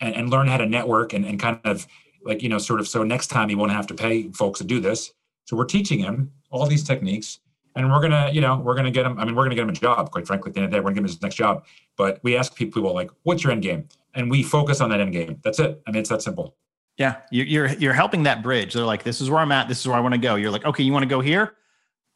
and, 0.00 0.14
and 0.14 0.30
learn 0.30 0.48
how 0.48 0.56
to 0.56 0.66
network 0.66 1.12
and, 1.12 1.24
and 1.24 1.40
kind 1.40 1.58
of 1.64 1.86
like 2.24 2.42
you 2.42 2.48
know 2.48 2.58
sort 2.58 2.80
of 2.80 2.88
so 2.88 3.02
next 3.02 3.28
time 3.28 3.48
he 3.48 3.54
won't 3.54 3.72
have 3.72 3.86
to 3.86 3.94
pay 3.94 4.30
folks 4.32 4.58
to 4.58 4.64
do 4.64 4.80
this 4.80 5.12
so 5.44 5.56
we're 5.56 5.64
teaching 5.64 5.98
him 5.98 6.32
all 6.50 6.66
these 6.66 6.84
techniques 6.84 7.40
and 7.76 7.90
we're 7.90 8.00
gonna 8.00 8.30
you 8.32 8.40
know 8.40 8.58
we're 8.58 8.74
gonna 8.74 8.90
get 8.90 9.06
him 9.06 9.18
i 9.18 9.24
mean 9.24 9.34
we're 9.34 9.44
gonna 9.44 9.54
get 9.54 9.62
him 9.62 9.70
a 9.70 9.72
job 9.72 10.10
quite 10.10 10.26
frankly 10.26 10.50
at 10.50 10.54
the 10.54 10.60
end 10.60 10.66
of 10.66 10.70
the 10.70 10.76
day 10.76 10.80
we're 10.80 10.90
gonna 10.90 10.94
give 10.94 11.04
him 11.04 11.08
his 11.08 11.22
next 11.22 11.36
job 11.36 11.64
but 11.96 12.20
we 12.22 12.36
ask 12.36 12.54
people 12.54 12.82
like 12.94 13.10
what's 13.22 13.42
your 13.44 13.52
end 13.52 13.62
game 13.62 13.88
and 14.14 14.30
we 14.30 14.42
focus 14.42 14.80
on 14.80 14.90
that 14.90 15.00
end 15.00 15.12
game 15.12 15.38
that's 15.42 15.58
it 15.58 15.82
i 15.86 15.90
mean 15.90 16.00
it's 16.00 16.10
that 16.10 16.22
simple 16.22 16.56
yeah 16.98 17.16
you're 17.30 17.66
you're 17.74 17.92
helping 17.92 18.22
that 18.22 18.42
bridge 18.42 18.74
they're 18.74 18.84
like 18.84 19.02
this 19.02 19.20
is 19.20 19.30
where 19.30 19.40
i'm 19.40 19.52
at 19.52 19.68
this 19.68 19.80
is 19.80 19.86
where 19.86 19.96
i 19.96 20.00
want 20.00 20.14
to 20.14 20.20
go 20.20 20.34
you're 20.34 20.50
like 20.50 20.64
okay 20.64 20.82
you 20.82 20.92
want 20.92 21.02
to 21.02 21.08
go 21.08 21.20
here 21.20 21.54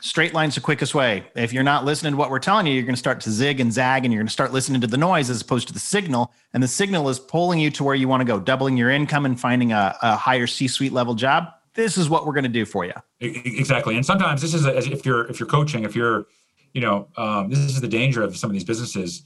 straight 0.01 0.33
line's 0.33 0.55
the 0.55 0.61
quickest 0.61 0.95
way. 0.95 1.27
If 1.35 1.53
you're 1.53 1.65
not 1.65 1.85
listening 1.85 2.13
to 2.13 2.17
what 2.17 2.31
we're 2.31 2.39
telling 2.39 2.67
you, 2.67 2.75
you're 2.75 2.85
going 2.85 2.95
to 2.95 2.99
start 2.99 3.21
to 3.23 3.31
zig 3.31 3.61
and 3.61 3.73
zag 3.73 4.05
and 4.05 4.13
you're 4.13 4.21
going 4.21 4.29
to 4.29 4.33
start 4.33 4.53
listening 4.53 4.81
to 4.81 4.87
the 4.87 4.97
noise 4.97 5.29
as 5.31 5.41
opposed 5.41 5.67
to 5.69 5.75
the 5.75 5.81
signal. 5.81 6.33
And 6.55 6.63
the 6.63 6.69
signal 6.69 7.09
is 7.09 7.19
pulling 7.19 7.59
you 7.59 7.71
to 7.73 7.85
where 7.85 7.95
you 7.95 8.09
want 8.09 8.21
to 8.21 8.25
go, 8.25 8.39
doubling 8.39 8.77
your 8.77 8.91
income 8.91 9.27
and 9.27 9.39
finding 9.39 9.73
a, 9.73 9.97
a 10.03 10.17
higher 10.17 10.47
C 10.47 10.69
suite 10.69 10.93
level 10.93 11.15
job. 11.15 11.49
This 11.75 11.97
is 11.97 12.09
what 12.09 12.27
we're 12.27 12.33
going 12.33 12.45
to 12.45 12.49
do 12.49 12.65
for 12.65 12.85
you. 12.85 12.93
Exactly. 13.21 13.97
And 13.97 14.05
sometimes 14.05 14.43
this 14.43 14.55
is 14.55 14.67
a, 14.67 14.77
if 14.77 15.05
you're, 15.05 15.27
if 15.27 15.39
you're 15.39 15.49
coaching, 15.49 15.85
if 15.85 15.95
you're, 15.95 16.27
you 16.75 16.81
know, 16.81 17.09
um, 17.17 17.51
this 17.51 17.59
is 17.59 17.81
the 17.81 17.89
danger 17.89 18.23
of 18.23 18.37
some 18.37 18.51
of 18.51 18.55
these 18.55 18.65
businesses 18.65 19.23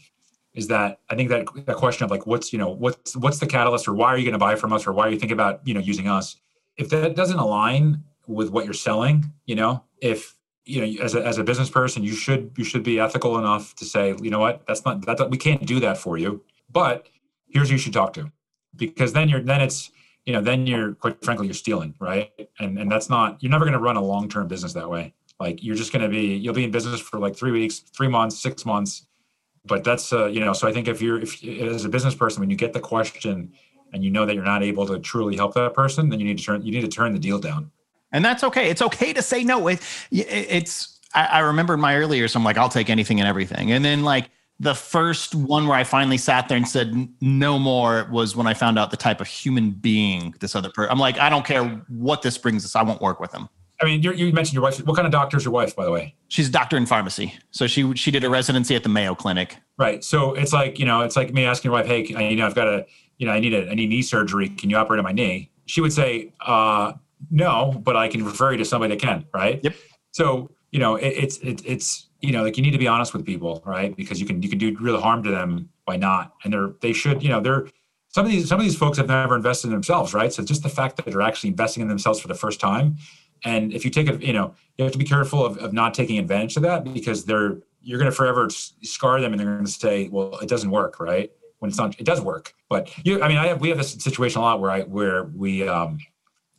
is 0.54 0.68
that 0.68 1.00
I 1.08 1.14
think 1.14 1.30
that 1.30 1.46
that 1.66 1.76
question 1.76 2.04
of 2.04 2.10
like, 2.10 2.26
what's, 2.26 2.52
you 2.52 2.58
know, 2.58 2.70
what's, 2.70 3.16
what's 3.16 3.38
the 3.38 3.46
catalyst 3.46 3.88
or 3.88 3.94
why 3.94 4.08
are 4.08 4.18
you 4.18 4.24
going 4.24 4.32
to 4.32 4.38
buy 4.38 4.54
from 4.56 4.72
us 4.72 4.86
or 4.86 4.92
why 4.92 5.06
are 5.06 5.10
you 5.10 5.18
thinking 5.18 5.32
about, 5.32 5.66
you 5.66 5.74
know, 5.74 5.80
using 5.80 6.08
us? 6.08 6.36
If 6.76 6.90
that 6.90 7.16
doesn't 7.16 7.38
align 7.38 8.04
with 8.26 8.50
what 8.50 8.64
you're 8.64 8.74
selling, 8.74 9.32
you 9.46 9.54
know, 9.54 9.84
if 10.00 10.34
you 10.64 10.80
know 10.80 11.02
as 11.02 11.14
a, 11.14 11.24
as 11.24 11.38
a 11.38 11.44
business 11.44 11.70
person 11.70 12.02
you 12.02 12.14
should 12.14 12.52
you 12.56 12.64
should 12.64 12.82
be 12.82 13.00
ethical 13.00 13.38
enough 13.38 13.74
to 13.76 13.84
say 13.84 14.14
you 14.22 14.30
know 14.30 14.38
what 14.38 14.62
that's 14.66 14.84
not 14.84 15.04
that 15.04 15.30
we 15.30 15.36
can't 15.36 15.66
do 15.66 15.80
that 15.80 15.98
for 15.98 16.18
you. 16.18 16.42
But 16.70 17.08
here's 17.48 17.68
who 17.68 17.74
you 17.74 17.78
should 17.78 17.92
talk 17.92 18.12
to. 18.14 18.30
Because 18.74 19.12
then 19.12 19.28
you're 19.28 19.40
then 19.40 19.60
it's 19.60 19.90
you 20.24 20.32
know 20.32 20.40
then 20.40 20.66
you're 20.66 20.94
quite 20.94 21.22
frankly 21.24 21.46
you're 21.46 21.54
stealing 21.54 21.94
right? 21.98 22.30
And 22.58 22.78
and 22.78 22.90
that's 22.90 23.10
not 23.10 23.42
you're 23.42 23.50
never 23.50 23.64
going 23.64 23.74
to 23.74 23.80
run 23.80 23.96
a 23.96 24.02
long-term 24.02 24.48
business 24.48 24.72
that 24.74 24.88
way. 24.88 25.14
Like 25.40 25.62
you're 25.62 25.74
just 25.74 25.92
going 25.92 26.02
to 26.02 26.08
be 26.08 26.36
you'll 26.36 26.54
be 26.54 26.64
in 26.64 26.70
business 26.70 27.00
for 27.00 27.18
like 27.18 27.36
three 27.36 27.52
weeks 27.52 27.80
three 27.80 28.08
months 28.08 28.38
six 28.38 28.64
months 28.64 29.06
but 29.64 29.84
that's 29.84 30.12
uh 30.12 30.26
you 30.26 30.40
know 30.40 30.52
so 30.52 30.66
i 30.68 30.72
think 30.72 30.88
if 30.88 31.00
you're 31.00 31.20
if 31.20 31.42
as 31.44 31.84
a 31.84 31.88
business 31.88 32.14
person 32.14 32.40
when 32.40 32.50
you 32.50 32.56
get 32.56 32.72
the 32.72 32.80
question 32.80 33.52
and 33.92 34.04
you 34.04 34.10
know 34.10 34.24
that 34.24 34.34
you're 34.34 34.44
not 34.44 34.62
able 34.62 34.86
to 34.86 34.98
truly 34.98 35.36
help 35.36 35.54
that 35.54 35.74
person 35.74 36.08
then 36.08 36.18
you 36.18 36.26
need 36.26 36.38
to 36.38 36.44
turn 36.44 36.62
you 36.62 36.72
need 36.72 36.80
to 36.80 36.88
turn 36.88 37.12
the 37.12 37.18
deal 37.18 37.38
down 37.38 37.70
and 38.12 38.24
that's 38.24 38.44
okay. 38.44 38.68
It's 38.68 38.82
okay 38.82 39.12
to 39.14 39.22
say 39.22 39.42
no. 39.42 39.68
It, 39.68 39.80
it's 40.10 40.98
I, 41.14 41.24
I 41.24 41.38
remember 41.40 41.74
in 41.74 41.80
my 41.80 41.96
earlier 41.96 42.28
so 42.28 42.38
I'm 42.38 42.44
like, 42.44 42.58
I'll 42.58 42.68
take 42.68 42.90
anything 42.90 43.18
and 43.20 43.28
everything. 43.28 43.72
And 43.72 43.84
then 43.84 44.02
like 44.04 44.30
the 44.60 44.74
first 44.74 45.34
one 45.34 45.66
where 45.66 45.76
I 45.76 45.82
finally 45.82 46.18
sat 46.18 46.48
there 46.48 46.56
and 46.56 46.68
said 46.68 47.08
no 47.20 47.58
more 47.58 48.06
was 48.12 48.36
when 48.36 48.46
I 48.46 48.54
found 48.54 48.78
out 48.78 48.90
the 48.90 48.96
type 48.96 49.20
of 49.20 49.26
human 49.26 49.70
being 49.70 50.34
this 50.40 50.54
other 50.54 50.70
person. 50.70 50.92
I'm 50.92 50.98
like, 50.98 51.18
I 51.18 51.30
don't 51.30 51.44
care 51.44 51.64
what 51.88 52.22
this 52.22 52.38
brings 52.38 52.64
us. 52.64 52.76
I 52.76 52.82
won't 52.82 53.00
work 53.00 53.18
with 53.18 53.32
him. 53.32 53.48
I 53.82 53.84
mean, 53.84 54.02
you 54.02 54.32
mentioned 54.32 54.54
your 54.54 54.62
wife. 54.62 54.78
What 54.86 54.94
kind 54.94 55.06
of 55.06 55.12
doctor 55.12 55.36
is 55.36 55.44
your 55.44 55.52
wife, 55.52 55.74
by 55.74 55.84
the 55.84 55.90
way? 55.90 56.14
She's 56.28 56.48
a 56.48 56.52
doctor 56.52 56.76
in 56.76 56.86
pharmacy. 56.86 57.34
So 57.50 57.66
she 57.66 57.94
she 57.94 58.10
did 58.10 58.22
a 58.22 58.30
residency 58.30 58.76
at 58.76 58.84
the 58.84 58.88
Mayo 58.88 59.14
Clinic. 59.14 59.56
Right. 59.76 60.04
So 60.04 60.34
it's 60.34 60.52
like 60.52 60.78
you 60.78 60.86
know, 60.86 61.00
it's 61.00 61.16
like 61.16 61.34
me 61.34 61.44
asking 61.44 61.70
your 61.70 61.78
wife, 61.78 61.86
"Hey, 61.86 62.06
you 62.06 62.36
know, 62.36 62.46
I've 62.46 62.54
got 62.54 62.68
a, 62.68 62.86
you 63.18 63.26
know, 63.26 63.32
I 63.32 63.40
need 63.40 63.52
a, 63.52 63.68
I 63.68 63.74
need 63.74 63.88
knee 63.88 64.02
surgery. 64.02 64.48
Can 64.48 64.70
you 64.70 64.76
operate 64.76 64.98
on 64.98 65.04
my 65.04 65.12
knee?" 65.12 65.50
She 65.66 65.80
would 65.80 65.92
say, 65.92 66.32
uh, 66.44 66.92
no, 67.30 67.80
but 67.84 67.96
I 67.96 68.08
can 68.08 68.24
refer 68.24 68.52
you 68.52 68.58
to 68.58 68.64
somebody 68.64 68.94
that 68.94 69.00
can, 69.00 69.24
right? 69.32 69.60
Yep. 69.62 69.74
So, 70.12 70.50
you 70.70 70.78
know, 70.78 70.96
it, 70.96 71.08
it's, 71.08 71.38
it, 71.38 71.62
it's, 71.64 72.08
you 72.20 72.32
know, 72.32 72.42
like 72.42 72.56
you 72.56 72.62
need 72.62 72.72
to 72.72 72.78
be 72.78 72.88
honest 72.88 73.12
with 73.12 73.24
people, 73.24 73.62
right? 73.64 73.96
Because 73.96 74.20
you 74.20 74.26
can, 74.26 74.42
you 74.42 74.48
can 74.48 74.58
do 74.58 74.76
real 74.80 75.00
harm 75.00 75.22
to 75.22 75.30
them 75.30 75.68
by 75.86 75.96
not, 75.96 76.34
and 76.44 76.52
they're, 76.52 76.70
they 76.80 76.92
should, 76.92 77.22
you 77.22 77.28
know, 77.28 77.40
they're, 77.40 77.68
some 78.08 78.26
of 78.26 78.32
these, 78.32 78.48
some 78.48 78.58
of 78.58 78.64
these 78.64 78.76
folks 78.76 78.98
have 78.98 79.08
never 79.08 79.34
invested 79.36 79.68
in 79.68 79.72
themselves, 79.72 80.12
right? 80.12 80.32
So 80.32 80.44
just 80.44 80.62
the 80.62 80.68
fact 80.68 80.96
that 80.96 81.06
they're 81.06 81.22
actually 81.22 81.50
investing 81.50 81.82
in 81.82 81.88
themselves 81.88 82.20
for 82.20 82.28
the 82.28 82.34
first 82.34 82.60
time. 82.60 82.96
And 83.44 83.72
if 83.72 83.84
you 83.84 83.90
take 83.90 84.08
a, 84.08 84.24
you 84.24 84.32
know, 84.32 84.54
you 84.76 84.84
have 84.84 84.92
to 84.92 84.98
be 84.98 85.04
careful 85.04 85.44
of, 85.44 85.58
of 85.58 85.72
not 85.72 85.94
taking 85.94 86.18
advantage 86.18 86.56
of 86.56 86.62
that 86.62 86.84
because 86.84 87.24
they're, 87.24 87.58
you're 87.80 87.98
going 87.98 88.10
to 88.10 88.16
forever 88.16 88.48
scar 88.50 89.20
them 89.20 89.32
and 89.32 89.40
they're 89.40 89.54
going 89.54 89.64
to 89.64 89.70
say, 89.70 90.08
well, 90.08 90.38
it 90.38 90.48
doesn't 90.48 90.70
work, 90.70 91.00
right? 91.00 91.30
When 91.58 91.68
it's 91.68 91.78
not, 91.78 91.98
it 91.98 92.04
does 92.04 92.20
work. 92.20 92.54
But 92.68 92.92
you, 93.04 93.22
I 93.22 93.28
mean, 93.28 93.38
I 93.38 93.48
have, 93.48 93.60
we 93.60 93.68
have 93.68 93.78
this 93.78 93.92
situation 93.92 94.40
a 94.40 94.44
lot 94.44 94.60
where 94.60 94.70
I, 94.70 94.82
where 94.82 95.24
we, 95.24 95.66
um, 95.68 95.98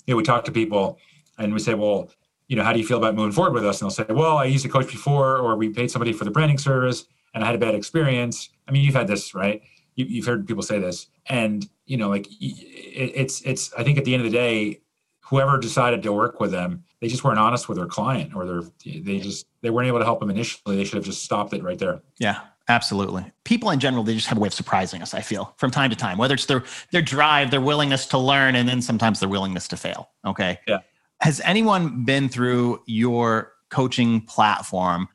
you 0.06 0.14
know, 0.14 0.18
we 0.18 0.24
talk 0.24 0.44
to 0.46 0.52
people 0.52 0.98
and 1.38 1.54
we 1.54 1.60
say, 1.60 1.74
well, 1.74 2.10
you 2.48 2.58
know, 2.58 2.64
how 2.64 2.74
do 2.74 2.80
you 2.80 2.86
feel 2.86 2.98
about 2.98 3.16
moving 3.16 3.32
forward 3.32 3.54
with 3.54 3.66
us? 3.66 3.82
And 3.82 3.90
they'll 3.90 4.06
say, 4.06 4.14
well, 4.14 4.38
I 4.38 4.46
used 4.46 4.66
a 4.66 4.70
coach 4.70 4.88
before, 4.88 5.38
or 5.38 5.56
we 5.56 5.70
paid 5.70 5.90
somebody 5.90 6.12
for 6.12 6.26
the 6.26 6.32
branding 6.32 6.58
service 6.58 7.06
and 7.34 7.44
I 7.44 7.48
had 7.48 7.56
a 7.56 7.60
bad 7.60 7.76
experience. 7.76 8.50
I 8.68 8.72
mean, 8.72 8.84
you've 8.84 8.96
had 8.96 9.08
this, 9.08 9.34
right? 9.34 9.62
You, 9.96 10.22
have 10.22 10.26
heard 10.26 10.48
people 10.48 10.64
say 10.64 10.80
this, 10.80 11.08
and 11.28 11.68
you 11.86 11.98
know, 11.98 12.10
like 12.10 12.26
it, 12.42 13.12
it's 13.16 13.42
it's. 13.42 13.72
I 13.74 13.84
think 13.84 14.00
at 14.00 14.06
the 14.06 14.16
end 14.16 14.26
of 14.26 14.32
the 14.32 14.36
day, 14.36 14.82
whoever 15.24 15.58
decided 15.58 16.04
to 16.04 16.14
work 16.14 16.40
with 16.40 16.52
them, 16.52 16.84
they 17.02 17.08
just 17.08 17.24
weren't 17.24 17.40
honest 17.40 17.68
with 17.68 17.78
their 17.78 17.88
client, 17.88 18.36
or 18.36 18.46
they're 18.46 18.64
they 19.02 19.20
just 19.20 19.46
they 19.62 19.70
weren't 19.70 19.88
able 19.88 20.00
to 20.00 20.06
help 20.06 20.20
them 20.20 20.30
initially. 20.30 20.76
They 20.76 20.84
should 20.84 20.96
have 20.96 21.06
just 21.06 21.24
stopped 21.24 21.54
it 21.54 21.64
right 21.64 21.80
there. 21.80 22.02
Yeah, 22.20 22.42
Absolutely. 22.70 23.26
People 23.44 23.72
in 23.72 23.80
general, 23.80 24.04
they 24.04 24.14
just 24.14 24.28
have 24.28 24.38
a 24.38 24.42
way 24.42 24.48
of 24.48 24.54
surprising 24.54 25.02
us, 25.02 25.14
I 25.14 25.22
feel, 25.22 25.54
from 25.58 25.70
time 25.70 25.90
to 25.90 25.96
time, 25.98 26.18
whether 26.18 26.34
it's 26.34 26.46
their 26.46 26.64
their 26.92 27.02
drive, 27.02 27.52
their 27.52 27.62
willingness 27.62 28.06
to 28.08 28.18
learn, 28.18 28.56
and 28.56 28.70
then 28.70 28.82
sometimes 28.82 29.20
their 29.20 29.28
willingness 29.28 29.68
to 29.70 29.78
fail. 29.78 30.10
Okay. 30.26 30.60
Yeah. 30.68 30.80
Has 31.20 31.42
anyone 31.42 32.06
been 32.06 32.30
through 32.30 32.82
your 32.86 33.52
coaching 33.70 34.22
platform 34.22 35.10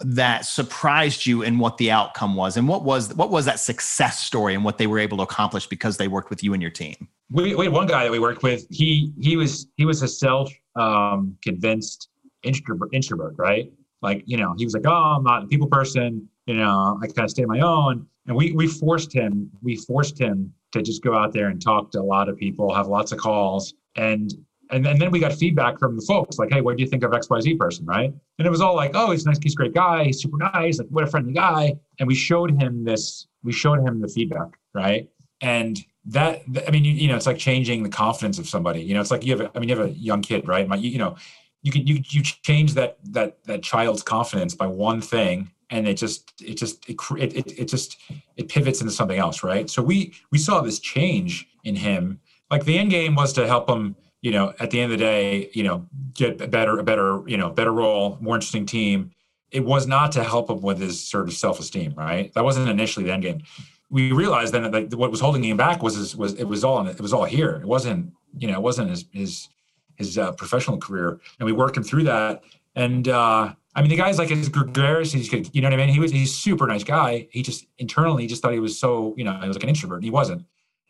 that 0.00 0.44
surprised 0.44 1.26
you 1.26 1.42
in 1.42 1.58
what 1.58 1.78
the 1.78 1.90
outcome 1.90 2.34
was? 2.34 2.58
And 2.58 2.68
what 2.68 2.84
was 2.84 3.14
what 3.14 3.30
was 3.30 3.46
that 3.46 3.60
success 3.60 4.18
story 4.18 4.54
and 4.54 4.62
what 4.62 4.76
they 4.76 4.86
were 4.86 4.98
able 4.98 5.16
to 5.18 5.22
accomplish 5.22 5.66
because 5.66 5.96
they 5.96 6.08
worked 6.08 6.28
with 6.28 6.44
you 6.44 6.52
and 6.52 6.60
your 6.60 6.70
team? 6.70 7.08
We, 7.32 7.54
we 7.54 7.66
had 7.66 7.72
one 7.72 7.86
guy 7.86 8.04
that 8.04 8.10
we 8.10 8.18
worked 8.18 8.42
with. 8.42 8.66
He 8.70 9.12
he 9.20 9.36
was 9.36 9.68
he 9.76 9.84
was 9.84 10.02
a 10.02 10.08
self 10.08 10.52
um, 10.76 11.36
convinced 11.42 12.08
introvert, 12.42 12.88
introvert, 12.92 13.34
right? 13.38 13.72
Like, 14.02 14.22
you 14.26 14.36
know, 14.36 14.54
he 14.56 14.64
was 14.64 14.74
like, 14.74 14.86
oh, 14.86 15.16
I'm 15.16 15.24
not 15.24 15.44
a 15.44 15.46
people 15.46 15.68
person 15.68 16.28
you 16.50 16.56
know, 16.56 16.98
I 17.00 17.06
kind 17.06 17.20
of 17.20 17.30
stay 17.30 17.44
on 17.44 17.48
my 17.48 17.60
own. 17.60 18.06
And 18.26 18.36
we 18.36 18.50
we 18.52 18.66
forced 18.66 19.12
him, 19.12 19.50
we 19.62 19.76
forced 19.76 20.20
him 20.20 20.52
to 20.72 20.82
just 20.82 21.00
go 21.00 21.16
out 21.16 21.32
there 21.32 21.46
and 21.46 21.62
talk 21.62 21.92
to 21.92 22.00
a 22.00 22.02
lot 22.02 22.28
of 22.28 22.36
people, 22.36 22.74
have 22.74 22.88
lots 22.88 23.12
of 23.12 23.18
calls. 23.18 23.74
And 23.94 24.34
and, 24.72 24.84
and 24.84 25.00
then 25.00 25.12
we 25.12 25.20
got 25.20 25.32
feedback 25.32 25.78
from 25.78 25.94
the 25.96 26.02
folks 26.02 26.38
like, 26.38 26.52
hey, 26.52 26.60
what 26.60 26.76
do 26.76 26.82
you 26.82 26.88
think 26.88 27.04
of 27.04 27.12
XYZ 27.12 27.56
person? 27.56 27.86
Right. 27.86 28.12
And 28.38 28.46
it 28.46 28.50
was 28.50 28.60
all 28.60 28.74
like, 28.74 28.92
oh, 28.94 29.12
he's 29.12 29.26
nice, 29.26 29.38
he's 29.40 29.52
a 29.52 29.56
great 29.56 29.74
guy, 29.74 30.04
he's 30.04 30.20
super 30.20 30.38
nice, 30.38 30.80
like 30.80 30.88
what 30.88 31.04
a 31.04 31.06
friendly 31.06 31.32
guy. 31.32 31.74
And 32.00 32.08
we 32.08 32.16
showed 32.16 32.60
him 32.60 32.84
this, 32.84 33.28
we 33.44 33.52
showed 33.52 33.78
him 33.86 34.00
the 34.00 34.08
feedback, 34.08 34.48
right? 34.74 35.08
And 35.40 35.80
that 36.06 36.42
I 36.66 36.70
mean, 36.70 36.84
you, 36.84 36.92
you 36.92 37.08
know, 37.08 37.16
it's 37.16 37.26
like 37.26 37.38
changing 37.38 37.82
the 37.82 37.88
confidence 37.88 38.38
of 38.38 38.48
somebody. 38.48 38.82
You 38.82 38.94
know, 38.94 39.00
it's 39.00 39.10
like 39.10 39.24
you 39.24 39.36
have, 39.36 39.40
a, 39.40 39.50
I 39.54 39.60
mean, 39.60 39.68
you 39.68 39.76
have 39.76 39.86
a 39.86 39.90
young 39.90 40.22
kid, 40.22 40.48
right? 40.48 40.66
My, 40.66 40.76
you, 40.76 40.90
you 40.90 40.98
know, 40.98 41.16
you 41.62 41.72
can 41.72 41.86
you 41.86 42.02
you 42.08 42.22
change 42.22 42.74
that 42.74 42.98
that 43.04 43.42
that 43.44 43.62
child's 43.62 44.02
confidence 44.02 44.54
by 44.54 44.66
one 44.66 45.00
thing 45.00 45.50
and 45.70 45.86
it 45.86 45.94
just 45.94 46.32
it 46.40 46.54
just 46.54 46.88
it, 46.88 46.96
it, 47.18 47.58
it 47.58 47.64
just 47.66 47.98
it 48.36 48.48
pivots 48.48 48.80
into 48.80 48.92
something 48.92 49.18
else 49.18 49.42
right 49.42 49.70
so 49.70 49.82
we 49.82 50.12
we 50.30 50.38
saw 50.38 50.60
this 50.60 50.78
change 50.78 51.48
in 51.64 51.76
him 51.76 52.20
like 52.50 52.64
the 52.64 52.78
end 52.78 52.90
game 52.90 53.14
was 53.14 53.32
to 53.32 53.46
help 53.46 53.68
him 53.68 53.96
you 54.22 54.30
know 54.30 54.52
at 54.60 54.70
the 54.70 54.80
end 54.80 54.92
of 54.92 54.98
the 54.98 55.04
day 55.04 55.50
you 55.52 55.62
know 55.62 55.86
get 56.14 56.40
a 56.40 56.48
better 56.48 56.78
a 56.78 56.82
better 56.82 57.22
you 57.26 57.36
know 57.36 57.50
better 57.50 57.72
role 57.72 58.18
more 58.20 58.34
interesting 58.34 58.66
team 58.66 59.10
it 59.50 59.64
was 59.64 59.86
not 59.86 60.12
to 60.12 60.22
help 60.22 60.48
him 60.48 60.60
with 60.60 60.78
his 60.78 61.02
sort 61.02 61.28
of 61.28 61.34
self-esteem 61.34 61.94
right 61.96 62.32
that 62.34 62.44
wasn't 62.44 62.68
initially 62.68 63.06
the 63.06 63.12
end 63.12 63.22
game 63.22 63.42
we 63.90 64.12
realized 64.12 64.54
then 64.54 64.70
that 64.70 64.94
what 64.94 65.10
was 65.10 65.20
holding 65.20 65.44
him 65.44 65.56
back 65.56 65.82
was 65.82 65.96
his, 65.96 66.16
was 66.16 66.34
it 66.34 66.44
was 66.44 66.64
all 66.64 66.86
it 66.86 67.00
was 67.00 67.12
all 67.12 67.24
here 67.24 67.56
it 67.56 67.66
wasn't 67.66 68.12
you 68.36 68.48
know, 68.48 68.54
it 68.54 68.62
wasn't 68.62 68.90
his 68.90 69.04
his 69.12 69.48
his 69.96 70.18
uh, 70.18 70.32
professional 70.32 70.78
career, 70.78 71.20
and 71.38 71.46
we 71.46 71.52
worked 71.52 71.76
him 71.76 71.82
through 71.82 72.04
that. 72.04 72.42
And 72.74 73.08
uh, 73.08 73.52
I 73.74 73.80
mean, 73.80 73.90
the 73.90 73.96
guy's 73.96 74.18
like 74.18 74.30
as 74.30 74.48
gregarious. 74.48 75.12
He's 75.12 75.28
good, 75.28 75.50
you 75.52 75.60
know 75.60 75.68
what 75.68 75.74
I 75.74 75.84
mean. 75.84 75.88
He 75.92 76.00
was 76.00 76.12
he's 76.12 76.34
super 76.34 76.66
nice 76.66 76.84
guy. 76.84 77.28
He 77.30 77.42
just 77.42 77.66
internally 77.78 78.22
he 78.22 78.28
just 78.28 78.42
thought 78.42 78.52
he 78.52 78.60
was 78.60 78.78
so 78.78 79.14
you 79.16 79.24
know 79.24 79.38
he 79.40 79.48
was 79.48 79.56
like 79.56 79.64
an 79.64 79.68
introvert. 79.68 79.98
And 79.98 80.04
he 80.04 80.10
wasn't, 80.10 80.44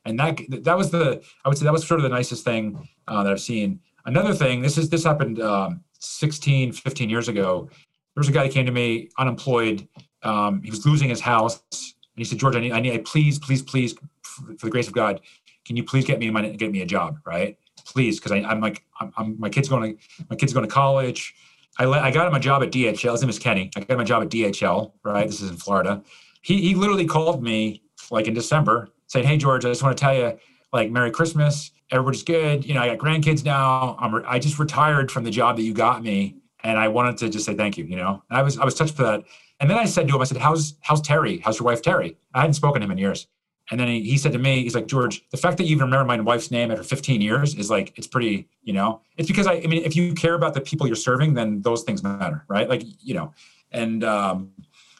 and 0.05 0.19
that 0.19 0.39
that 0.65 0.77
was 0.77 0.91
the 0.91 1.23
I 1.45 1.49
would 1.49 1.59
say 1.59 1.65
that 1.65 1.73
was 1.73 1.87
sort 1.87 2.01
of 2.01 2.05
the 2.05 2.11
nicest 2.11 2.45
thing 2.45 2.89
uh, 3.09 3.23
that 3.23 3.33
I've 3.33 3.41
seen. 3.41 3.81
Another 4.07 4.33
thing, 4.33 4.63
this 4.63 4.79
is 4.79 4.89
this 4.89 5.05
happened 5.05 5.41
um, 5.41 5.83
16, 5.99 6.73
15 6.73 7.11
years 7.11 7.29
ago. 7.29 7.69
There 8.15 8.21
was 8.21 8.29
a 8.29 8.33
guy 8.33 8.45
that 8.45 8.53
came 8.53 8.67
to 8.67 8.73
me 8.73 9.11
unemployed. 9.19 9.87
Um, 10.23 10.63
he 10.63 10.71
was 10.71 10.85
losing 10.87 11.09
his 11.09 11.21
house, 11.21 11.63
and 12.15 12.19
he 12.19 12.25
said, 12.25 12.39
"George, 12.39 12.57
I 12.57 12.61
need, 12.61 12.73
I 12.73 12.81
need, 12.81 13.05
please, 13.05 13.39
please, 13.39 13.63
please, 13.63 13.95
for 14.23 14.67
the 14.67 14.71
grace 14.71 14.89
of 14.89 14.93
God, 14.93 15.21
can 15.65 15.77
you 15.77 15.85
please 15.85 16.05
get 16.05 16.19
me 16.19 16.31
money, 16.31 16.57
get 16.57 16.73
me 16.73 16.83
a 16.83 16.87
job, 16.87 17.19
right? 17.25 17.57
Please, 17.85 18.19
because 18.19 18.33
I'm 18.33 18.61
like, 18.61 18.85
I'm, 19.01 19.13
I'm, 19.17 19.39
my 19.39 19.49
kid's 19.49 19.69
going 19.69 19.97
to, 19.97 20.25
my 20.29 20.37
kid's 20.37 20.53
going 20.53 20.67
to 20.67 20.73
college. 20.73 21.35
I, 21.79 21.87
I 21.87 22.11
got 22.11 22.27
him 22.27 22.35
a 22.35 22.41
job 22.41 22.63
at 22.63 22.71
DHL. 22.71 23.13
His 23.13 23.23
name 23.23 23.31
is 23.31 23.39
Kenny. 23.39 23.71
I 23.77 23.81
got 23.81 23.91
him 23.91 24.01
a 24.01 24.05
job 24.05 24.23
at 24.23 24.29
DHL, 24.29 24.93
right? 25.05 25.27
This 25.27 25.41
is 25.41 25.51
in 25.51 25.57
Florida. 25.57 26.03
He, 26.43 26.61
he 26.61 26.75
literally 26.75 27.07
called 27.07 27.43
me 27.43 27.83
like 28.11 28.27
in 28.27 28.35
December 28.35 28.89
saying, 29.07 29.27
Hey, 29.27 29.37
George, 29.37 29.65
I 29.65 29.69
just 29.69 29.83
want 29.83 29.97
to 29.97 30.01
tell 30.01 30.15
you, 30.15 30.39
like, 30.73 30.91
Merry 30.91 31.11
Christmas. 31.11 31.71
Everybody's 31.91 32.23
good. 32.23 32.65
You 32.65 32.75
know, 32.75 32.81
I 32.81 32.95
got 32.95 32.99
grandkids 32.99 33.45
now. 33.45 33.97
I'm, 33.99 34.15
re- 34.15 34.25
I 34.27 34.39
just 34.39 34.59
retired 34.59 35.11
from 35.11 35.25
the 35.25 35.31
job 35.31 35.57
that 35.57 35.63
you 35.63 35.75
got 35.75 36.03
me. 36.03 36.37
And 36.63 36.79
I 36.79 36.89
wanted 36.89 37.17
to 37.19 37.29
just 37.29 37.47
say 37.47 37.55
thank 37.55 37.79
you, 37.79 37.85
you 37.85 37.97
know, 37.97 38.23
I 38.31 38.43
was, 38.43 38.59
I 38.59 38.65
was 38.67 38.75
touched 38.75 38.95
for 38.95 39.03
that. 39.05 39.25
And 39.61 39.71
then 39.71 39.79
I 39.79 39.85
said 39.85 40.09
to 40.09 40.15
him, 40.15 40.21
I 40.21 40.25
said, 40.25 40.39
how's, 40.39 40.75
how's 40.81 41.03
Terry? 41.03 41.39
How's 41.39 41.59
your 41.59 41.67
wife, 41.67 41.83
Terry? 41.83 42.17
I 42.35 42.41
hadn't 42.41 42.55
spoken 42.55 42.81
to 42.81 42.87
him 42.87 42.91
in 42.91 42.99
years. 42.99 43.27
And 43.71 43.79
then 43.79 43.87
he, 43.87 44.03
he 44.03 44.19
said 44.19 44.33
to 44.33 44.39
me, 44.39 44.63
he's 44.63 44.75
like, 44.75 44.87
George, 44.87 45.23
the 45.31 45.37
fact 45.37 45.59
that 45.59 45.65
you 45.65 45.77
even 45.77 45.85
remember 45.85 46.05
my 46.05 46.19
wife's 46.21 46.51
name 46.51 46.71
after 46.71 46.83
15 46.83 47.21
years 47.21 47.55
is 47.55 47.71
like, 47.71 47.93
it's 47.97 48.07
pretty, 48.07 48.49
you 48.63 48.73
know, 48.73 49.01
it's 49.17 49.29
because 49.29 49.47
I, 49.47 49.55
I 49.55 49.67
mean, 49.67 49.85
if 49.85 49.95
you 49.95 50.13
care 50.15 50.35
about 50.35 50.55
the 50.55 50.61
people 50.61 50.87
you're 50.87 50.97
serving, 50.97 51.35
then 51.35 51.63
those 51.63 51.83
things 51.83 52.03
matter, 52.03 52.45
right? 52.49 52.69
Like, 52.69 52.83
you 53.01 53.15
know, 53.15 53.33
and 53.71 54.03
um, 54.03 54.51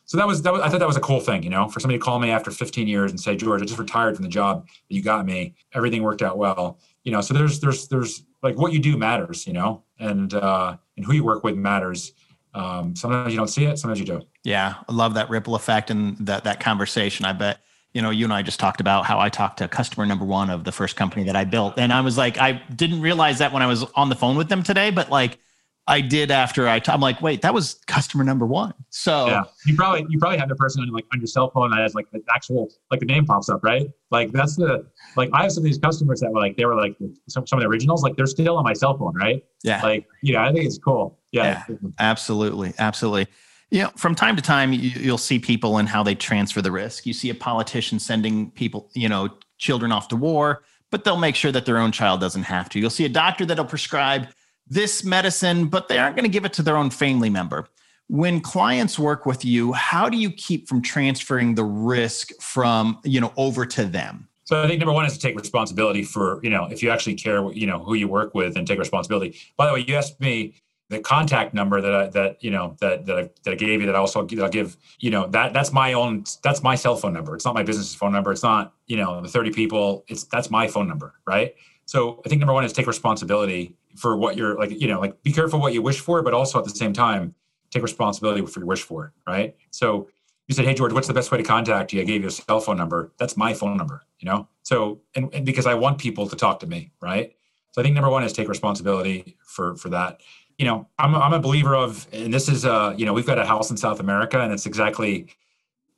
so 0.05 0.17
that 0.19 0.27
was, 0.27 0.43
that 0.43 0.53
was, 0.53 0.63
I 0.63 0.69
thought 0.69 0.79
that 0.79 0.87
was 0.87 0.97
a 0.97 1.01
cool 1.01 1.21
thing, 1.21 1.43
you 1.43 1.51
know, 1.51 1.69
for 1.69 1.81
somebody 1.81 1.99
to 1.99 2.05
call 2.05 2.21
me 2.21 2.31
after 2.31 2.51
15 2.51 2.87
years 2.87 3.11
and 3.11 3.19
say, 3.19 3.35
George, 3.35 3.61
I 3.61 3.65
just 3.65 3.79
retired 3.79 4.15
from 4.15 4.23
the 4.23 4.29
job 4.29 4.67
that 4.67 4.95
you 4.95 5.03
got 5.03 5.27
me. 5.27 5.55
Everything 5.73 6.03
worked 6.03 6.23
out 6.23 6.39
well. 6.39 6.79
You 7.03 7.11
know, 7.13 7.21
so 7.23 7.35
there's, 7.35 7.59
there's, 7.61 7.89
there's 7.89 8.25
like 8.43 8.57
what 8.57 8.73
you 8.73 8.79
do 8.79 8.97
matters, 8.97 9.47
you 9.47 9.53
know, 9.53 9.83
and, 9.99 10.33
uh, 10.35 10.77
and 10.97 11.05
who 11.05 11.13
you 11.13 11.25
work 11.25 11.43
with 11.43 11.57
matters. 11.57 12.13
Um, 12.55 12.97
sometimes 12.97 13.33
you 13.33 13.39
don't 13.39 13.49
see 13.49 13.65
it, 13.65 13.79
sometimes 13.79 14.01
you 14.01 14.07
do. 14.07 14.23
Yeah. 14.45 14.75
I 14.89 14.93
love 14.93 15.15
that 15.15 15.31
ripple 15.31 15.55
effect 15.55 15.91
and 15.91 16.17
that, 16.27 16.45
that 16.45 16.61
conversation. 16.61 17.25
I 17.25 17.33
bet 17.33 17.61
you 17.93 18.03
know, 18.03 18.11
you 18.11 18.25
and 18.25 18.33
I 18.33 18.43
just 18.43 18.61
talked 18.61 18.81
about 18.81 19.05
how 19.05 19.19
I 19.19 19.29
talked 19.29 19.59
to 19.59 19.69
customer 19.69 20.07
number 20.07 20.25
one 20.25 20.49
of 20.49 20.65
the 20.65 20.73
first 20.73 20.97
company 20.97 21.25
that 21.25 21.35
I 21.35 21.45
built. 21.45 21.75
And 21.77 21.93
I 21.93 22.01
was 22.03 22.17
like, 22.17 22.39
I 22.39 22.53
didn't 22.75 23.01
realize 23.01 23.39
that 23.39 23.53
when 23.53 23.63
I 23.63 23.67
was 23.67 23.83
on 23.95 24.09
the 24.09 24.15
phone 24.15 24.37
with 24.37 24.49
them 24.49 24.63
today, 24.63 24.91
but 24.91 25.11
like 25.11 25.39
I 25.87 26.01
did 26.01 26.31
after 26.31 26.69
I, 26.69 26.79
t- 26.79 26.93
I'm 26.93 27.01
like, 27.01 27.21
wait, 27.21 27.43
that 27.43 27.53
was 27.53 27.75
customer 27.87 28.23
number 28.23 28.47
one. 28.47 28.75
So 28.91 29.27
yeah, 29.27 29.43
you 29.67 29.75
probably, 29.75 30.07
you 30.09 30.19
probably 30.19 30.39
have 30.39 30.49
the 30.49 30.55
person 30.55 30.83
on 30.83 30.91
like 30.91 31.07
on 31.13 31.21
your 31.21 31.27
cell 31.27 31.51
phone 31.51 31.71
that 31.71 31.81
has 31.81 31.95
like 31.95 32.11
the 32.13 32.23
actual, 32.33 32.71
like 32.91 33.01
the 33.01 33.07
name 33.07 33.27
pops 33.27 33.49
up, 33.49 33.65
right? 33.65 33.89
Like 34.11 34.31
that's 34.33 34.57
the, 34.57 34.87
like 35.17 35.31
I 35.33 35.43
have 35.43 35.53
some 35.53 35.63
of 35.63 35.65
these 35.65 35.79
customers 35.79 36.21
that 36.21 36.33
were 36.33 36.41
like, 36.41 36.57
they 36.57 36.65
were 36.65 36.77
like 36.77 36.97
some, 37.29 37.47
some 37.47 37.59
of 37.59 37.63
the 37.63 37.69
originals, 37.69 38.03
like 38.03 38.17
they're 38.17 38.27
still 38.27 38.57
on 38.57 38.65
my 38.65 38.73
cell 38.73 38.97
phone, 38.97 39.15
right? 39.15 39.43
Yeah. 39.65 39.83
Like, 39.83 40.07
you 40.23 40.33
know, 40.33 40.41
I 40.41 40.53
think 40.53 40.65
it's 40.65 40.79
cool. 40.79 41.19
Yeah. 41.33 41.65
yeah 41.69 41.77
absolutely. 41.99 42.73
Absolutely 42.79 43.27
you 43.71 43.83
know, 43.83 43.91
from 43.97 44.15
time 44.15 44.37
to 44.37 44.43
time, 44.43 44.73
you, 44.73 45.11
will 45.11 45.19
see 45.19 45.39
people 45.39 45.79
and 45.79 45.89
how 45.89 46.03
they 46.03 46.15
transfer 46.15 46.61
the 46.61 46.73
risk. 46.73 47.07
You 47.07 47.13
see 47.13 47.31
a 47.31 47.35
politician 47.35 47.99
sending 47.99 48.51
people, 48.51 48.91
you 48.95 49.09
know, 49.09 49.29
children 49.59 49.93
off 49.93 50.09
to 50.09 50.17
war, 50.17 50.65
but 50.91 51.05
they'll 51.05 51.17
make 51.17 51.37
sure 51.37 51.53
that 51.53 51.67
their 51.67 51.79
own 51.79 51.93
child 51.93 52.21
doesn't 52.21 52.43
have 52.43 52.69
to. 52.71 52.81
You'll 52.81 52.91
see 52.91 53.05
a 53.05 53.11
doctor 53.11 53.47
that'll 53.47 53.65
prescribe 53.65 54.29
this 54.71 55.05
medicine, 55.05 55.67
but 55.67 55.89
they 55.89 55.99
aren't 55.99 56.17
going 56.17 56.25
to 56.25 56.31
give 56.31 56.45
it 56.45 56.53
to 56.55 56.63
their 56.63 56.77
own 56.77 56.89
family 56.91 57.29
member. 57.29 57.67
When 58.09 58.41
clients 58.41 58.99
work 58.99 59.27
with 59.27 59.45
you, 59.45 59.73
how 59.73 60.09
do 60.09 60.17
you 60.17 60.31
keep 60.31 60.69
from 60.69 60.81
transferring 60.81 61.55
the 61.55 61.65
risk 61.65 62.31
from, 62.41 62.99
you 63.05 63.21
know, 63.21 63.33
over 63.37 63.67
to 63.67 63.85
them? 63.85 64.29
So 64.45 64.63
I 64.63 64.67
think 64.67 64.81
number 64.81 64.93
one 64.93 65.07
is 65.07 65.13
to 65.13 65.21
take 65.21 65.37
responsibility 65.37 66.03
for, 66.03 66.41
you 66.43 66.51
know, 66.51 66.65
if 66.65 66.83
you 66.83 66.91
actually 66.91 67.15
care, 67.15 67.53
you 67.53 67.67
know, 67.67 67.79
who 67.79 67.95
you 67.95 68.09
work 68.09 68.35
with 68.35 68.57
and 68.57 68.67
take 68.67 68.79
responsibility. 68.79 69.37
By 69.57 69.67
the 69.67 69.75
way, 69.75 69.85
you 69.87 69.95
asked 69.95 70.21
me, 70.21 70.55
the 70.89 70.99
contact 70.99 71.55
number 71.55 71.81
that 71.81 71.95
I, 71.95 72.07
that 72.09 72.43
you 72.43 72.51
know 72.51 72.77
that 72.81 73.07
that 73.07 73.17
I, 73.17 73.31
that 73.45 73.53
I 73.53 73.55
gave 73.55 73.81
you 73.81 73.87
that 73.87 73.95
I 73.95 73.99
also 73.99 74.27
that 74.27 74.41
I'll 74.41 74.51
give 74.51 74.77
you 74.99 75.11
know 75.11 75.29
that 75.29 75.53
that's 75.53 75.73
my 75.73 75.93
own 75.93 76.25
that's 76.43 76.65
my 76.65 76.75
cell 76.75 76.97
phone 76.97 77.13
number. 77.13 77.37
It's 77.37 77.45
not 77.45 77.55
my 77.55 77.63
business 77.63 77.95
phone 77.95 78.13
number. 78.13 78.33
It's 78.33 78.43
not 78.43 78.75
you 78.89 78.97
know 78.97 79.21
the 79.23 79.29
thirty 79.29 79.53
people. 79.53 80.05
It's 80.09 80.25
that's 80.25 80.51
my 80.51 80.67
phone 80.67 80.89
number, 80.89 81.15
right? 81.25 81.55
So 81.87 82.21
I 82.27 82.29
think 82.29 82.41
number 82.41 82.53
one 82.53 82.65
is 82.65 82.73
take 82.73 82.89
responsibility 82.89 83.77
for 84.01 84.17
what 84.17 84.37
you're 84.37 84.57
like. 84.57 84.71
You 84.71 84.89
know, 84.89 85.01
like 85.01 85.23
be 85.23 85.33
careful 85.33 85.61
what 85.61 85.73
you 85.73 85.83
wish 85.83 86.01
for, 86.01 86.23
but 86.23 86.35
also 86.35 86.59
at 86.59 86.65
the 86.65 86.71
same 86.71 86.93
time 86.93 87.35
take 87.71 87.83
responsibility 87.83 88.45
for 88.45 88.61
your 88.61 88.67
wish 88.67 88.83
for, 88.83 89.13
right? 89.27 89.55
So 89.71 90.09
you 90.49 90.55
said, 90.55 90.65
"Hey 90.65 90.75
George, 90.75 90.93
what's 90.93 91.09
the 91.09 91.15
best 91.15 91.31
way 91.31 91.39
to 91.39 91.45
contact 91.45 91.93
you?" 91.93 92.01
I 92.01 92.05
gave 92.05 92.23
you 92.23 92.29
a 92.29 92.31
cell 92.33 92.61
phone 92.61 92.77
number. 92.77 93.13
That's 93.19 93.37
my 93.37 93.55
phone 93.55 93.77
number, 93.77 94.03
you 94.19 94.27
know. 94.27 94.49
So 94.63 95.01
and, 95.15 95.33
and 95.35 95.47
because 95.47 95.67
I 95.67 95.75
want 95.75 95.99
people 95.99 96.29
to 96.29 96.37
talk 96.37 96.61
to 96.61 96.67
me, 96.67 96.93
right? 97.01 97.33
So 97.73 97.81
I 97.81 97.85
think 97.85 97.95
number 97.95 98.11
one 98.11 98.25
is 98.25 98.33
take 98.33 98.49
responsibility 98.49 99.37
for 99.45 99.77
for 99.77 99.91
that 99.91 100.21
you 100.61 100.67
know, 100.67 100.87
I'm, 100.99 101.15
I'm 101.15 101.33
a 101.33 101.39
believer 101.39 101.75
of, 101.75 102.07
and 102.13 102.35
this 102.35 102.47
is, 102.47 102.67
uh, 102.67 102.93
you 102.95 103.07
know, 103.07 103.15
we've 103.15 103.25
got 103.25 103.39
a 103.39 103.47
house 103.47 103.71
in 103.71 103.79
South 103.79 103.99
America 103.99 104.39
and 104.39 104.53
it's 104.53 104.67
exactly 104.67 105.35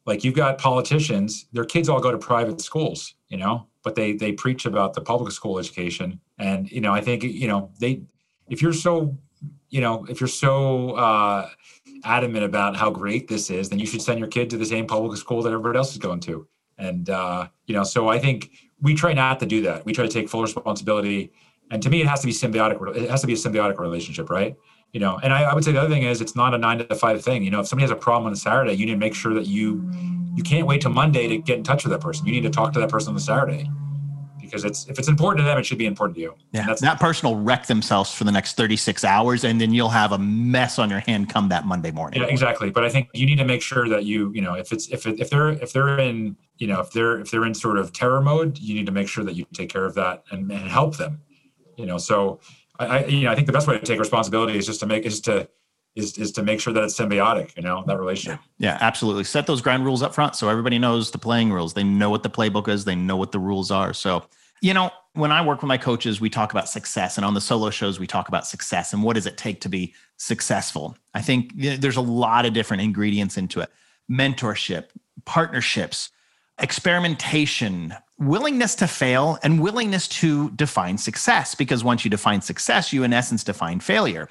like 0.07 0.23
you've 0.23 0.37
got 0.37 0.59
politicians, 0.59 1.47
their 1.53 1.65
kids 1.65 1.89
all 1.89 1.99
go 1.99 2.13
to 2.13 2.19
private 2.19 2.61
schools, 2.61 3.17
you 3.29 3.39
know, 3.39 3.67
but 3.83 3.95
they, 3.95 4.13
they 4.13 4.33
preach 4.33 4.65
about 4.65 4.95
the 4.95 5.01
public 5.01 5.33
school 5.33 5.59
education. 5.59 6.21
And, 6.39 6.71
you 6.71 6.81
know, 6.81 6.93
I 6.93 7.01
think, 7.01 7.23
you 7.23 7.49
know, 7.49 7.71
they, 7.79 8.03
if 8.49 8.63
you're 8.63 8.73
so, 8.73 9.17
you 9.71 9.81
know, 9.81 10.05
if 10.09 10.21
you're 10.21 10.29
so, 10.29 10.93
uh, 10.93 11.49
adamant 12.05 12.45
about 12.45 12.77
how 12.77 12.91
great 12.91 13.29
this 13.29 13.51
is, 13.51 13.69
then 13.69 13.79
you 13.79 13.87
should 13.87 14.03
send 14.03 14.19
your 14.19 14.29
kid 14.29 14.51
to 14.51 14.57
the 14.57 14.67
same 14.67 14.87
public 14.87 15.17
school 15.19 15.43
that 15.43 15.53
everybody 15.53 15.79
else 15.79 15.93
is 15.93 15.99
going 15.99 16.21
to. 16.21 16.47
And, 16.79 17.09
uh, 17.09 17.49
you 17.67 17.75
know, 17.75 17.85
so 17.85 18.09
I 18.09 18.19
think 18.19 18.51
we 18.81 18.95
try 18.95 19.13
not 19.13 19.39
to 19.41 19.47
do 19.47 19.63
that. 19.63 19.85
We 19.85 19.93
try 19.93 20.05
to 20.05 20.11
take 20.11 20.29
full 20.29 20.43
responsibility 20.43 21.33
and 21.73 21.83
to 21.83 21.89
me, 21.89 22.03
it 22.03 22.07
has 22.07 22.21
to 22.21 22.27
be 22.27 22.35
symbiotic. 22.35 22.97
It 22.97 23.09
has 23.09 23.23
to 23.23 23.27
be 23.27 23.33
a 23.33 23.37
symbiotic 23.37 23.79
relationship, 23.79 24.29
right? 24.29 24.55
You 24.93 25.01
know, 25.01 25.19
and 25.23 25.33
I, 25.33 25.45
I 25.45 25.55
would 25.55 25.65
say 25.65 25.73
the 25.73 25.81
other 25.81 25.89
thing 25.89 26.03
is 26.03 26.21
it's 26.21 26.37
not 26.37 26.53
a 26.53 26.59
nine 26.59 26.79
to 26.79 26.95
five 26.95 27.23
thing. 27.25 27.43
You 27.43 27.51
know, 27.51 27.61
if 27.61 27.67
somebody 27.67 27.85
has 27.85 27.91
a 27.91 27.97
problem 27.97 28.27
on 28.27 28.33
a 28.33 28.37
Saturday, 28.37 28.75
you 28.75 28.85
need 28.85 28.93
to 28.93 28.99
make 28.99 29.15
sure 29.15 29.33
that 29.33 29.47
you 29.47 29.91
you 30.35 30.43
can't 30.43 30.67
wait 30.67 30.83
till 30.83 30.91
Monday 30.91 31.29
to 31.29 31.39
get 31.39 31.57
in 31.57 31.65
touch 31.65 31.85
with 31.85 31.93
that 31.93 32.01
person. 32.01 32.27
You 32.27 32.33
need 32.33 32.43
to 32.43 32.51
talk 32.51 32.73
to 32.75 32.81
that 32.81 32.91
person 32.91 33.09
on 33.09 33.15
the 33.15 33.21
Saturday 33.21 33.71
because 34.39 34.65
it's 34.65 34.87
if 34.89 34.99
it's 34.99 35.09
important 35.09 35.39
to 35.39 35.45
them, 35.45 35.57
it 35.57 35.65
should 35.65 35.79
be 35.79 35.87
important 35.87 36.17
to 36.17 36.21
you. 36.21 36.35
Yeah, 36.53 36.67
that's 36.67 36.83
that 36.83 37.01
person 37.01 37.27
will 37.27 37.41
wreck 37.41 37.67
themselves 37.67 38.13
for 38.13 38.25
the 38.25 38.33
next 38.33 38.59
36 38.59 39.03
hours, 39.03 39.45
and 39.45 39.59
then 39.59 39.73
you'll 39.73 39.89
have 39.89 40.13
a 40.13 40.19
mess 40.19 40.79
on 40.79 40.91
your 40.91 41.01
hand 41.01 41.31
come 41.31 41.49
that 41.49 41.65
Monday 41.65 41.91
morning. 41.91 42.21
Yeah, 42.21 42.29
exactly. 42.29 42.69
But 42.69 42.85
I 42.85 42.91
think 42.91 43.09
you 43.15 43.25
need 43.25 43.39
to 43.39 43.47
make 43.47 43.63
sure 43.63 43.89
that 43.89 44.05
you, 44.05 44.31
you 44.35 44.43
know, 44.43 44.55
if 44.55 44.73
it's 44.73 44.89
if 44.89 45.07
it, 45.07 45.19
if 45.19 45.31
they're 45.31 45.53
if 45.53 45.73
they're 45.73 45.99
in, 45.99 46.37
you 46.59 46.67
know, 46.67 46.81
if 46.81 46.91
they're 46.91 47.19
if 47.19 47.31
they're 47.31 47.47
in 47.47 47.55
sort 47.55 47.79
of 47.79 47.95
terror 47.95 48.21
mode, 48.21 48.59
you 48.59 48.75
need 48.75 48.85
to 48.87 48.93
make 48.93 49.09
sure 49.09 49.25
that 49.25 49.37
you 49.37 49.47
take 49.55 49.71
care 49.71 49.87
of 49.87 49.95
that 49.95 50.25
and, 50.31 50.53
and 50.53 50.69
help 50.69 50.99
them 50.99 51.23
you 51.77 51.87
know 51.87 51.99
so 51.99 52.41
I, 52.79 52.87
I, 52.87 53.05
you 53.07 53.25
know 53.25 53.33
i 53.33 53.35
think 53.35 53.47
the 53.47 53.53
best 53.53 53.67
way 53.67 53.79
to 53.79 53.85
take 53.85 53.99
responsibility 53.99 54.59
is 54.59 54.67
just 54.67 54.81
to 54.81 54.87
make 54.87 55.05
is 55.05 55.21
to 55.23 55.49
is, 55.95 56.17
is 56.17 56.33
to 56.33 56.43
make 56.43 56.61
sure 56.61 56.73
that 56.73 56.83
it's 56.85 56.99
symbiotic 56.99 57.55
you 57.57 57.63
know 57.63 57.85
that 57.87 57.99
relationship. 57.99 58.41
Yeah. 58.59 58.73
yeah 58.73 58.79
absolutely. 58.81 59.25
Set 59.25 59.47
those 59.47 59.61
ground 59.61 59.85
rules 59.85 60.03
up 60.03 60.15
front 60.15 60.37
so 60.37 60.49
everybody 60.49 60.79
knows 60.79 61.11
the 61.11 61.19
playing 61.19 61.53
rules. 61.53 61.75
They 61.75 61.85
know 61.85 62.11
what 62.11 62.23
the 62.23 62.31
playbook 62.31 62.69
is. 62.69 62.85
They 62.85 62.95
know 62.95 63.17
what 63.17 63.33
the 63.33 63.39
rules 63.39 63.71
are. 63.71 63.93
So 63.93 64.25
you 64.63 64.73
know 64.73 64.91
when 65.15 65.31
i 65.31 65.45
work 65.45 65.61
with 65.61 65.69
my 65.69 65.77
coaches 65.77 66.21
we 66.21 66.31
talk 66.31 66.53
about 66.53 66.69
success 66.69 67.19
and 67.19 67.27
on 67.27 67.35
the 67.35 67.41
solo 67.41 67.69
shows 67.69 68.01
we 68.01 68.07
talk 68.07 68.29
about 68.29 68.47
success 68.47 68.95
and 68.95 69.03
what 69.03 69.15
does 69.15 69.27
it 69.27 69.37
take 69.37 69.61
to 69.61 69.69
be 69.69 69.95
successful. 70.17 70.97
I 71.15 71.21
think 71.21 71.53
there's 71.57 71.97
a 71.97 72.01
lot 72.01 72.47
of 72.47 72.55
different 72.55 72.83
ingredients 72.83 73.37
into 73.37 73.61
it. 73.61 73.71
Mentorship 74.11 74.87
partnerships 75.25 76.11
experimentation 76.59 77.95
willingness 78.19 78.75
to 78.77 78.87
fail 78.87 79.39
and 79.43 79.61
willingness 79.61 80.07
to 80.07 80.51
define 80.53 80.99
success 80.99 81.55
because 81.55 81.83
once 81.83 82.05
you 82.05 82.11
define 82.11 82.41
success 82.41 82.93
you 82.93 83.03
in 83.03 83.13
essence 83.13 83.43
define 83.45 83.81
failure. 83.81 84.29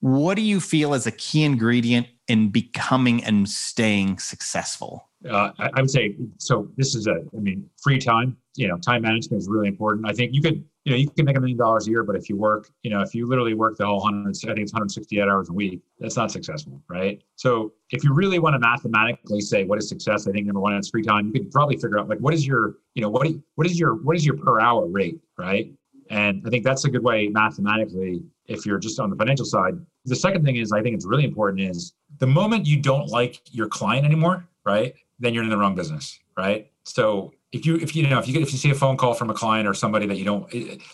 What 0.00 0.36
do 0.36 0.42
you 0.42 0.60
feel 0.60 0.94
is 0.94 1.06
a 1.06 1.10
key 1.12 1.42
ingredient 1.42 2.06
in 2.28 2.50
becoming 2.50 3.24
and 3.24 3.48
staying 3.48 4.18
successful? 4.18 5.08
Uh, 5.28 5.50
I, 5.58 5.70
I, 5.74 5.80
would 5.80 5.90
say 5.90 6.14
so 6.36 6.68
this 6.76 6.94
is 6.94 7.08
a 7.08 7.16
i 7.36 7.40
mean 7.40 7.68
free 7.82 7.98
time 7.98 8.36
you 8.54 8.68
know 8.68 8.78
time 8.78 9.02
management 9.02 9.40
is 9.40 9.48
really 9.48 9.68
important. 9.68 10.06
I 10.06 10.12
think 10.12 10.32
you 10.32 10.40
could 10.40 10.64
you 10.88 10.94
know 10.94 11.00
you 11.00 11.10
can 11.10 11.26
make 11.26 11.36
a 11.36 11.40
million 11.40 11.58
dollars 11.58 11.86
a 11.86 11.90
year 11.90 12.02
but 12.02 12.16
if 12.16 12.30
you 12.30 12.36
work 12.36 12.70
you 12.82 12.90
know 12.90 13.02
if 13.02 13.14
you 13.14 13.26
literally 13.26 13.52
work 13.52 13.76
the 13.76 13.84
whole 13.84 14.00
100 14.00 14.34
i 14.44 14.54
think 14.54 14.60
it's 14.60 14.72
168 14.72 15.20
hours 15.28 15.50
a 15.50 15.52
week 15.52 15.82
that's 15.98 16.16
not 16.16 16.30
successful 16.30 16.82
right? 16.88 17.22
So 17.36 17.72
if 17.90 18.02
you 18.02 18.14
really 18.14 18.38
want 18.38 18.54
to 18.54 18.58
mathematically 18.58 19.42
say 19.42 19.64
what 19.64 19.78
is 19.78 19.86
success 19.86 20.26
i 20.26 20.32
think 20.32 20.46
number 20.46 20.60
one 20.60 20.74
it's 20.74 20.88
free 20.88 21.02
time. 21.02 21.26
You 21.26 21.32
could 21.34 21.50
probably 21.50 21.76
figure 21.76 21.98
out 21.98 22.08
like 22.08 22.20
what 22.20 22.32
is 22.32 22.46
your 22.46 22.76
you 22.94 23.02
know 23.02 23.10
what 23.10 23.28
you, 23.28 23.42
what 23.56 23.66
is 23.66 23.78
your 23.78 23.96
what 23.96 24.16
is 24.16 24.24
your 24.24 24.38
per 24.38 24.60
hour 24.60 24.86
rate 24.86 25.20
right? 25.36 25.70
And 26.10 26.42
i 26.46 26.48
think 26.48 26.64
that's 26.64 26.86
a 26.86 26.90
good 26.90 27.04
way 27.04 27.28
mathematically 27.28 28.22
if 28.46 28.64
you're 28.64 28.78
just 28.78 28.98
on 28.98 29.10
the 29.10 29.16
financial 29.16 29.44
side. 29.44 29.74
The 30.06 30.16
second 30.16 30.42
thing 30.42 30.56
is 30.56 30.72
i 30.72 30.80
think 30.80 30.94
it's 30.94 31.06
really 31.06 31.24
important 31.24 31.60
is 31.60 31.92
the 32.18 32.26
moment 32.26 32.66
you 32.66 32.80
don't 32.80 33.08
like 33.08 33.42
your 33.52 33.68
client 33.68 34.06
anymore 34.06 34.48
right 34.64 34.94
then 35.20 35.34
you're 35.34 35.44
in 35.44 35.50
the 35.50 35.58
wrong 35.58 35.74
business 35.74 36.18
right? 36.38 36.70
So 36.84 37.34
if 37.52 37.64
you 37.64 37.76
if 37.76 37.96
you 37.96 38.06
know 38.06 38.18
if 38.18 38.28
you 38.28 38.40
if 38.40 38.52
you 38.52 38.58
see 38.58 38.70
a 38.70 38.74
phone 38.74 38.96
call 38.96 39.14
from 39.14 39.30
a 39.30 39.34
client 39.34 39.66
or 39.66 39.74
somebody 39.74 40.06
that 40.06 40.16
you 40.16 40.24
don't 40.24 40.52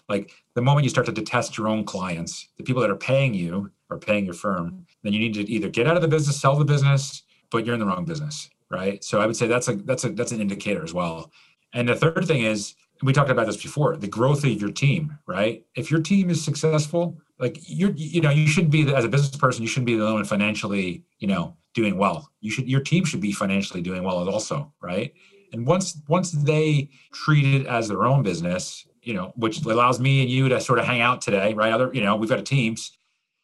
like 0.08 0.30
the 0.54 0.62
moment 0.62 0.84
you 0.84 0.90
start 0.90 1.06
to 1.06 1.12
detest 1.12 1.58
your 1.58 1.68
own 1.68 1.84
clients 1.84 2.48
the 2.56 2.62
people 2.62 2.80
that 2.80 2.90
are 2.90 2.96
paying 2.96 3.34
you 3.34 3.70
or 3.90 3.98
paying 3.98 4.24
your 4.24 4.34
firm 4.34 4.86
then 5.02 5.12
you 5.12 5.18
need 5.18 5.34
to 5.34 5.48
either 5.50 5.68
get 5.68 5.86
out 5.86 5.96
of 5.96 6.02
the 6.02 6.08
business 6.08 6.40
sell 6.40 6.56
the 6.56 6.64
business 6.64 7.22
but 7.50 7.64
you're 7.64 7.74
in 7.74 7.80
the 7.80 7.86
wrong 7.86 8.04
business 8.04 8.50
right? 8.70 9.02
So 9.04 9.20
i 9.20 9.26
would 9.26 9.36
say 9.36 9.46
that's 9.46 9.68
a 9.68 9.76
that's 9.76 10.04
a 10.04 10.10
that's 10.10 10.32
an 10.32 10.40
indicator 10.40 10.82
as 10.82 10.94
well. 10.94 11.30
And 11.72 11.88
the 11.88 11.96
third 11.96 12.24
thing 12.26 12.42
is 12.42 12.74
we 13.02 13.12
talked 13.12 13.30
about 13.30 13.46
this 13.46 13.60
before 13.60 13.96
the 13.96 14.08
growth 14.08 14.44
of 14.44 14.50
your 14.50 14.70
team 14.70 15.18
right? 15.26 15.64
If 15.74 15.90
your 15.90 16.00
team 16.00 16.30
is 16.30 16.44
successful 16.44 17.18
like 17.38 17.58
you're 17.66 17.92
you 17.92 18.20
know 18.20 18.30
you 18.30 18.46
shouldn't 18.46 18.72
be 18.72 18.92
as 18.94 19.04
a 19.04 19.08
business 19.08 19.36
person 19.36 19.62
you 19.62 19.68
shouldn't 19.68 19.86
be 19.86 19.96
the 19.96 20.02
only 20.02 20.14
one 20.14 20.24
financially 20.24 21.04
you 21.18 21.28
know 21.28 21.56
doing 21.74 21.98
well. 21.98 22.30
You 22.40 22.50
should 22.50 22.68
your 22.68 22.80
team 22.80 23.04
should 23.04 23.20
be 23.20 23.32
financially 23.32 23.82
doing 23.82 24.02
well 24.04 24.28
also 24.28 24.72
right 24.80 25.12
and 25.54 25.64
once 25.64 26.02
once 26.08 26.32
they 26.32 26.90
treat 27.12 27.60
it 27.60 27.66
as 27.68 27.88
their 27.88 28.04
own 28.04 28.24
business, 28.24 28.86
you 29.02 29.14
know, 29.14 29.32
which 29.36 29.64
allows 29.64 30.00
me 30.00 30.20
and 30.20 30.28
you 30.28 30.48
to 30.48 30.60
sort 30.60 30.80
of 30.80 30.84
hang 30.84 31.00
out 31.00 31.22
today, 31.22 31.54
right? 31.54 31.72
Other, 31.72 31.90
you 31.94 32.02
know, 32.02 32.16
we've 32.16 32.28
got 32.28 32.40
a 32.40 32.42
teams. 32.42 32.98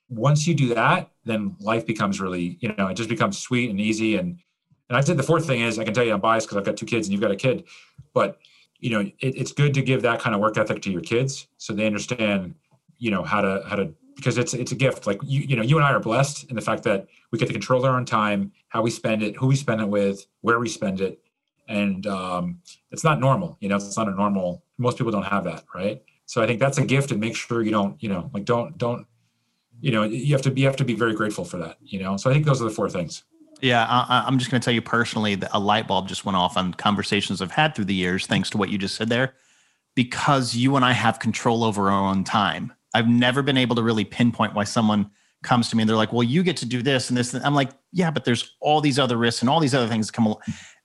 Once 0.09 0.45
you 0.45 0.55
do 0.55 0.75
that, 0.75 1.09
then 1.25 1.55
life 1.61 1.87
becomes 1.87 2.21
really, 2.21 2.59
you 2.61 2.75
know, 2.77 2.89
it 2.89 2.95
just 2.95 3.09
becomes 3.09 3.39
sweet 3.39 3.71
and 3.71 3.81
easy. 3.81 4.17
And 4.17 4.41
and 4.89 4.99
I'd 4.99 5.07
say 5.07 5.15
the 5.15 5.23
fourth 5.23 5.47
thing 5.47 5.61
is 5.61 5.79
I 5.79 5.85
can 5.85 5.95
tell 5.95 6.03
you 6.03 6.13
I'm 6.13 6.21
biased 6.21 6.49
because 6.49 6.59
I've 6.59 6.65
got 6.65 6.77
two 6.77 6.85
kids 6.85 7.07
and 7.07 7.13
you've 7.13 7.23
got 7.23 7.31
a 7.31 7.37
kid, 7.37 7.65
but 8.13 8.39
you 8.81 8.91
know, 8.91 9.01
it, 9.01 9.15
it's 9.21 9.53
good 9.53 9.73
to 9.75 9.83
give 9.83 10.03
that 10.03 10.19
kind 10.19 10.35
of 10.35 10.41
work 10.41 10.59
ethic 10.59 10.83
to 10.83 10.91
your 10.91 11.03
kids 11.03 11.47
so 11.59 11.73
they 11.73 11.87
understand, 11.87 12.57
you 12.99 13.13
know, 13.13 13.23
how 13.23 13.41
to 13.41 13.63
how 13.69 13.77
to 13.77 13.95
because 14.17 14.37
it's 14.37 14.53
it's 14.53 14.73
a 14.73 14.75
gift. 14.75 15.07
Like 15.07 15.21
you, 15.23 15.43
you 15.43 15.55
know, 15.55 15.63
you 15.63 15.77
and 15.77 15.87
I 15.87 15.93
are 15.93 16.01
blessed 16.01 16.51
in 16.51 16.57
the 16.57 16.63
fact 16.63 16.83
that 16.85 17.07
we 17.31 17.39
get 17.39 17.47
to 17.47 17.53
control 17.53 17.87
our 17.87 17.97
own 17.97 18.05
time, 18.05 18.51
how 18.69 18.83
we 18.83 18.91
spend 18.91 19.23
it, 19.23 19.37
who 19.37 19.47
we 19.47 19.55
spend 19.55 19.81
it 19.81 19.89
with, 19.89 20.27
where 20.41 20.59
we 20.59 20.69
spend 20.69 21.01
it, 21.01 21.21
and 21.71 22.07
um, 22.07 22.59
it's 22.91 23.05
not 23.05 23.21
normal 23.21 23.57
you 23.61 23.69
know 23.69 23.77
it's 23.77 23.97
not 23.97 24.09
a 24.09 24.11
normal 24.11 24.63
most 24.77 24.99
people 24.99 25.13
don't 25.13 25.25
have 25.25 25.45
that 25.45 25.65
right? 25.75 26.03
So 26.27 26.43
i 26.43 26.47
think 26.47 26.61
that's 26.61 26.79
a 26.79 26.85
gift 26.85 27.11
and 27.11 27.21
make 27.21 27.35
sure 27.35 27.63
you 27.63 27.71
don't 27.71 28.01
you 28.03 28.09
know 28.09 28.31
like 28.35 28.45
don't 28.45 28.77
don't 28.77 29.07
you 29.81 29.93
know 29.93 30.03
you 30.03 30.33
have 30.33 30.43
to 30.43 30.51
be 30.51 30.61
you 30.61 30.67
have 30.67 30.77
to 30.77 30.85
be 30.85 30.95
very 30.95 31.15
grateful 31.15 31.45
for 31.45 31.57
that 31.59 31.79
you 31.81 31.99
know? 32.01 32.17
So 32.17 32.29
i 32.31 32.33
think 32.33 32.45
those 32.45 32.61
are 32.61 32.65
the 32.65 32.71
four 32.71 32.91
things. 32.91 33.25
Yeah 33.63 33.87
I, 33.89 34.25
i'm 34.27 34.39
just 34.39 34.51
going 34.51 34.61
to 34.61 34.65
tell 34.65 34.75
you 34.75 34.83
personally 34.83 35.35
that 35.37 35.51
a 35.53 35.61
light 35.61 35.87
bulb 35.89 36.09
just 36.09 36.25
went 36.25 36.37
off 36.37 36.57
on 36.57 36.75
conversations 36.75 37.43
i've 37.43 37.51
had 37.51 37.75
through 37.75 37.87
the 37.87 37.95
years 37.95 38.27
thanks 38.27 38.51
to 38.51 38.59
what 38.59 38.69
you 38.71 38.79
just 38.79 38.95
said 38.97 39.09
there 39.09 39.35
because 39.95 40.55
you 40.55 40.77
and 40.77 40.85
i 40.85 40.93
have 40.93 41.19
control 41.19 41.65
over 41.65 41.91
our 41.91 42.09
own 42.11 42.25
time. 42.25 42.73
I've 42.95 43.09
never 43.09 43.43
been 43.43 43.57
able 43.57 43.77
to 43.77 43.83
really 43.83 44.05
pinpoint 44.05 44.55
why 44.55 44.65
someone 44.65 45.11
comes 45.43 45.71
to 45.71 45.77
me 45.77 45.83
and 45.83 45.89
they're 45.89 45.97
like 45.97 46.13
well 46.13 46.23
you 46.23 46.43
get 46.43 46.57
to 46.59 46.67
do 46.67 46.83
this 46.83 47.09
and 47.09 47.17
this 47.17 47.35
and 47.35 47.45
i'm 47.45 47.55
like 47.55 47.71
yeah 47.93 48.11
but 48.11 48.25
there's 48.25 48.57
all 48.61 48.81
these 48.81 48.99
other 48.99 49.17
risks 49.17 49.43
and 49.43 49.49
all 49.49 49.61
these 49.61 49.75
other 49.75 49.89
things 49.89 50.11
come 50.11 50.27
along 50.27 50.41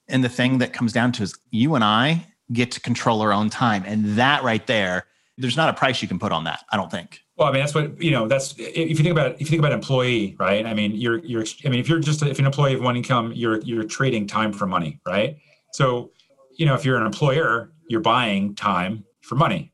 and 0.08 0.24
the 0.24 0.30
thing 0.30 0.60
that 0.60 0.74
comes 0.74 0.93
down 0.93 1.12
to 1.14 1.24
is 1.24 1.38
you 1.51 1.76
and 1.76 1.84
I 1.84 2.28
get 2.51 2.72
to 2.72 2.80
control 2.80 3.22
our 3.22 3.34
own 3.34 3.49
time. 3.49 3.84
And 3.86 4.18
that 4.18 4.43
right 4.43 4.66
there, 4.68 5.06
there's 5.38 5.58
not 5.58 5.70
a 5.70 5.74
price 5.74 6.01
you 6.01 6.08
can 6.08 6.20
put 6.20 6.32
on 6.32 6.43
that, 6.45 6.64
I 6.72 6.78
don't 6.78 6.91
think. 6.91 7.22
Well, 7.38 7.49
I 7.49 7.51
mean, 7.51 7.60
that's 7.60 7.76
what, 7.76 8.01
you 8.01 8.12
know, 8.12 8.28
that's, 8.28 8.56
if 8.58 8.89
you 8.89 8.95
think 8.95 9.10
about, 9.10 9.34
if 9.34 9.41
you 9.41 9.47
think 9.47 9.60
about 9.60 9.74
employee, 9.74 10.36
right? 10.39 10.66
I 10.66 10.74
mean, 10.74 10.95
you're, 10.95 11.18
you're, 11.26 11.43
I 11.66 11.70
mean, 11.70 11.80
if 11.80 11.89
you're 11.89 11.99
just, 11.99 12.24
if 12.24 12.39
an 12.39 12.45
employee 12.45 12.76
of 12.76 12.82
one 12.82 12.95
income, 12.95 13.34
you're, 13.36 13.60
you're 13.62 13.84
trading 13.84 14.26
time 14.28 14.53
for 14.53 14.66
money, 14.66 15.01
right? 15.06 15.38
So, 15.74 16.12
you 16.56 16.66
know, 16.66 16.76
if 16.76 16.86
you're 16.86 16.97
an 16.97 17.06
employer, 17.06 17.74
you're 17.89 17.99
buying 17.99 18.56
time 18.56 19.03
for 19.22 19.36
money, 19.36 19.74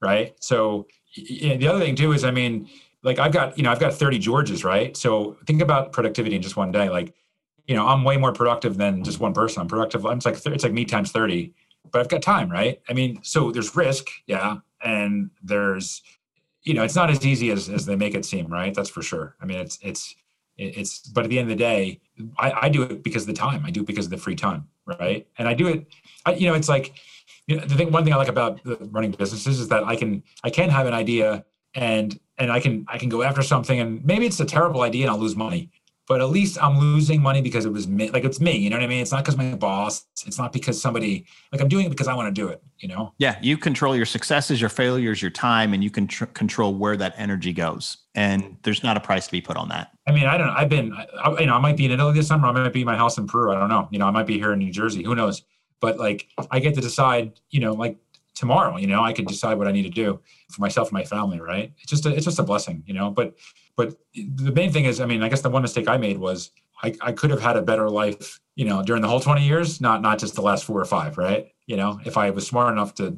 right? 0.00 0.34
So 0.40 0.86
the 1.16 1.68
other 1.68 1.80
thing 1.80 1.96
too 1.96 2.12
is, 2.12 2.24
I 2.24 2.30
mean, 2.30 2.70
like 3.02 3.18
I've 3.18 3.32
got, 3.32 3.58
you 3.58 3.64
know, 3.64 3.70
I've 3.70 3.80
got 3.80 3.92
30 3.92 4.18
Georges, 4.18 4.64
right? 4.64 4.96
So 4.96 5.36
think 5.46 5.60
about 5.60 5.92
productivity 5.92 6.36
in 6.36 6.40
just 6.40 6.56
one 6.56 6.72
day. 6.72 6.88
Like 6.88 7.12
you 7.66 7.74
know, 7.74 7.86
I'm 7.86 8.04
way 8.04 8.16
more 8.16 8.32
productive 8.32 8.76
than 8.76 9.04
just 9.04 9.20
one 9.20 9.32
person. 9.32 9.60
I'm 9.62 9.68
productive. 9.68 10.04
It's 10.04 10.26
like 10.26 10.46
it's 10.46 10.64
like 10.64 10.72
me 10.72 10.84
times 10.84 11.12
thirty, 11.12 11.54
but 11.90 12.00
I've 12.00 12.08
got 12.08 12.22
time, 12.22 12.50
right? 12.50 12.80
I 12.88 12.92
mean, 12.92 13.20
so 13.22 13.52
there's 13.52 13.74
risk, 13.76 14.08
yeah, 14.26 14.58
and 14.82 15.30
there's, 15.42 16.02
you 16.62 16.74
know, 16.74 16.82
it's 16.82 16.96
not 16.96 17.10
as 17.10 17.24
easy 17.24 17.50
as 17.50 17.68
as 17.68 17.86
they 17.86 17.96
make 17.96 18.14
it 18.14 18.24
seem, 18.24 18.46
right? 18.46 18.74
That's 18.74 18.90
for 18.90 19.02
sure. 19.02 19.36
I 19.40 19.46
mean, 19.46 19.58
it's 19.58 19.78
it's 19.82 20.14
it's, 20.58 21.00
but 21.00 21.24
at 21.24 21.30
the 21.30 21.38
end 21.38 21.50
of 21.50 21.56
the 21.56 21.62
day, 21.62 22.00
I, 22.38 22.52
I 22.62 22.68
do 22.68 22.82
it 22.82 23.02
because 23.02 23.22
of 23.22 23.28
the 23.28 23.32
time. 23.32 23.64
I 23.64 23.70
do 23.70 23.80
it 23.80 23.86
because 23.86 24.04
of 24.04 24.10
the 24.10 24.18
free 24.18 24.36
time, 24.36 24.68
right? 24.86 25.26
And 25.38 25.48
I 25.48 25.54
do 25.54 25.66
it, 25.66 25.86
I, 26.26 26.34
you 26.34 26.46
know, 26.46 26.54
it's 26.54 26.68
like, 26.68 26.92
you 27.46 27.56
know, 27.56 27.64
the 27.64 27.74
thing. 27.74 27.90
One 27.90 28.04
thing 28.04 28.12
I 28.12 28.16
like 28.16 28.28
about 28.28 28.60
running 28.92 29.12
businesses 29.12 29.58
is 29.60 29.68
that 29.68 29.84
I 29.84 29.96
can 29.96 30.22
I 30.44 30.50
can 30.50 30.68
have 30.68 30.86
an 30.86 30.94
idea 30.94 31.44
and 31.74 32.18
and 32.38 32.52
I 32.52 32.60
can 32.60 32.84
I 32.88 32.98
can 32.98 33.08
go 33.08 33.22
after 33.22 33.42
something 33.42 33.80
and 33.80 34.04
maybe 34.04 34.26
it's 34.26 34.40
a 34.40 34.44
terrible 34.44 34.82
idea 34.82 35.04
and 35.04 35.10
I'll 35.10 35.18
lose 35.18 35.36
money 35.36 35.70
but 36.08 36.20
at 36.20 36.30
least 36.30 36.62
I'm 36.62 36.78
losing 36.78 37.22
money 37.22 37.40
because 37.40 37.64
it 37.64 37.72
was 37.72 37.86
me. 37.86 38.10
Like 38.10 38.24
it's 38.24 38.40
me, 38.40 38.56
you 38.56 38.70
know 38.70 38.76
what 38.76 38.82
I 38.82 38.88
mean? 38.88 39.00
It's 39.00 39.12
not 39.12 39.24
because 39.24 39.36
my 39.36 39.54
boss. 39.54 40.04
It's 40.26 40.38
not 40.38 40.52
because 40.52 40.80
somebody. 40.80 41.26
Like 41.52 41.60
I'm 41.60 41.68
doing 41.68 41.86
it 41.86 41.90
because 41.90 42.08
I 42.08 42.14
want 42.14 42.34
to 42.34 42.40
do 42.40 42.48
it. 42.48 42.62
You 42.78 42.88
know? 42.88 43.14
Yeah, 43.18 43.38
you 43.40 43.56
control 43.56 43.94
your 43.94 44.06
successes, 44.06 44.60
your 44.60 44.70
failures, 44.70 45.22
your 45.22 45.30
time, 45.30 45.72
and 45.74 45.82
you 45.84 45.90
can 45.90 46.08
tr- 46.08 46.24
control 46.26 46.74
where 46.74 46.96
that 46.96 47.14
energy 47.16 47.52
goes. 47.52 47.98
And 48.14 48.56
there's 48.62 48.82
not 48.82 48.96
a 48.96 49.00
price 49.00 49.26
to 49.26 49.32
be 49.32 49.40
put 49.40 49.56
on 49.56 49.68
that. 49.68 49.92
I 50.06 50.12
mean, 50.12 50.26
I 50.26 50.36
don't. 50.36 50.48
know. 50.48 50.54
I've 50.54 50.68
been. 50.68 50.92
I, 50.92 51.38
you 51.38 51.46
know, 51.46 51.54
I 51.54 51.60
might 51.60 51.76
be 51.76 51.84
in 51.84 51.92
Italy 51.92 52.14
this 52.14 52.26
summer. 52.26 52.48
I 52.48 52.52
might 52.52 52.72
be 52.72 52.80
in 52.80 52.86
my 52.86 52.96
house 52.96 53.16
in 53.16 53.26
Peru. 53.26 53.52
I 53.52 53.58
don't 53.58 53.68
know. 53.68 53.88
You 53.92 53.98
know, 53.98 54.06
I 54.06 54.10
might 54.10 54.26
be 54.26 54.38
here 54.38 54.52
in 54.52 54.58
New 54.58 54.72
Jersey. 54.72 55.04
Who 55.04 55.14
knows? 55.14 55.42
But 55.80 55.98
like, 55.98 56.28
I 56.50 56.58
get 56.58 56.74
to 56.74 56.80
decide. 56.80 57.38
You 57.50 57.60
know, 57.60 57.74
like 57.74 57.96
tomorrow. 58.34 58.76
You 58.76 58.88
know, 58.88 59.02
I 59.02 59.12
can 59.12 59.24
decide 59.24 59.56
what 59.56 59.68
I 59.68 59.72
need 59.72 59.84
to 59.84 59.90
do 59.90 60.20
for 60.50 60.60
myself 60.60 60.88
and 60.88 60.94
my 60.94 61.04
family. 61.04 61.40
Right? 61.40 61.72
It's 61.78 61.90
just 61.90 62.06
a, 62.06 62.14
it's 62.14 62.24
just 62.24 62.40
a 62.40 62.42
blessing. 62.42 62.82
You 62.86 62.94
know, 62.94 63.10
but 63.10 63.36
but 63.76 63.96
the 64.14 64.52
main 64.52 64.72
thing 64.72 64.84
is, 64.84 65.00
I 65.00 65.06
mean, 65.06 65.22
I 65.22 65.28
guess 65.28 65.40
the 65.40 65.50
one 65.50 65.62
mistake 65.62 65.88
I 65.88 65.96
made 65.96 66.18
was 66.18 66.50
I, 66.82 66.94
I 67.00 67.12
could 67.12 67.30
have 67.30 67.40
had 67.40 67.56
a 67.56 67.62
better 67.62 67.88
life, 67.88 68.40
you 68.54 68.64
know, 68.64 68.82
during 68.82 69.02
the 69.02 69.08
whole 69.08 69.20
20 69.20 69.46
years, 69.46 69.80
not 69.80 70.02
not 70.02 70.18
just 70.18 70.34
the 70.34 70.42
last 70.42 70.64
four 70.64 70.80
or 70.80 70.84
five, 70.84 71.16
right? 71.16 71.48
You 71.66 71.76
know, 71.76 72.00
if 72.04 72.16
I 72.16 72.30
was 72.30 72.46
smart 72.46 72.72
enough 72.72 72.94
to 72.96 73.16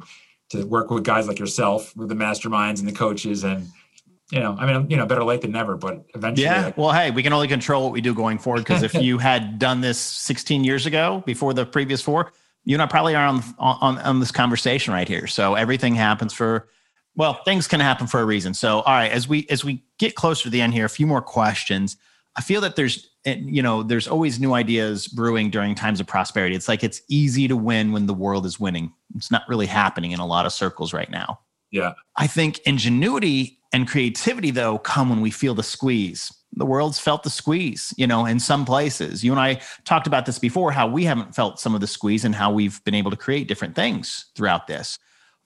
to 0.50 0.64
work 0.64 0.90
with 0.90 1.04
guys 1.04 1.26
like 1.26 1.38
yourself, 1.38 1.96
with 1.96 2.08
the 2.08 2.14
masterminds 2.14 2.78
and 2.78 2.88
the 2.88 2.92
coaches 2.92 3.44
and 3.44 3.66
you 4.30 4.40
know, 4.40 4.56
I 4.58 4.66
mean, 4.66 4.90
you 4.90 4.96
know, 4.96 5.06
better 5.06 5.22
late 5.22 5.42
than 5.42 5.52
never, 5.52 5.76
but 5.76 6.04
eventually. 6.14 6.46
Yeah. 6.46 6.72
well, 6.76 6.92
hey, 6.92 7.10
we 7.10 7.22
can 7.22 7.32
only 7.32 7.46
control 7.46 7.84
what 7.84 7.92
we 7.92 8.00
do 8.00 8.14
going 8.14 8.38
forward. 8.38 8.60
Because 8.60 8.82
if 8.82 8.94
you 9.02 9.18
had 9.18 9.58
done 9.58 9.80
this 9.80 9.98
16 9.98 10.64
years 10.64 10.86
ago, 10.86 11.22
before 11.26 11.52
the 11.52 11.66
previous 11.66 12.00
four, 12.00 12.32
you 12.64 12.74
and 12.74 12.82
I 12.82 12.86
probably 12.86 13.14
are 13.14 13.26
on, 13.26 13.42
on 13.58 13.98
on 13.98 14.20
this 14.20 14.32
conversation 14.32 14.94
right 14.94 15.06
here. 15.06 15.26
So 15.26 15.54
everything 15.54 15.94
happens 15.94 16.32
for 16.32 16.68
well, 17.16 17.34
things 17.44 17.68
can 17.68 17.80
happen 17.80 18.06
for 18.06 18.20
a 18.20 18.24
reason. 18.24 18.54
So, 18.54 18.80
all 18.80 18.94
right, 18.94 19.10
as 19.10 19.28
we 19.28 19.46
as 19.50 19.64
we 19.64 19.82
get 19.98 20.14
closer 20.14 20.44
to 20.44 20.50
the 20.50 20.60
end 20.60 20.74
here, 20.74 20.84
a 20.84 20.90
few 20.90 21.06
more 21.06 21.22
questions. 21.22 21.96
I 22.36 22.40
feel 22.40 22.60
that 22.62 22.74
there's 22.74 23.08
you 23.24 23.62
know 23.62 23.82
there's 23.82 24.08
always 24.08 24.40
new 24.40 24.54
ideas 24.54 25.06
brewing 25.06 25.50
during 25.50 25.74
times 25.74 26.00
of 26.00 26.06
prosperity. 26.06 26.54
It's 26.56 26.68
like 26.68 26.82
it's 26.82 27.00
easy 27.08 27.48
to 27.48 27.56
win 27.56 27.92
when 27.92 28.06
the 28.06 28.14
world 28.14 28.44
is 28.44 28.58
winning. 28.58 28.92
It's 29.14 29.30
not 29.30 29.42
really 29.48 29.66
happening 29.66 30.10
in 30.10 30.20
a 30.20 30.26
lot 30.26 30.46
of 30.46 30.52
circles 30.52 30.92
right 30.92 31.10
now. 31.10 31.40
Yeah. 31.70 31.94
I 32.16 32.26
think 32.26 32.60
ingenuity 32.60 33.58
and 33.72 33.88
creativity 33.88 34.50
though 34.50 34.78
come 34.78 35.10
when 35.10 35.20
we 35.20 35.30
feel 35.30 35.54
the 35.54 35.62
squeeze. 35.62 36.32
The 36.56 36.66
world's 36.66 37.00
felt 37.00 37.24
the 37.24 37.30
squeeze, 37.30 37.92
you 37.96 38.06
know, 38.06 38.26
in 38.26 38.38
some 38.38 38.64
places. 38.64 39.24
You 39.24 39.32
and 39.32 39.40
I 39.40 39.60
talked 39.84 40.06
about 40.06 40.24
this 40.24 40.38
before 40.38 40.70
how 40.70 40.86
we 40.86 41.04
haven't 41.04 41.34
felt 41.34 41.58
some 41.58 41.74
of 41.74 41.80
the 41.80 41.88
squeeze 41.88 42.24
and 42.24 42.32
how 42.32 42.52
we've 42.52 42.82
been 42.84 42.94
able 42.94 43.10
to 43.10 43.16
create 43.16 43.48
different 43.48 43.74
things 43.74 44.26
throughout 44.36 44.68
this. 44.68 44.98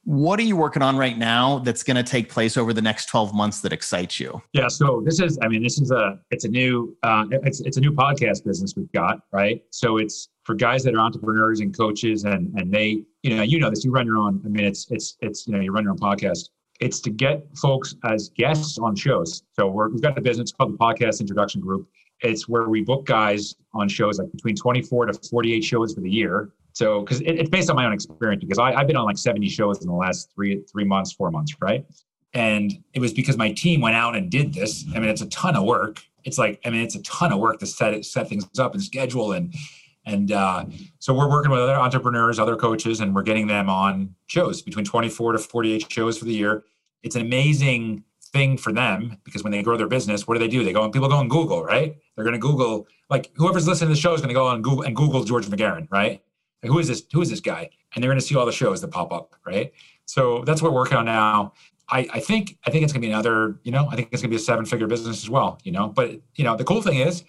What 0.08 0.40
are 0.40 0.42
you 0.42 0.56
working 0.56 0.80
on 0.80 0.96
right 0.96 1.18
now 1.18 1.58
that's 1.58 1.82
going 1.82 1.98
to 1.98 2.02
take 2.02 2.30
place 2.30 2.56
over 2.56 2.72
the 2.72 2.80
next 2.80 3.10
12 3.10 3.34
months 3.34 3.60
that 3.60 3.74
excites 3.74 4.18
you? 4.18 4.40
Yeah, 4.54 4.68
so 4.68 5.02
this 5.04 5.20
is 5.20 5.38
I 5.42 5.48
mean 5.48 5.62
this 5.62 5.78
is 5.78 5.90
a 5.90 6.18
it's 6.30 6.46
a 6.46 6.48
new 6.48 6.96
uh, 7.02 7.26
it's 7.30 7.60
it's 7.60 7.76
a 7.76 7.80
new 7.82 7.92
podcast 7.92 8.42
business 8.42 8.72
we've 8.74 8.90
got, 8.92 9.20
right? 9.32 9.62
So 9.70 9.98
it's 9.98 10.30
for 10.44 10.54
guys 10.54 10.82
that 10.84 10.94
are 10.94 11.00
entrepreneurs 11.00 11.60
and 11.60 11.76
coaches 11.76 12.24
and 12.24 12.58
and 12.58 12.72
they, 12.72 13.04
you 13.22 13.36
know, 13.36 13.42
you 13.42 13.60
know 13.60 13.68
this, 13.68 13.84
you 13.84 13.90
run 13.90 14.06
your 14.06 14.16
own 14.16 14.40
I 14.46 14.48
mean 14.48 14.64
it's 14.64 14.90
it's 14.90 15.18
it's 15.20 15.46
you 15.46 15.52
know, 15.52 15.60
you 15.60 15.72
run 15.72 15.84
your 15.84 15.92
own 15.92 15.98
podcast. 15.98 16.48
It's 16.80 17.00
to 17.00 17.10
get 17.10 17.44
folks 17.58 17.94
as 18.04 18.30
guests 18.30 18.78
on 18.78 18.96
shows. 18.96 19.42
So 19.52 19.66
we're, 19.66 19.90
we've 19.90 20.00
got 20.00 20.16
a 20.16 20.22
business 20.22 20.52
called 20.52 20.72
the 20.72 20.78
Podcast 20.78 21.20
Introduction 21.20 21.60
Group. 21.60 21.86
It's 22.22 22.48
where 22.48 22.70
we 22.70 22.80
book 22.80 23.04
guys 23.04 23.56
on 23.74 23.90
shows 23.90 24.18
like 24.18 24.32
between 24.32 24.56
24 24.56 25.06
to 25.06 25.28
48 25.28 25.62
shows 25.62 25.92
for 25.92 26.00
the 26.00 26.10
year 26.10 26.54
so, 26.78 27.00
because 27.00 27.20
it, 27.22 27.32
it's 27.40 27.50
based 27.50 27.68
on 27.70 27.74
my 27.74 27.86
own 27.86 27.92
experience, 27.92 28.40
because 28.40 28.60
I, 28.60 28.72
I've 28.72 28.86
been 28.86 28.94
on 28.94 29.04
like 29.04 29.18
70 29.18 29.48
shows 29.48 29.82
in 29.82 29.88
the 29.88 29.94
last 29.94 30.30
three 30.32 30.62
three 30.70 30.84
months, 30.84 31.10
four 31.10 31.28
months, 31.28 31.56
right? 31.60 31.84
And 32.34 32.72
it 32.94 33.00
was 33.00 33.12
because 33.12 33.36
my 33.36 33.50
team 33.50 33.80
went 33.80 33.96
out 33.96 34.14
and 34.14 34.30
did 34.30 34.54
this. 34.54 34.84
I 34.94 35.00
mean, 35.00 35.08
it's 35.08 35.20
a 35.20 35.28
ton 35.28 35.56
of 35.56 35.64
work. 35.64 36.00
It's 36.22 36.38
like, 36.38 36.60
I 36.64 36.70
mean, 36.70 36.82
it's 36.82 36.94
a 36.94 37.02
ton 37.02 37.32
of 37.32 37.40
work 37.40 37.58
to 37.58 37.66
set 37.66 37.94
it, 37.94 38.04
set 38.04 38.28
things 38.28 38.46
up 38.60 38.74
and 38.74 38.82
schedule 38.82 39.32
and 39.32 39.52
and 40.06 40.30
uh, 40.30 40.66
so 41.00 41.12
we're 41.12 41.28
working 41.28 41.50
with 41.50 41.60
other 41.60 41.74
entrepreneurs, 41.74 42.38
other 42.38 42.56
coaches, 42.56 43.00
and 43.00 43.12
we're 43.12 43.24
getting 43.24 43.48
them 43.48 43.68
on 43.68 44.14
shows 44.28 44.62
between 44.62 44.84
24 44.84 45.32
to 45.32 45.38
48 45.38 45.92
shows 45.92 46.16
for 46.16 46.26
the 46.26 46.32
year. 46.32 46.62
It's 47.02 47.16
an 47.16 47.22
amazing 47.22 48.04
thing 48.32 48.56
for 48.56 48.72
them 48.72 49.18
because 49.24 49.42
when 49.42 49.50
they 49.50 49.62
grow 49.62 49.76
their 49.76 49.88
business, 49.88 50.28
what 50.28 50.34
do 50.34 50.38
they 50.38 50.48
do? 50.48 50.62
They 50.62 50.72
go 50.72 50.84
and 50.84 50.92
people 50.92 51.08
go 51.08 51.16
on 51.16 51.28
Google, 51.28 51.64
right? 51.64 51.96
They're 52.14 52.24
going 52.24 52.34
to 52.34 52.38
Google 52.38 52.86
like 53.10 53.32
whoever's 53.34 53.66
listening 53.66 53.88
to 53.88 53.94
the 53.96 54.00
show 54.00 54.14
is 54.14 54.20
going 54.20 54.28
to 54.28 54.34
go 54.34 54.46
on 54.46 54.62
Google 54.62 54.84
and 54.84 54.94
Google 54.94 55.24
George 55.24 55.46
McGehrin, 55.46 55.88
right? 55.90 56.22
Like, 56.62 56.72
who 56.72 56.78
is 56.78 56.88
this? 56.88 57.02
Who 57.12 57.20
is 57.22 57.30
this 57.30 57.40
guy? 57.40 57.70
And 57.94 58.02
they're 58.02 58.10
going 58.10 58.20
to 58.20 58.24
see 58.26 58.36
all 58.36 58.46
the 58.46 58.52
shows 58.52 58.80
that 58.80 58.88
pop 58.88 59.12
up, 59.12 59.34
right? 59.46 59.72
So 60.06 60.42
that's 60.44 60.60
what 60.60 60.72
we're 60.72 60.80
working 60.80 60.98
on 60.98 61.04
now. 61.06 61.52
I, 61.90 62.06
I 62.12 62.20
think 62.20 62.58
I 62.66 62.70
think 62.70 62.84
it's 62.84 62.92
going 62.92 63.00
to 63.02 63.06
be 63.08 63.12
another, 63.12 63.58
you 63.62 63.72
know, 63.72 63.88
I 63.90 63.96
think 63.96 64.08
it's 64.12 64.22
going 64.22 64.30
to 64.30 64.36
be 64.36 64.36
a 64.36 64.44
seven 64.44 64.64
figure 64.66 64.86
business 64.86 65.22
as 65.22 65.30
well, 65.30 65.58
you 65.64 65.72
know. 65.72 65.88
But 65.88 66.20
you 66.36 66.44
know, 66.44 66.56
the 66.56 66.64
cool 66.64 66.82
thing 66.82 66.98
is, 66.98 67.24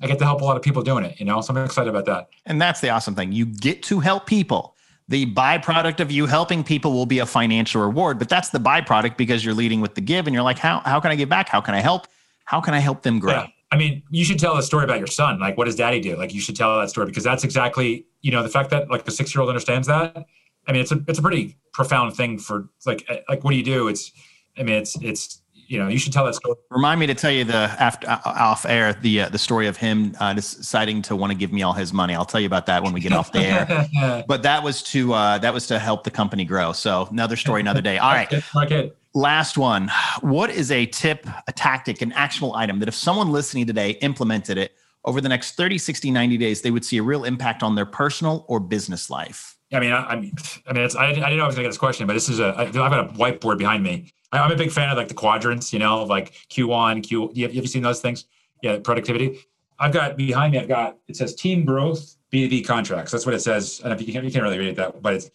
I 0.00 0.06
get 0.06 0.18
to 0.20 0.24
help 0.24 0.40
a 0.40 0.44
lot 0.44 0.56
of 0.56 0.62
people 0.62 0.82
doing 0.82 1.04
it, 1.04 1.18
you 1.20 1.26
know. 1.26 1.40
So 1.40 1.52
I'm 1.52 1.64
excited 1.64 1.90
about 1.90 2.06
that. 2.06 2.28
And 2.46 2.60
that's 2.60 2.80
the 2.80 2.88
awesome 2.90 3.14
thing. 3.14 3.32
You 3.32 3.44
get 3.44 3.82
to 3.84 4.00
help 4.00 4.26
people. 4.26 4.74
the 5.08 5.24
byproduct 5.32 6.00
of 6.00 6.10
you 6.10 6.26
helping 6.26 6.62
people 6.62 6.92
will 6.92 7.06
be 7.06 7.18
a 7.18 7.26
financial 7.26 7.80
reward, 7.80 8.18
but 8.18 8.28
that's 8.28 8.50
the 8.50 8.58
byproduct 8.60 9.16
because 9.16 9.44
you're 9.44 9.54
leading 9.54 9.80
with 9.80 9.94
the 9.94 10.00
give 10.02 10.26
and 10.26 10.34
you're 10.34 10.42
like, 10.42 10.58
how, 10.58 10.80
how 10.80 11.00
can 11.00 11.10
I 11.10 11.16
give 11.16 11.30
back? 11.30 11.48
How 11.48 11.60
can 11.60 11.74
I 11.74 11.80
help? 11.80 12.06
How 12.44 12.60
can 12.60 12.74
I 12.74 12.78
help 12.78 13.02
them 13.02 13.18
grow? 13.18 13.32
Yeah. 13.32 13.46
I 13.70 13.76
mean, 13.76 14.02
you 14.10 14.24
should 14.24 14.38
tell 14.38 14.56
a 14.56 14.62
story 14.62 14.84
about 14.84 14.98
your 14.98 15.06
son. 15.06 15.38
Like, 15.38 15.58
what 15.58 15.66
does 15.66 15.76
daddy 15.76 16.00
do? 16.00 16.16
Like, 16.16 16.32
you 16.32 16.40
should 16.40 16.56
tell 16.56 16.78
that 16.80 16.88
story 16.88 17.06
because 17.06 17.24
that's 17.24 17.44
exactly, 17.44 18.06
you 18.22 18.30
know, 18.30 18.42
the 18.42 18.48
fact 18.48 18.70
that 18.70 18.90
like 18.90 19.06
a 19.06 19.10
six 19.10 19.34
year 19.34 19.42
old 19.42 19.50
understands 19.50 19.86
that. 19.88 20.26
I 20.66 20.72
mean, 20.72 20.82
it's 20.82 20.92
a 20.92 21.02
it's 21.06 21.18
a 21.18 21.22
pretty 21.22 21.56
profound 21.72 22.14
thing 22.16 22.38
for 22.38 22.68
like 22.86 23.04
eh, 23.08 23.20
like 23.28 23.44
what 23.44 23.52
do 23.52 23.56
you 23.56 23.64
do? 23.64 23.88
It's, 23.88 24.12
I 24.58 24.62
mean, 24.62 24.76
it's 24.76 24.96
it's 25.02 25.42
you 25.68 25.78
know, 25.78 25.88
you 25.88 25.98
should 25.98 26.14
tell 26.14 26.24
that 26.24 26.34
story. 26.34 26.56
Remind 26.70 26.98
me 26.98 27.06
to 27.06 27.14
tell 27.14 27.30
you 27.30 27.44
the 27.44 27.54
after 27.78 28.08
uh, 28.08 28.20
off 28.24 28.64
air 28.64 28.94
the 28.94 29.22
uh, 29.22 29.28
the 29.28 29.38
story 29.38 29.66
of 29.66 29.76
him 29.76 30.16
uh, 30.18 30.32
deciding 30.32 31.02
to 31.02 31.16
want 31.16 31.30
to 31.30 31.36
give 31.36 31.52
me 31.52 31.62
all 31.62 31.74
his 31.74 31.92
money. 31.92 32.14
I'll 32.14 32.24
tell 32.24 32.40
you 32.40 32.46
about 32.46 32.66
that 32.66 32.82
when 32.82 32.94
we 32.94 33.00
get 33.00 33.12
off 33.12 33.32
the 33.32 33.40
air. 33.40 34.24
but 34.28 34.42
that 34.42 34.62
was 34.62 34.82
to 34.84 35.12
uh, 35.12 35.38
that 35.38 35.52
was 35.52 35.66
to 35.66 35.78
help 35.78 36.04
the 36.04 36.10
company 36.10 36.46
grow. 36.46 36.72
So 36.72 37.06
another 37.10 37.36
story, 37.36 37.60
another 37.60 37.82
day. 37.82 37.98
All 37.98 38.12
right. 38.12 38.32
Okay. 38.56 38.92
Last 39.14 39.56
one. 39.56 39.90
What 40.20 40.50
is 40.50 40.70
a 40.70 40.86
tip, 40.86 41.26
a 41.46 41.52
tactic, 41.52 42.02
an 42.02 42.12
actionable 42.12 42.54
item 42.54 42.78
that 42.80 42.88
if 42.88 42.94
someone 42.94 43.32
listening 43.32 43.66
today 43.66 43.92
implemented 44.02 44.58
it 44.58 44.72
over 45.04 45.20
the 45.20 45.28
next 45.28 45.52
30, 45.52 45.78
60, 45.78 46.10
90 46.10 46.36
days, 46.36 46.62
they 46.62 46.70
would 46.70 46.84
see 46.84 46.98
a 46.98 47.02
real 47.02 47.24
impact 47.24 47.62
on 47.62 47.74
their 47.74 47.86
personal 47.86 48.44
or 48.48 48.60
business 48.60 49.08
life? 49.08 49.56
I 49.72 49.80
mean, 49.80 49.92
I, 49.92 50.04
I 50.04 50.16
mean, 50.16 50.32
I 50.66 50.72
mean, 50.72 50.88
I, 50.96 51.04
I 51.04 51.12
didn't 51.12 51.36
know 51.36 51.44
I 51.44 51.46
was 51.46 51.56
to 51.56 51.62
get 51.62 51.68
this 51.68 51.78
question, 51.78 52.06
but 52.06 52.12
this 52.12 52.28
is 52.28 52.40
a, 52.40 52.54
I've 52.56 52.72
got 52.72 52.92
a 52.92 53.12
whiteboard 53.14 53.58
behind 53.58 53.82
me. 53.82 54.12
I, 54.32 54.38
I'm 54.38 54.52
a 54.52 54.56
big 54.56 54.70
fan 54.70 54.90
of 54.90 54.96
like 54.96 55.08
the 55.08 55.14
quadrants, 55.14 55.72
you 55.72 55.78
know, 55.78 56.04
like 56.04 56.32
Q1, 56.50 57.02
Q, 57.02 57.28
have, 57.28 57.54
you 57.54 57.66
seen 57.66 57.82
those 57.82 58.00
things? 58.00 58.26
Yeah. 58.62 58.78
Productivity. 58.78 59.40
I've 59.78 59.92
got 59.92 60.16
behind 60.16 60.52
me, 60.52 60.58
I've 60.58 60.68
got, 60.68 60.98
it 61.06 61.16
says 61.16 61.34
team 61.34 61.64
growth, 61.64 62.16
B2B 62.32 62.66
contracts. 62.66 63.12
That's 63.12 63.24
what 63.24 63.34
it 63.34 63.40
says. 63.40 63.80
I 63.84 63.88
know 63.88 63.94
if 63.94 64.06
you 64.06 64.12
can, 64.12 64.24
you 64.24 64.30
can't 64.30 64.42
really 64.42 64.58
read 64.58 64.68
it 64.68 64.76
that, 64.76 65.00
but 65.00 65.14
it's, 65.14 65.30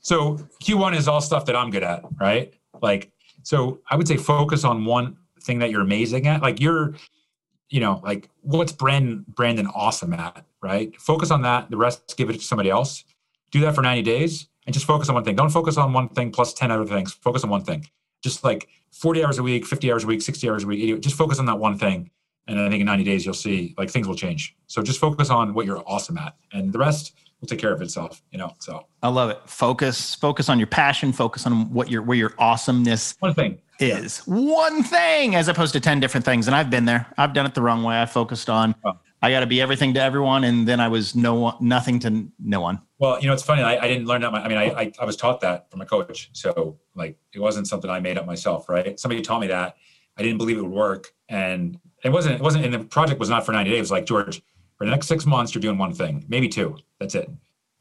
so 0.00 0.36
Q1 0.62 0.96
is 0.96 1.08
all 1.08 1.20
stuff 1.20 1.44
that 1.46 1.56
I'm 1.56 1.70
good 1.70 1.82
at, 1.82 2.02
right? 2.20 2.54
Like, 2.80 3.10
so 3.48 3.80
I 3.90 3.96
would 3.96 4.06
say 4.06 4.18
focus 4.18 4.62
on 4.62 4.84
one 4.84 5.16
thing 5.40 5.60
that 5.60 5.70
you're 5.70 5.80
amazing 5.80 6.26
at. 6.26 6.42
Like 6.42 6.60
you're, 6.60 6.92
you 7.70 7.80
know, 7.80 7.98
like 8.04 8.28
what's 8.42 8.72
Brandon 8.72 9.24
Brandon 9.26 9.66
awesome 9.68 10.12
at, 10.12 10.44
right? 10.62 10.94
Focus 11.00 11.30
on 11.30 11.40
that. 11.40 11.70
The 11.70 11.78
rest 11.78 12.14
give 12.18 12.28
it 12.28 12.34
to 12.34 12.40
somebody 12.40 12.68
else 12.68 13.04
do 13.50 13.60
that 13.60 13.74
for 13.74 13.80
90 13.80 14.02
days 14.02 14.48
and 14.66 14.74
just 14.74 14.84
focus 14.84 15.08
on 15.08 15.14
one 15.14 15.24
thing. 15.24 15.34
Don't 15.34 15.48
focus 15.48 15.78
on 15.78 15.94
one 15.94 16.10
thing 16.10 16.30
plus 16.30 16.52
10 16.52 16.70
other 16.70 16.84
things. 16.84 17.14
Focus 17.14 17.42
on 17.42 17.48
one 17.48 17.64
thing. 17.64 17.86
Just 18.22 18.44
like 18.44 18.68
40 18.90 19.24
hours 19.24 19.38
a 19.38 19.42
week, 19.42 19.64
50 19.64 19.90
hours 19.92 20.04
a 20.04 20.06
week, 20.06 20.20
60 20.20 20.50
hours 20.50 20.64
a 20.64 20.66
week. 20.66 21.00
Just 21.00 21.16
focus 21.16 21.38
on 21.38 21.46
that 21.46 21.58
one 21.58 21.78
thing. 21.78 22.10
And 22.48 22.60
I 22.60 22.68
think 22.68 22.80
in 22.82 22.86
90 22.86 23.02
days, 23.02 23.24
you'll 23.24 23.32
see 23.32 23.74
like 23.78 23.88
things 23.88 24.06
will 24.06 24.14
change. 24.14 24.54
So 24.66 24.82
just 24.82 25.00
focus 25.00 25.30
on 25.30 25.54
what 25.54 25.64
you're 25.64 25.82
awesome 25.86 26.18
at. 26.18 26.36
And 26.52 26.70
the 26.70 26.80
rest 26.80 27.14
will 27.40 27.48
take 27.48 27.58
care 27.58 27.72
of 27.72 27.80
itself, 27.82 28.22
you 28.30 28.38
know. 28.38 28.54
So 28.58 28.86
I 29.02 29.08
love 29.08 29.30
it. 29.30 29.38
Focus, 29.46 30.14
focus 30.14 30.48
on 30.48 30.58
your 30.58 30.66
passion, 30.66 31.12
focus 31.12 31.46
on 31.46 31.72
what 31.72 31.90
your 31.90 32.02
where 32.02 32.16
your 32.16 32.34
awesomeness 32.38 33.14
one 33.20 33.34
thing 33.34 33.60
is. 33.78 34.22
Yeah. 34.26 34.34
One 34.34 34.82
thing 34.82 35.34
as 35.34 35.48
opposed 35.48 35.72
to 35.74 35.80
10 35.80 36.00
different 36.00 36.24
things. 36.24 36.46
And 36.46 36.56
I've 36.56 36.70
been 36.70 36.84
there. 36.84 37.06
I've 37.16 37.32
done 37.32 37.46
it 37.46 37.54
the 37.54 37.62
wrong 37.62 37.82
way. 37.82 38.00
I 38.00 38.06
focused 38.06 38.50
on 38.50 38.74
oh. 38.84 38.98
I 39.20 39.30
got 39.30 39.40
to 39.40 39.46
be 39.46 39.60
everything 39.60 39.94
to 39.94 40.00
everyone, 40.00 40.44
and 40.44 40.66
then 40.66 40.78
I 40.78 40.86
was 40.86 41.16
no 41.16 41.34
one, 41.34 41.56
nothing 41.60 41.98
to 42.00 42.28
no 42.38 42.60
one. 42.60 42.80
Well, 42.98 43.20
you 43.20 43.26
know, 43.26 43.32
it's 43.32 43.42
funny. 43.42 43.62
I, 43.62 43.76
I 43.76 43.88
didn't 43.88 44.06
learn 44.06 44.20
that. 44.20 44.32
I 44.32 44.46
mean, 44.46 44.58
I, 44.58 44.70
I, 44.70 44.92
I 45.00 45.04
was 45.04 45.16
taught 45.16 45.40
that 45.40 45.70
from 45.70 45.80
a 45.80 45.86
coach, 45.86 46.30
so 46.32 46.78
like 46.94 47.18
it 47.34 47.40
wasn't 47.40 47.66
something 47.66 47.90
I 47.90 47.98
made 47.98 48.16
up 48.16 48.26
myself, 48.26 48.68
right? 48.68 48.98
Somebody 48.98 49.22
taught 49.22 49.40
me 49.40 49.48
that. 49.48 49.76
I 50.16 50.22
didn't 50.22 50.38
believe 50.38 50.58
it 50.58 50.62
would 50.62 50.70
work, 50.70 51.08
and 51.28 51.78
it 52.04 52.10
wasn't. 52.10 52.36
It 52.36 52.42
wasn't. 52.42 52.64
And 52.64 52.74
the 52.74 52.80
project 52.80 53.18
was 53.18 53.28
not 53.28 53.44
for 53.44 53.50
ninety 53.50 53.70
days. 53.70 53.78
It 53.78 53.82
was 53.82 53.90
like 53.90 54.06
George, 54.06 54.40
for 54.78 54.84
the 54.84 54.90
next 54.90 55.08
six 55.08 55.26
months, 55.26 55.54
you're 55.54 55.60
doing 55.60 55.76
one 55.76 55.92
thing, 55.92 56.24
maybe 56.28 56.48
two. 56.48 56.78
That's 57.00 57.14
it. 57.14 57.28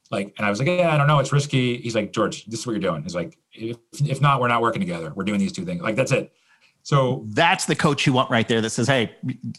Like, 0.10 0.34
and 0.38 0.46
I 0.46 0.50
was 0.50 0.60
like, 0.60 0.68
yeah, 0.68 0.94
I 0.94 0.98
don't 0.98 1.08
know. 1.08 1.20
It's 1.20 1.32
risky. 1.32 1.78
He's 1.78 1.96
like, 1.96 2.12
George, 2.12 2.46
this 2.46 2.62
is 2.62 2.68
what 2.68 2.74
you're 2.74 2.82
doing. 2.82 3.04
He's 3.04 3.16
like, 3.16 3.38
if, 3.54 3.78
if 4.04 4.22
not, 4.22 4.42
we're 4.42 4.48
not 4.48 4.62
working 4.62 4.80
together. 4.80 5.14
We're 5.16 5.26
doing 5.26 5.40
these 5.40 5.52
two 5.52 5.66
things. 5.66 5.82
Like, 5.82 5.96
that's 5.96 6.12
it. 6.12 6.34
So 6.88 7.26
that's 7.32 7.66
the 7.66 7.76
coach 7.76 8.08
you 8.08 8.14
want 8.14 8.32
right 8.32 8.48
there 8.48 8.62
that 8.62 8.70
says, 8.70 8.88
"Hey, 8.88 9.14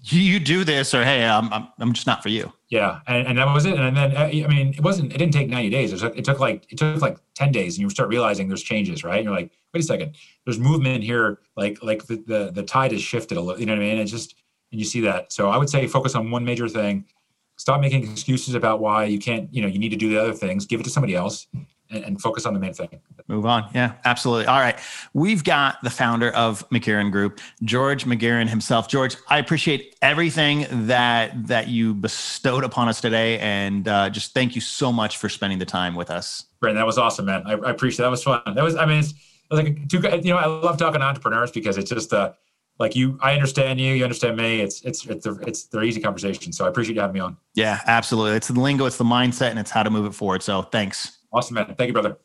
you 0.05 0.41
do 0.41 0.65
this," 0.65 0.95
or 0.95 1.05
"Hey, 1.05 1.27
I'm 1.27 1.53
I'm, 1.53 1.69
I'm 1.79 1.93
just 1.93 2.07
not 2.07 2.23
for 2.23 2.31
you." 2.31 2.51
Yeah, 2.71 3.01
and, 3.07 3.29
and 3.29 3.37
that 3.37 3.53
was 3.53 3.67
it. 3.67 3.79
And 3.79 3.95
then 3.95 4.17
I 4.17 4.31
mean, 4.31 4.69
it 4.69 4.81
wasn't. 4.83 5.13
It 5.13 5.19
didn't 5.19 5.35
take 5.35 5.51
90 5.51 5.69
days. 5.69 5.93
It 5.93 5.99
took, 5.99 6.17
it 6.17 6.25
took 6.25 6.41
like 6.41 6.73
it 6.73 6.79
took 6.79 7.03
like 7.03 7.19
10 7.35 7.53
days, 7.53 7.77
and 7.77 7.83
you 7.83 7.91
start 7.91 8.09
realizing 8.09 8.49
there's 8.49 8.63
changes, 8.63 9.05
right? 9.05 9.17
And 9.17 9.25
you're 9.25 9.35
like, 9.35 9.51
wait 9.75 9.81
a 9.81 9.87
second, 9.87 10.17
there's 10.47 10.59
movement 10.59 11.05
here. 11.05 11.41
Like 11.55 11.83
like 11.83 12.07
the 12.07 12.17
the, 12.17 12.51
the 12.51 12.63
tide 12.63 12.93
has 12.93 13.03
shifted 13.03 13.37
a 13.37 13.43
little. 13.43 13.61
You 13.61 13.67
know 13.67 13.75
what 13.75 13.83
I 13.83 13.89
mean? 13.89 13.99
It's 13.99 14.11
just 14.11 14.35
and 14.73 14.81
you 14.81 14.87
see 14.87 15.03
that. 15.03 15.31
So 15.31 15.51
I 15.51 15.59
would 15.59 15.69
say 15.69 15.87
focus 15.87 16.15
on 16.15 16.31
one 16.31 16.47
major 16.47 16.67
thing. 16.67 17.05
Stop 17.59 17.81
making 17.81 18.11
excuses 18.11 18.55
about 18.55 18.81
why 18.81 19.05
you 19.05 19.19
can't. 19.19 19.53
You 19.53 19.63
know, 19.63 19.69
you 19.69 19.79
need 19.79 19.91
to 19.91 19.97
do 19.97 20.09
the 20.09 20.21
other 20.21 20.33
things. 20.33 20.65
Give 20.65 20.81
it 20.81 20.85
to 20.85 20.91
somebody 20.91 21.15
else 21.15 21.47
and, 21.91 22.05
and, 22.05 22.21
focus 22.21 22.47
on 22.47 22.55
the 22.55 22.61
main 22.61 22.73
thing. 22.73 22.89
Move 23.27 23.47
on. 23.47 23.69
Yeah, 23.75 23.95
absolutely. 24.05 24.47
All 24.47 24.61
right. 24.61 24.79
We've 25.13 25.43
got 25.43 25.83
the 25.83 25.91
founder 25.91 26.31
of 26.31 26.69
McGehrin 26.71 27.11
Group, 27.11 27.41
George 27.63 28.05
McGehrin 28.05 28.49
himself. 28.49 28.89
George, 28.89 29.17
I 29.29 29.39
appreciate 29.39 29.97
everything 30.01 30.67
that 30.87 31.49
that 31.49 31.69
you 31.69 31.95
bestowed 31.95 32.65
upon 32.65 32.89
us 32.89 33.01
today, 33.01 33.39
and 33.41 33.87
uh, 33.89 34.09
just 34.11 34.35
thank 34.35 34.55
you 34.55 34.61
so 34.61 34.93
much 34.93 35.19
for 35.19 35.29
spending 35.29 35.59
the 35.59 35.67
time 35.67 35.95
with 35.95 36.11
us. 36.11 36.45
Brandon, 36.61 36.81
that 36.81 36.87
was 36.87 36.97
awesome, 36.99 37.27
man. 37.27 37.43
I, 37.45 37.53
I 37.53 37.71
appreciate 37.71 38.05
that. 38.05 38.11
was 38.11 38.23
fun. 38.23 38.41
That 38.47 38.65
was, 38.65 38.77
I 38.77 38.87
mean, 38.87 39.01
it's, 39.01 39.11
it 39.11 39.17
was 39.51 39.61
like 39.61 39.89
two. 39.89 39.99
You 39.99 40.33
know, 40.33 40.39
I 40.39 40.47
love 40.47 40.79
talking 40.79 41.01
to 41.01 41.07
entrepreneurs 41.07 41.51
because 41.51 41.77
it's 41.77 41.91
just 41.91 42.13
uh, 42.13 42.33
like 42.79 42.95
you. 42.95 43.19
I 43.21 43.35
understand 43.35 43.81
you. 43.81 43.95
You 43.95 44.05
understand 44.05 44.37
me. 44.37 44.61
It's 44.61 44.83
it's 44.83 45.05
it's 45.07 45.27
a, 45.27 45.33
it's 45.47 45.65
they're 45.65 45.85
easy 45.85 46.01
conversations. 46.01 46.57
So 46.57 46.65
I 46.65 46.69
appreciate 46.69 46.95
you 46.95 47.01
having 47.01 47.15
me 47.15 47.21
on. 47.21 47.37
Yeah, 47.55 47.81
absolutely. 47.87 48.37
It's 48.37 48.49
the 48.49 48.61
lingo, 48.61 48.87
it's 48.87 48.99
the 48.99 49.05
mindset, 49.05 49.51
and 49.51 49.59
it's 49.59 49.71
how 49.71 49.83
to 49.83 49.91
move 49.91 50.07
it 50.07 50.15
forward. 50.15 50.43
So 50.43 50.63
thanks. 50.63 51.19
Awesome, 51.33 51.55
man. 51.55 51.75
Thank 51.77 51.89
you, 51.89 51.93
brother. 51.93 52.19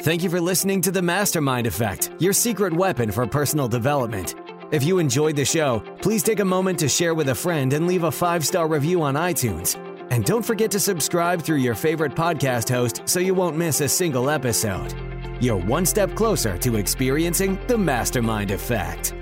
Thank 0.00 0.22
you 0.22 0.30
for 0.30 0.40
listening 0.40 0.80
to 0.82 0.90
the 0.90 1.02
Mastermind 1.02 1.66
Effect, 1.66 2.10
your 2.18 2.32
secret 2.32 2.72
weapon 2.72 3.10
for 3.10 3.26
personal 3.26 3.66
development. 3.66 4.34
If 4.72 4.82
you 4.82 4.98
enjoyed 4.98 5.36
the 5.36 5.44
show, 5.44 5.82
please 6.00 6.22
take 6.22 6.40
a 6.40 6.44
moment 6.44 6.78
to 6.80 6.88
share 6.88 7.14
with 7.14 7.28
a 7.28 7.34
friend 7.34 7.72
and 7.72 7.86
leave 7.86 8.04
a 8.04 8.10
five 8.10 8.44
star 8.46 8.68
review 8.68 9.02
on 9.02 9.14
iTunes. 9.14 9.76
And 10.10 10.24
don't 10.24 10.44
forget 10.44 10.70
to 10.72 10.80
subscribe 10.80 11.42
through 11.42 11.56
your 11.56 11.74
favorite 11.74 12.14
podcast 12.14 12.68
host 12.68 13.02
so 13.04 13.18
you 13.18 13.34
won't 13.34 13.56
miss 13.56 13.80
a 13.80 13.88
single 13.88 14.30
episode. 14.30 14.94
You're 15.40 15.58
one 15.58 15.84
step 15.84 16.14
closer 16.14 16.56
to 16.58 16.76
experiencing 16.76 17.58
the 17.66 17.76
Mastermind 17.76 18.50
Effect. 18.50 19.14